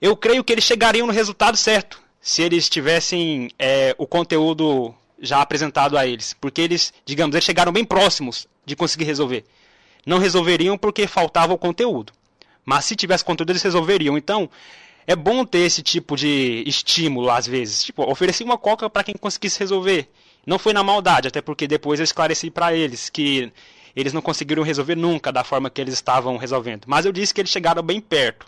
[0.00, 5.40] eu creio que eles chegariam no resultado certo se eles tivessem é, o conteúdo já
[5.40, 9.44] apresentado a eles, porque eles, digamos, eles chegaram bem próximos de conseguir resolver
[10.08, 12.12] não resolveriam porque faltava o conteúdo.
[12.64, 14.16] Mas se tivesse conteúdo, eles resolveriam.
[14.16, 14.48] Então,
[15.06, 17.84] é bom ter esse tipo de estímulo às vezes.
[17.84, 20.08] Tipo, ofereci uma coca para quem conseguisse resolver.
[20.46, 23.52] Não foi na maldade, até porque depois eu esclareci para eles que
[23.94, 26.84] eles não conseguiram resolver nunca da forma que eles estavam resolvendo.
[26.86, 28.46] Mas eu disse que eles chegaram bem perto.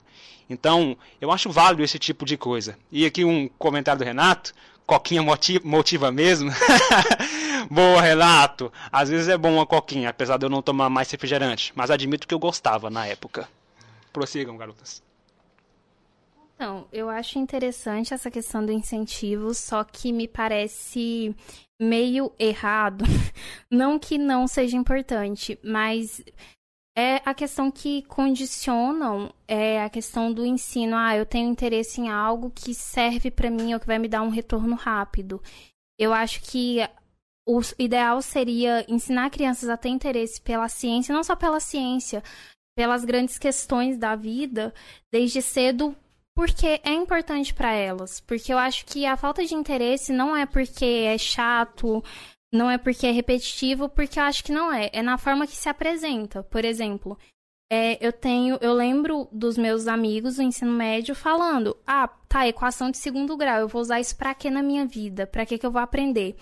[0.50, 2.76] Então, eu acho válido esse tipo de coisa.
[2.90, 4.52] E aqui um comentário do Renato.
[4.84, 6.50] Coquinha motiva, motiva mesmo.
[7.70, 8.72] Boa, Renato.
[8.90, 11.72] Às vezes é bom uma coquinha, apesar de eu não tomar mais refrigerante.
[11.76, 13.48] Mas admito que eu gostava na época.
[14.12, 15.00] Prossigam, garotas.
[16.56, 21.34] Então, eu acho interessante essa questão do incentivo, só que me parece
[21.80, 23.04] meio errado.
[23.70, 26.22] Não que não seja importante, mas
[27.00, 30.94] é a questão que condicionam é a questão do ensino.
[30.96, 34.22] Ah, eu tenho interesse em algo que serve para mim ou que vai me dar
[34.22, 35.42] um retorno rápido.
[35.98, 36.78] Eu acho que
[37.46, 42.22] o ideal seria ensinar crianças a ter interesse pela ciência, não só pela ciência,
[42.76, 44.72] pelas grandes questões da vida,
[45.10, 45.96] desde cedo,
[46.34, 48.20] porque é importante para elas.
[48.20, 52.04] Porque eu acho que a falta de interesse não é porque é chato,
[52.52, 54.90] não é porque é repetitivo, porque eu acho que não é.
[54.92, 56.42] É na forma que se apresenta.
[56.42, 57.16] Por exemplo,
[57.72, 62.90] é, eu tenho, eu lembro dos meus amigos do ensino médio falando: "Ah, tá, equação
[62.90, 65.26] de segundo grau, eu vou usar isso para quê na minha vida?
[65.26, 66.36] Para que que eu vou aprender?"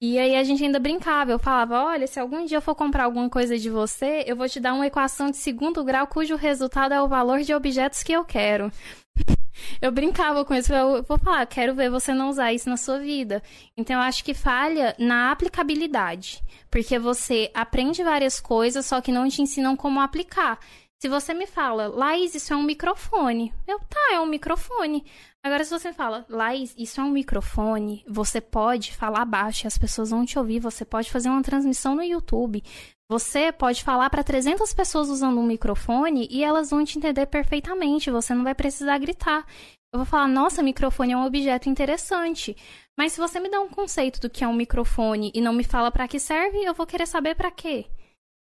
[0.00, 3.04] E aí a gente ainda brincava, eu falava, olha, se algum dia eu for comprar
[3.04, 6.94] alguma coisa de você, eu vou te dar uma equação de segundo grau cujo resultado
[6.94, 8.70] é o valor de objetos que eu quero.
[9.82, 13.00] Eu brincava com isso, eu vou falar, quero ver você não usar isso na sua
[13.00, 13.42] vida.
[13.76, 19.28] Então eu acho que falha na aplicabilidade, porque você aprende várias coisas, só que não
[19.28, 20.60] te ensinam como aplicar.
[21.00, 23.52] Se você me fala, Laís, isso é um microfone.
[23.66, 25.04] Eu, tá, é um microfone.
[25.48, 29.78] Agora, se você fala, Laís, isso é um microfone, você pode falar baixo e as
[29.78, 30.60] pessoas vão te ouvir.
[30.60, 32.62] Você pode fazer uma transmissão no YouTube.
[33.10, 38.10] Você pode falar para 300 pessoas usando um microfone e elas vão te entender perfeitamente.
[38.10, 39.46] Você não vai precisar gritar.
[39.90, 42.54] Eu vou falar, nossa, microfone é um objeto interessante.
[42.94, 45.64] Mas se você me dá um conceito do que é um microfone e não me
[45.64, 47.86] fala para que serve, eu vou querer saber para quê.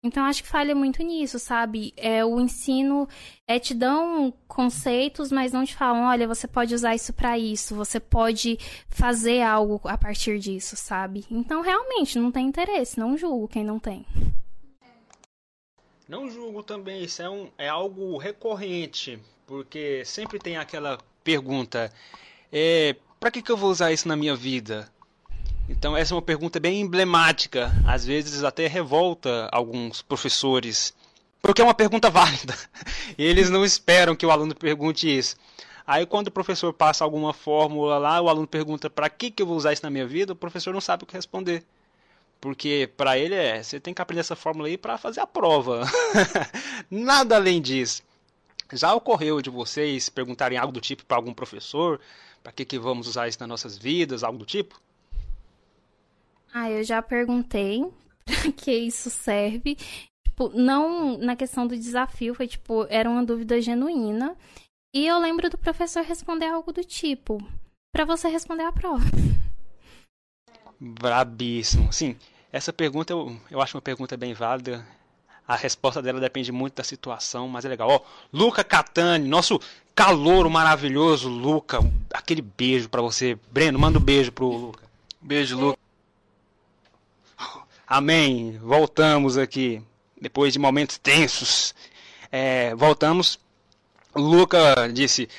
[0.03, 1.93] Então acho que falha muito nisso, sabe?
[1.97, 3.07] É o ensino
[3.47, 7.75] é te dão conceitos, mas não te falam, olha, você pode usar isso para isso,
[7.75, 8.57] você pode
[8.89, 11.25] fazer algo a partir disso, sabe?
[11.31, 14.05] Então realmente não tem interesse, não julgo quem não tem.
[16.07, 21.91] Não julgo também, isso é, um, é algo recorrente, porque sempre tem aquela pergunta:
[22.51, 24.89] é, para que, que eu vou usar isso na minha vida?
[25.69, 30.93] Então, essa é uma pergunta bem emblemática, às vezes até revolta alguns professores,
[31.41, 32.57] porque é uma pergunta válida.
[33.17, 35.35] E eles não esperam que o aluno pergunte isso.
[35.85, 39.47] Aí, quando o professor passa alguma fórmula lá, o aluno pergunta para que, que eu
[39.47, 41.63] vou usar isso na minha vida, o professor não sabe o que responder.
[42.39, 45.81] Porque para ele é, você tem que aprender essa fórmula aí para fazer a prova.
[46.89, 48.03] Nada além disso.
[48.73, 51.99] Já ocorreu de vocês perguntarem algo do tipo para algum professor,
[52.43, 54.79] para que, que vamos usar isso nas nossas vidas, algo do tipo?
[56.53, 57.85] Ah, eu já perguntei
[58.25, 59.75] para que isso serve.
[60.27, 64.35] Tipo, não na questão do desafio, foi tipo, era uma dúvida genuína.
[64.93, 67.37] E eu lembro do professor responder algo do tipo,
[67.93, 69.03] para você responder a prova.
[70.79, 71.91] Brabíssimo.
[71.91, 72.15] Sim,
[72.51, 74.85] essa pergunta eu, eu acho uma pergunta bem válida.
[75.47, 77.89] A resposta dela depende muito da situação, mas é legal.
[77.89, 78.01] Ó,
[78.33, 79.59] Luca Catani, nosso
[79.95, 81.79] calouro maravilhoso, Luca.
[82.13, 83.37] Aquele beijo para você.
[83.49, 84.83] Breno, manda um beijo pro Luca.
[85.21, 85.79] Beijo, Luca.
[87.87, 88.59] Amém.
[88.61, 89.81] Voltamos aqui.
[90.19, 91.73] Depois de momentos tensos.
[92.29, 93.39] É, voltamos.
[94.13, 95.29] Luca disse: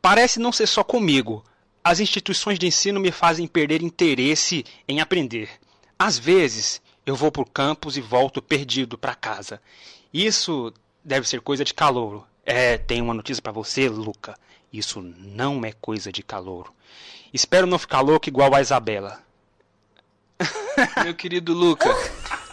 [0.00, 1.44] Parece não ser só comigo.
[1.82, 5.50] As instituições de ensino me fazem perder interesse em aprender.
[5.98, 9.60] Às vezes, eu vou por campus e volto perdido para casa.
[10.12, 10.72] Isso
[11.04, 12.24] deve ser coisa de calouro.
[12.44, 14.38] É, tenho uma notícia para você, Luca.
[14.72, 16.72] Isso não é coisa de calouro.
[17.32, 19.25] Espero não ficar louco igual a Isabela.
[21.04, 21.88] Meu querido Luca,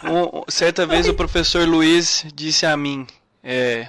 [0.04, 3.06] um, certa vez o professor Luiz disse a mim:
[3.42, 3.88] é,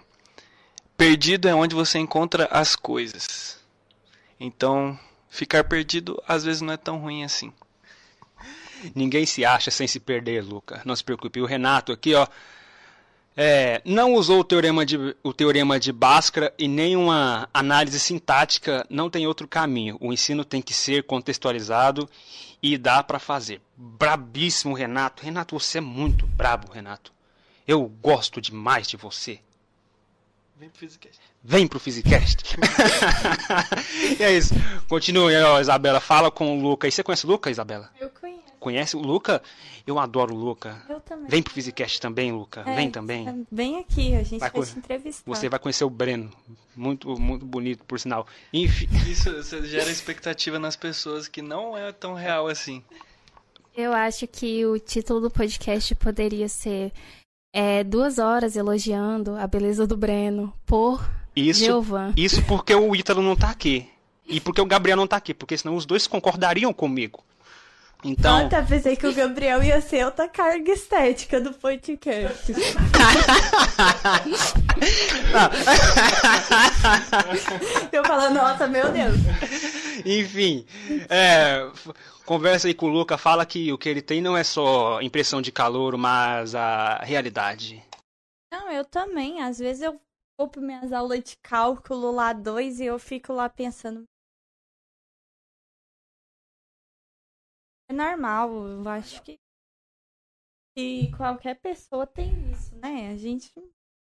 [0.97, 3.59] Perdido é onde você encontra as coisas.
[4.39, 4.97] Então,
[5.30, 7.51] ficar perdido às vezes não é tão ruim assim.
[8.93, 10.81] Ninguém se acha sem se perder, Luca.
[10.85, 11.41] Não se preocupe.
[11.41, 12.27] O Renato aqui, ó,
[13.35, 19.09] é, não usou o teorema, de, o teorema de Bhaskara e nenhuma análise sintática, não
[19.09, 19.97] tem outro caminho.
[19.99, 22.09] O ensino tem que ser contextualizado
[22.73, 23.61] e dá para fazer.
[23.77, 25.23] Brabíssimo, Renato.
[25.23, 27.13] Renato, você é muito brabo, Renato.
[27.67, 29.39] Eu gosto demais de você.
[30.57, 31.21] Vem pro Physicast.
[31.43, 32.57] Vem pro Physicast.
[34.19, 34.55] e é isso.
[34.89, 35.99] Continue, ó, Isabela.
[35.99, 36.87] Fala com o Luca.
[36.87, 37.91] E você conhece o Luca, Isabela?
[37.99, 38.44] Eu conheço.
[38.65, 39.43] Conhece o Luca?
[39.85, 40.83] Eu adoro o Luca.
[40.89, 41.27] Eu também.
[41.29, 42.63] Vem pro Physicast também, Luca.
[42.65, 43.45] É, Vem também.
[43.51, 45.21] Vem aqui, a gente Vai vai, te entrevistar.
[45.23, 46.31] Você vai conhecer o Breno.
[46.75, 48.25] Muito, muito bonito, por sinal.
[48.51, 48.87] Enfim.
[49.07, 52.83] Isso você gera expectativa nas pessoas que não é tão real assim.
[53.77, 56.91] Eu acho que o título do podcast poderia ser
[57.53, 62.13] é, Duas Horas Elogiando a Beleza do Breno por Isso, Gilvan.
[62.17, 63.87] isso porque o Ítalo não tá aqui.
[64.27, 65.35] E porque o Gabriel não tá aqui.
[65.35, 67.23] Porque senão os dois concordariam comigo.
[68.06, 68.48] Então.
[68.48, 72.53] Tá, pensei que o Gabriel ia ser outra carga estética do podcast.
[77.91, 79.15] Eu falo, nossa, meu Deus.
[80.06, 80.65] Enfim,
[81.10, 81.68] é,
[82.26, 85.41] conversa aí com o Luca, fala que o que ele tem não é só impressão
[85.41, 87.84] de calor, mas a realidade.
[88.52, 89.41] Não, eu também.
[89.41, 89.99] Às vezes eu
[90.38, 94.03] vou para minhas aulas de cálculo lá dois e eu fico lá pensando.
[97.90, 99.38] É normal, eu acho que,
[100.76, 103.12] que qualquer pessoa tem isso, né?
[103.12, 103.52] A gente.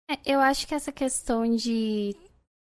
[0.09, 2.15] É, eu acho que essa questão de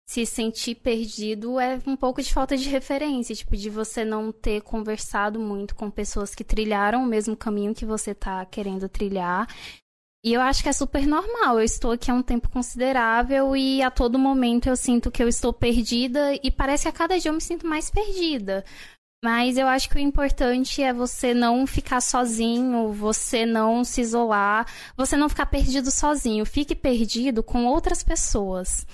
[0.07, 4.61] se sentir perdido é um pouco de falta de referência, tipo, de você não ter
[4.61, 9.47] conversado muito com pessoas que trilharam o mesmo caminho que você tá querendo trilhar.
[10.23, 11.59] E eu acho que é super normal.
[11.59, 15.27] Eu estou aqui há um tempo considerável e a todo momento eu sinto que eu
[15.27, 18.65] estou perdida e parece que a cada dia eu me sinto mais perdida.
[19.25, 24.71] Mas eu acho que o importante é você não ficar sozinho, você não se isolar,
[24.95, 26.45] você não ficar perdido sozinho.
[26.45, 28.85] Fique perdido com outras pessoas.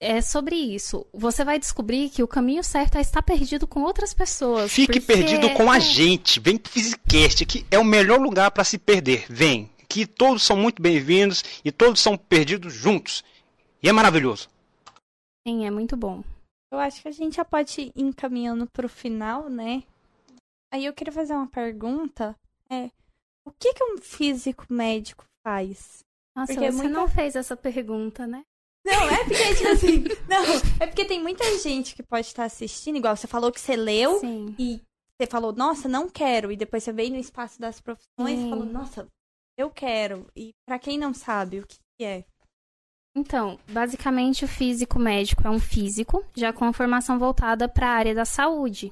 [0.00, 1.06] É sobre isso.
[1.12, 4.72] Você vai descobrir que o caminho certo é estar perdido com outras pessoas.
[4.72, 6.40] Fique porque- perdido com a gente.
[6.40, 9.26] Vem pro Physicast, que é o melhor lugar para se perder.
[9.28, 9.68] Vem.
[9.90, 13.22] Que todos são muito bem-vindos e todos são perdidos juntos.
[13.82, 14.48] E é maravilhoso.
[15.46, 16.24] Sim, é muito bom.
[16.72, 19.82] Eu acho que a gente já pode ir encaminhando pro final, né?
[20.72, 22.34] Aí eu queria fazer uma pergunta.
[22.70, 22.86] É,
[23.46, 25.98] o que que um físico médico faz?
[26.34, 28.42] Nossa, Porque você muita- não fez essa pergunta, né?
[28.86, 30.44] Não, é porque, tipo assim, não,
[30.80, 34.18] é porque tem muita gente que pode estar assistindo, igual você falou que você leu
[34.18, 34.56] Sim.
[34.58, 34.80] e
[35.20, 38.46] você falou, nossa, não quero, e depois você veio no espaço das profissões Sim.
[38.46, 39.06] e falou, nossa,
[39.58, 40.26] eu quero.
[40.34, 42.24] E pra quem não sabe o que é?
[43.14, 47.94] Então, basicamente, o físico médico é um físico, já com a formação voltada para a
[47.94, 48.90] área da saúde.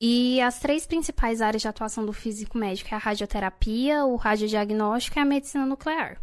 [0.00, 5.18] E as três principais áreas de atuação do físico médico é a radioterapia, o radiodiagnóstico
[5.18, 6.20] e a medicina nuclear.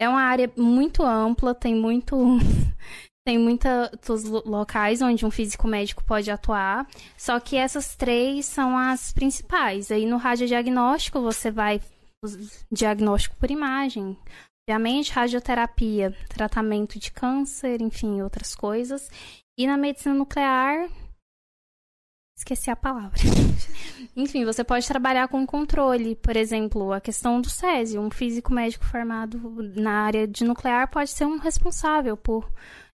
[0.00, 2.14] É uma área muito ampla, tem muito
[3.26, 6.86] tem muitos lo- locais onde um físico médico pode atuar,
[7.16, 9.90] só que essas três são as principais.
[9.90, 11.80] Aí no radiodiagnóstico você vai
[12.70, 14.16] diagnóstico por imagem,
[14.68, 19.10] obviamente radioterapia, tratamento de câncer, enfim, outras coisas.
[19.58, 20.90] E na medicina nuclear
[22.36, 23.18] esqueci a palavra.
[24.14, 28.00] Enfim, você pode trabalhar com controle, por exemplo, a questão do césio.
[28.00, 29.38] Um físico médico formado
[29.74, 32.48] na área de nuclear pode ser um responsável por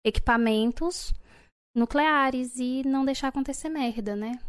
[0.06, 1.14] equipamentos
[1.76, 4.40] nucleares e não deixar acontecer merda, né?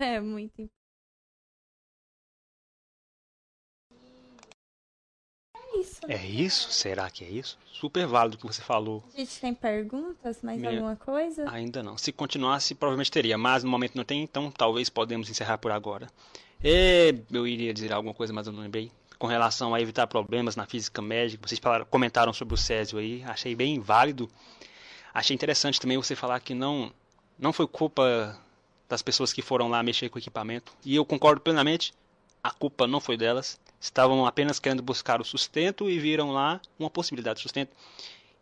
[0.00, 0.68] É muito
[5.76, 6.00] É isso.
[6.06, 6.14] né?
[6.14, 6.70] É isso?
[6.70, 7.58] Será que é isso?
[7.72, 9.04] Super válido o que você falou.
[9.14, 10.40] A gente tem perguntas?
[10.42, 11.48] Mais Meu- alguma coisa?
[11.50, 11.98] Ainda não.
[11.98, 16.08] Se continuasse, provavelmente teria, mas no momento não tem, então talvez podemos encerrar por agora.
[16.62, 18.90] É, eu iria dizer alguma coisa, mas eu não lembrei.
[19.18, 23.22] Com relação a evitar problemas na física médica, vocês falaram, comentaram sobre o Césio aí,
[23.24, 24.28] achei bem válido.
[25.12, 26.92] Achei interessante também você falar que não,
[27.38, 28.38] não foi culpa
[28.88, 30.72] das pessoas que foram lá mexer com o equipamento.
[30.84, 31.92] E eu concordo plenamente,
[32.42, 33.58] a culpa não foi delas.
[33.80, 37.70] Estavam apenas querendo buscar o sustento e viram lá uma possibilidade de sustento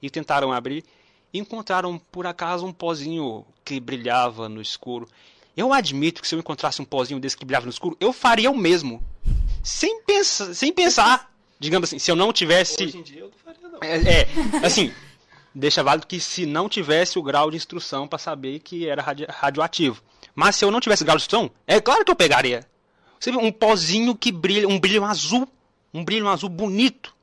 [0.01, 0.85] e tentaram abrir
[1.33, 5.09] e encontraram por acaso um pozinho que brilhava no escuro.
[5.57, 8.51] Eu admito que se eu encontrasse um pozinho desse que brilhava no escuro, eu faria
[8.51, 9.03] o mesmo.
[9.63, 11.33] Sem pensar, sem pensar.
[11.59, 12.85] Digamos assim, se eu não tivesse.
[12.85, 13.79] Hoje em dia eu não faria, não.
[13.83, 14.93] É, é, assim,
[15.55, 19.27] deixa válido que se não tivesse o grau de instrução para saber que era radi-
[19.29, 20.03] radioativo.
[20.35, 22.67] Mas se eu não tivesse grau de instrução, é claro que eu pegaria.
[23.19, 25.49] Você vê um pozinho que brilha, um brilho azul,
[25.93, 27.15] um brilho azul bonito.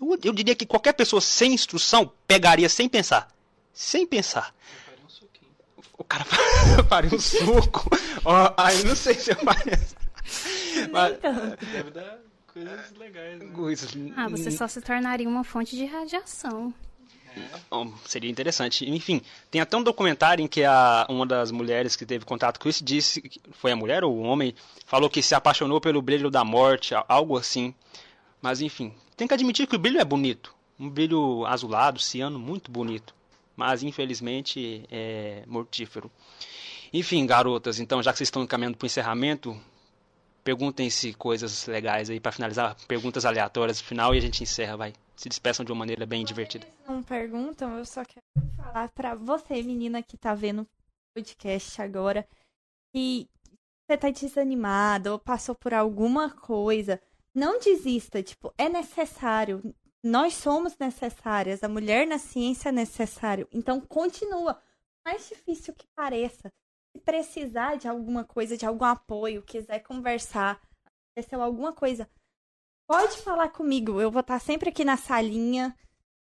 [0.00, 3.28] Eu, eu diria que qualquer pessoa sem instrução pegaria sem pensar.
[3.72, 4.54] Sem pensar.
[5.04, 5.50] Um suquinho.
[5.96, 6.24] O cara
[6.88, 7.90] faria um suco.
[8.24, 9.80] Ó, aí não sei se eu faria.
[10.90, 11.18] Mas,
[11.72, 14.14] Deve dar coisas legais, né?
[14.16, 16.72] Ah, você só se tornaria uma fonte de radiação.
[17.70, 18.88] Bom, seria interessante.
[18.88, 22.68] Enfim, tem até um documentário em que a, uma das mulheres que teve contato com
[22.68, 23.22] isso disse,
[23.52, 24.54] foi a mulher ou o homem,
[24.86, 27.74] falou que se apaixonou pelo brilho da morte, algo assim.
[28.40, 30.54] Mas enfim, tem que admitir que o brilho é bonito.
[30.78, 33.14] Um brilho azulado, ciano, muito bonito.
[33.56, 36.10] Mas infelizmente é mortífero.
[36.92, 39.58] Enfim, garotas, então já que vocês estão caminhando para o encerramento,
[40.42, 44.92] perguntem-se coisas legais aí para finalizar, perguntas aleatórias no final e a gente encerra, vai.
[45.16, 46.66] Se despeçam de uma maneira bem divertida.
[46.88, 48.24] não perguntam, eu só quero
[48.56, 50.66] falar pra você, menina que tá vendo o
[51.14, 52.26] podcast agora,
[52.92, 53.28] que
[53.86, 57.00] você tá desanimada ou passou por alguma coisa,
[57.34, 59.62] não desista, tipo, é necessário.
[60.02, 63.46] Nós somos necessárias, a mulher na ciência é necessário.
[63.52, 64.60] Então continua,
[65.04, 66.52] mais difícil que pareça.
[67.04, 72.08] Precisar de alguma coisa, de algum apoio, quiser conversar, aconteceu alguma coisa,
[72.86, 74.00] pode falar comigo.
[74.00, 75.76] Eu vou estar sempre aqui na salinha.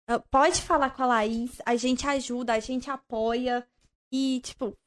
[0.09, 3.67] Uh, Pode falar com a Laís, a gente ajuda, a gente apoia.
[4.11, 4.77] E, tipo,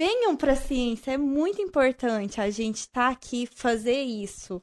[0.00, 4.60] venham pra ciência, é muito importante a gente tá aqui fazer isso.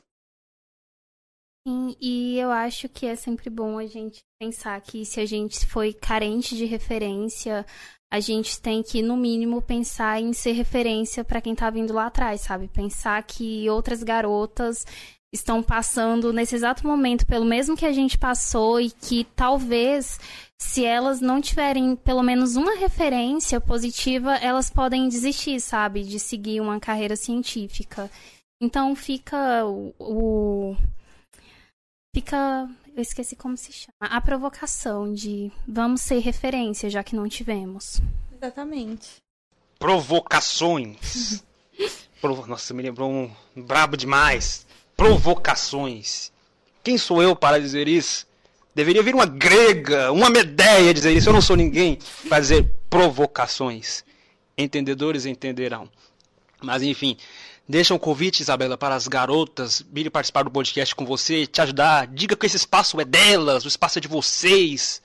[1.65, 5.65] Sim, e eu acho que é sempre bom a gente pensar que se a gente
[5.65, 7.65] foi carente de referência,
[8.11, 12.07] a gente tem que, no mínimo, pensar em ser referência para quem tá vindo lá
[12.07, 12.67] atrás, sabe?
[12.67, 14.85] Pensar que outras garotas
[15.31, 20.19] estão passando nesse exato momento pelo mesmo que a gente passou e que talvez
[20.61, 26.59] se elas não tiverem pelo menos uma referência positiva, elas podem desistir, sabe, de seguir
[26.59, 28.09] uma carreira científica.
[28.61, 30.75] Então fica o, o
[32.13, 32.69] fica.
[32.99, 33.93] Eu esqueci como se chama.
[34.01, 38.01] A provocação de vamos ser referência, já que não tivemos.
[38.35, 39.07] Exatamente.
[39.79, 41.41] Provocações.
[42.19, 42.45] Provo...
[42.45, 44.67] Nossa, me lembrou um brabo demais.
[44.97, 46.29] Provocações.
[46.83, 48.27] Quem sou eu para dizer isso?
[48.75, 51.29] Deveria vir uma grega, uma Medeia dizer isso.
[51.29, 54.03] Eu não sou ninguém para dizer provocações.
[54.57, 55.89] Entendedores entenderão.
[56.61, 57.15] Mas enfim,
[57.69, 62.07] deixa um convite, Isabela, para as garotas virem participar do podcast com você, te ajudar.
[62.07, 65.03] Diga que esse espaço é delas, o espaço é de vocês.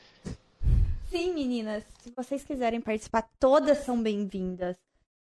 [1.11, 4.77] Sim, meninas, se vocês quiserem participar, todas são bem-vindas.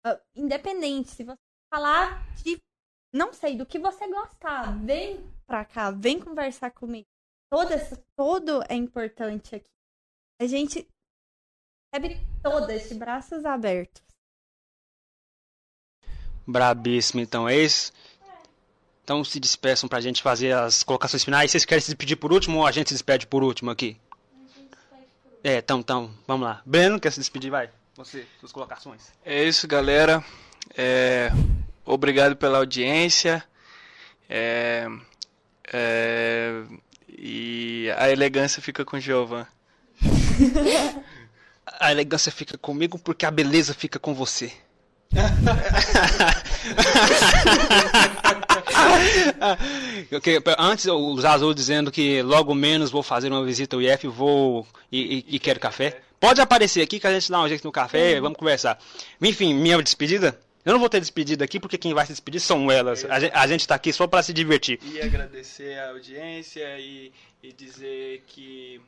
[0.05, 1.39] Uh, independente, se você
[1.73, 2.61] falar de,
[3.13, 7.07] não sei, do que você gostar, vem pra cá, vem conversar comigo.
[7.49, 9.69] Todas, todo é importante aqui.
[10.41, 10.87] A gente
[11.91, 14.08] recebe todas de braços abertos.
[16.49, 17.91] Brabíssimo, então é isso.
[19.03, 21.51] Então se despeçam pra gente fazer as colocações finais.
[21.51, 23.97] Vocês querem se despedir por último ou a gente se despede por último aqui?
[25.43, 26.61] É, então, então, vamos lá.
[26.65, 27.51] Breno, quer se despedir?
[27.51, 27.69] Vai.
[27.95, 29.11] Você, suas colocações.
[29.23, 30.23] É isso, galera.
[30.75, 31.31] É,
[31.85, 33.43] obrigado pela audiência.
[34.27, 34.87] É,
[35.71, 36.63] é,
[37.07, 39.45] e a elegância fica com o Giovan.
[41.79, 44.51] a elegância fica comigo porque a beleza fica com você.
[50.15, 54.67] okay, antes o Zazul dizendo que logo menos vou fazer uma visita ao IF vou
[54.91, 55.99] e, e, e, quero café.
[56.19, 58.77] Pode aparecer aqui que a gente dá um jeito no café, vamos conversar.
[59.19, 60.39] Enfim, minha despedida.
[60.63, 63.03] Eu não vou ter despedida aqui porque quem vai se despedir são elas.
[63.05, 64.79] A gente, a gente tá aqui só para se divertir.
[64.83, 67.11] E agradecer a audiência e,
[67.41, 68.79] e dizer que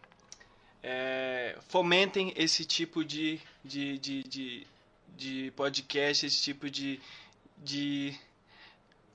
[0.84, 4.68] é, fomentem esse tipo de, de, de, de
[5.17, 6.99] de podcast, esse tipo de,
[7.57, 8.13] de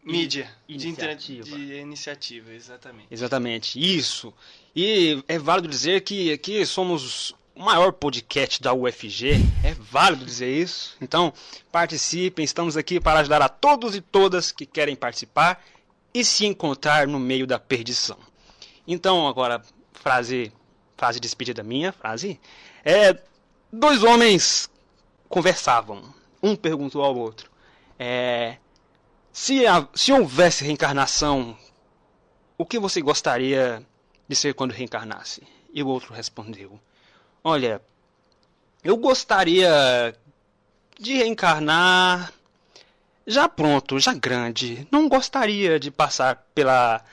[0.05, 1.44] mídia, iniciativa.
[1.44, 3.09] De, de iniciativa, exatamente.
[3.10, 4.32] Exatamente, isso.
[4.74, 9.32] E é válido dizer que aqui somos o maior podcast da UFG,
[9.64, 10.97] é válido dizer isso.
[11.01, 11.32] Então,
[11.73, 15.64] participem, estamos aqui para ajudar a todos e todas que querem participar
[16.12, 18.18] e se encontrar no meio da perdição.
[18.86, 19.62] Então, agora,
[19.93, 20.52] frase,
[20.97, 22.39] frase de despedida minha, frase,
[22.85, 23.18] é
[23.73, 24.70] dois homens
[25.28, 26.03] conversavam.
[26.43, 27.51] Um perguntou ao outro:
[27.98, 28.57] é,
[29.32, 31.57] se, a, se houvesse reencarnação,
[32.57, 33.82] o que você gostaria
[34.28, 35.43] de ser quando reencarnasse?
[35.73, 36.81] E o outro respondeu:
[37.43, 37.81] Olha,
[38.82, 40.15] eu gostaria
[40.98, 42.32] de reencarnar
[43.27, 44.86] já pronto, já grande.
[44.90, 47.05] Não gostaria de passar pela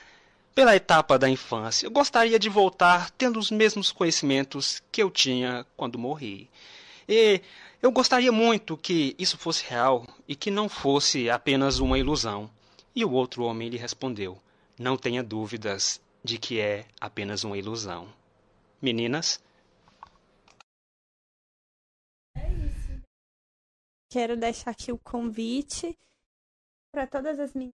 [0.54, 1.86] pela etapa da infância.
[1.86, 6.48] Eu gostaria de voltar tendo os mesmos conhecimentos que eu tinha quando morri.
[7.08, 7.42] E
[7.84, 12.50] eu gostaria muito que isso fosse real e que não fosse apenas uma ilusão.
[12.96, 14.40] E o outro homem lhe respondeu:
[14.78, 18.10] Não tenha dúvidas de que é apenas uma ilusão.
[18.80, 19.38] Meninas?
[22.34, 23.02] É isso.
[24.10, 25.94] Quero deixar aqui o convite
[26.90, 27.74] para todas as meninas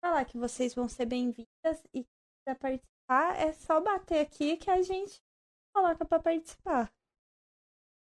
[0.00, 2.06] falar que vocês vão ser bem-vindas e
[2.44, 5.20] para participar é só bater aqui que a gente
[5.74, 6.88] coloca para participar.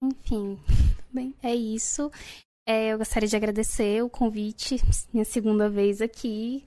[0.03, 0.59] Enfim,
[1.15, 2.11] bem, é isso.
[2.67, 4.77] É, eu gostaria de agradecer o convite,
[5.13, 6.65] minha segunda vez aqui.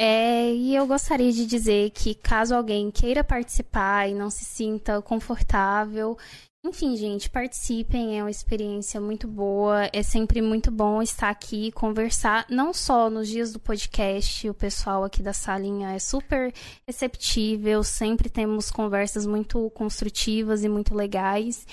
[0.00, 5.02] É, e eu gostaria de dizer que caso alguém queira participar e não se sinta
[5.02, 6.16] confortável,
[6.64, 9.88] enfim, gente, participem, é uma experiência muito boa.
[9.92, 15.04] É sempre muito bom estar aqui conversar, não só nos dias do podcast, o pessoal
[15.04, 16.52] aqui da salinha é super
[16.86, 21.64] receptível, sempre temos conversas muito construtivas e muito legais.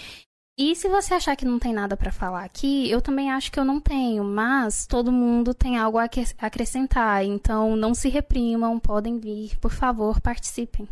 [0.57, 3.59] E se você achar que não tem nada para falar aqui, eu também acho que
[3.59, 6.07] eu não tenho, mas todo mundo tem algo a
[6.39, 10.87] acrescentar, então não se reprimam, podem vir, por favor, participem.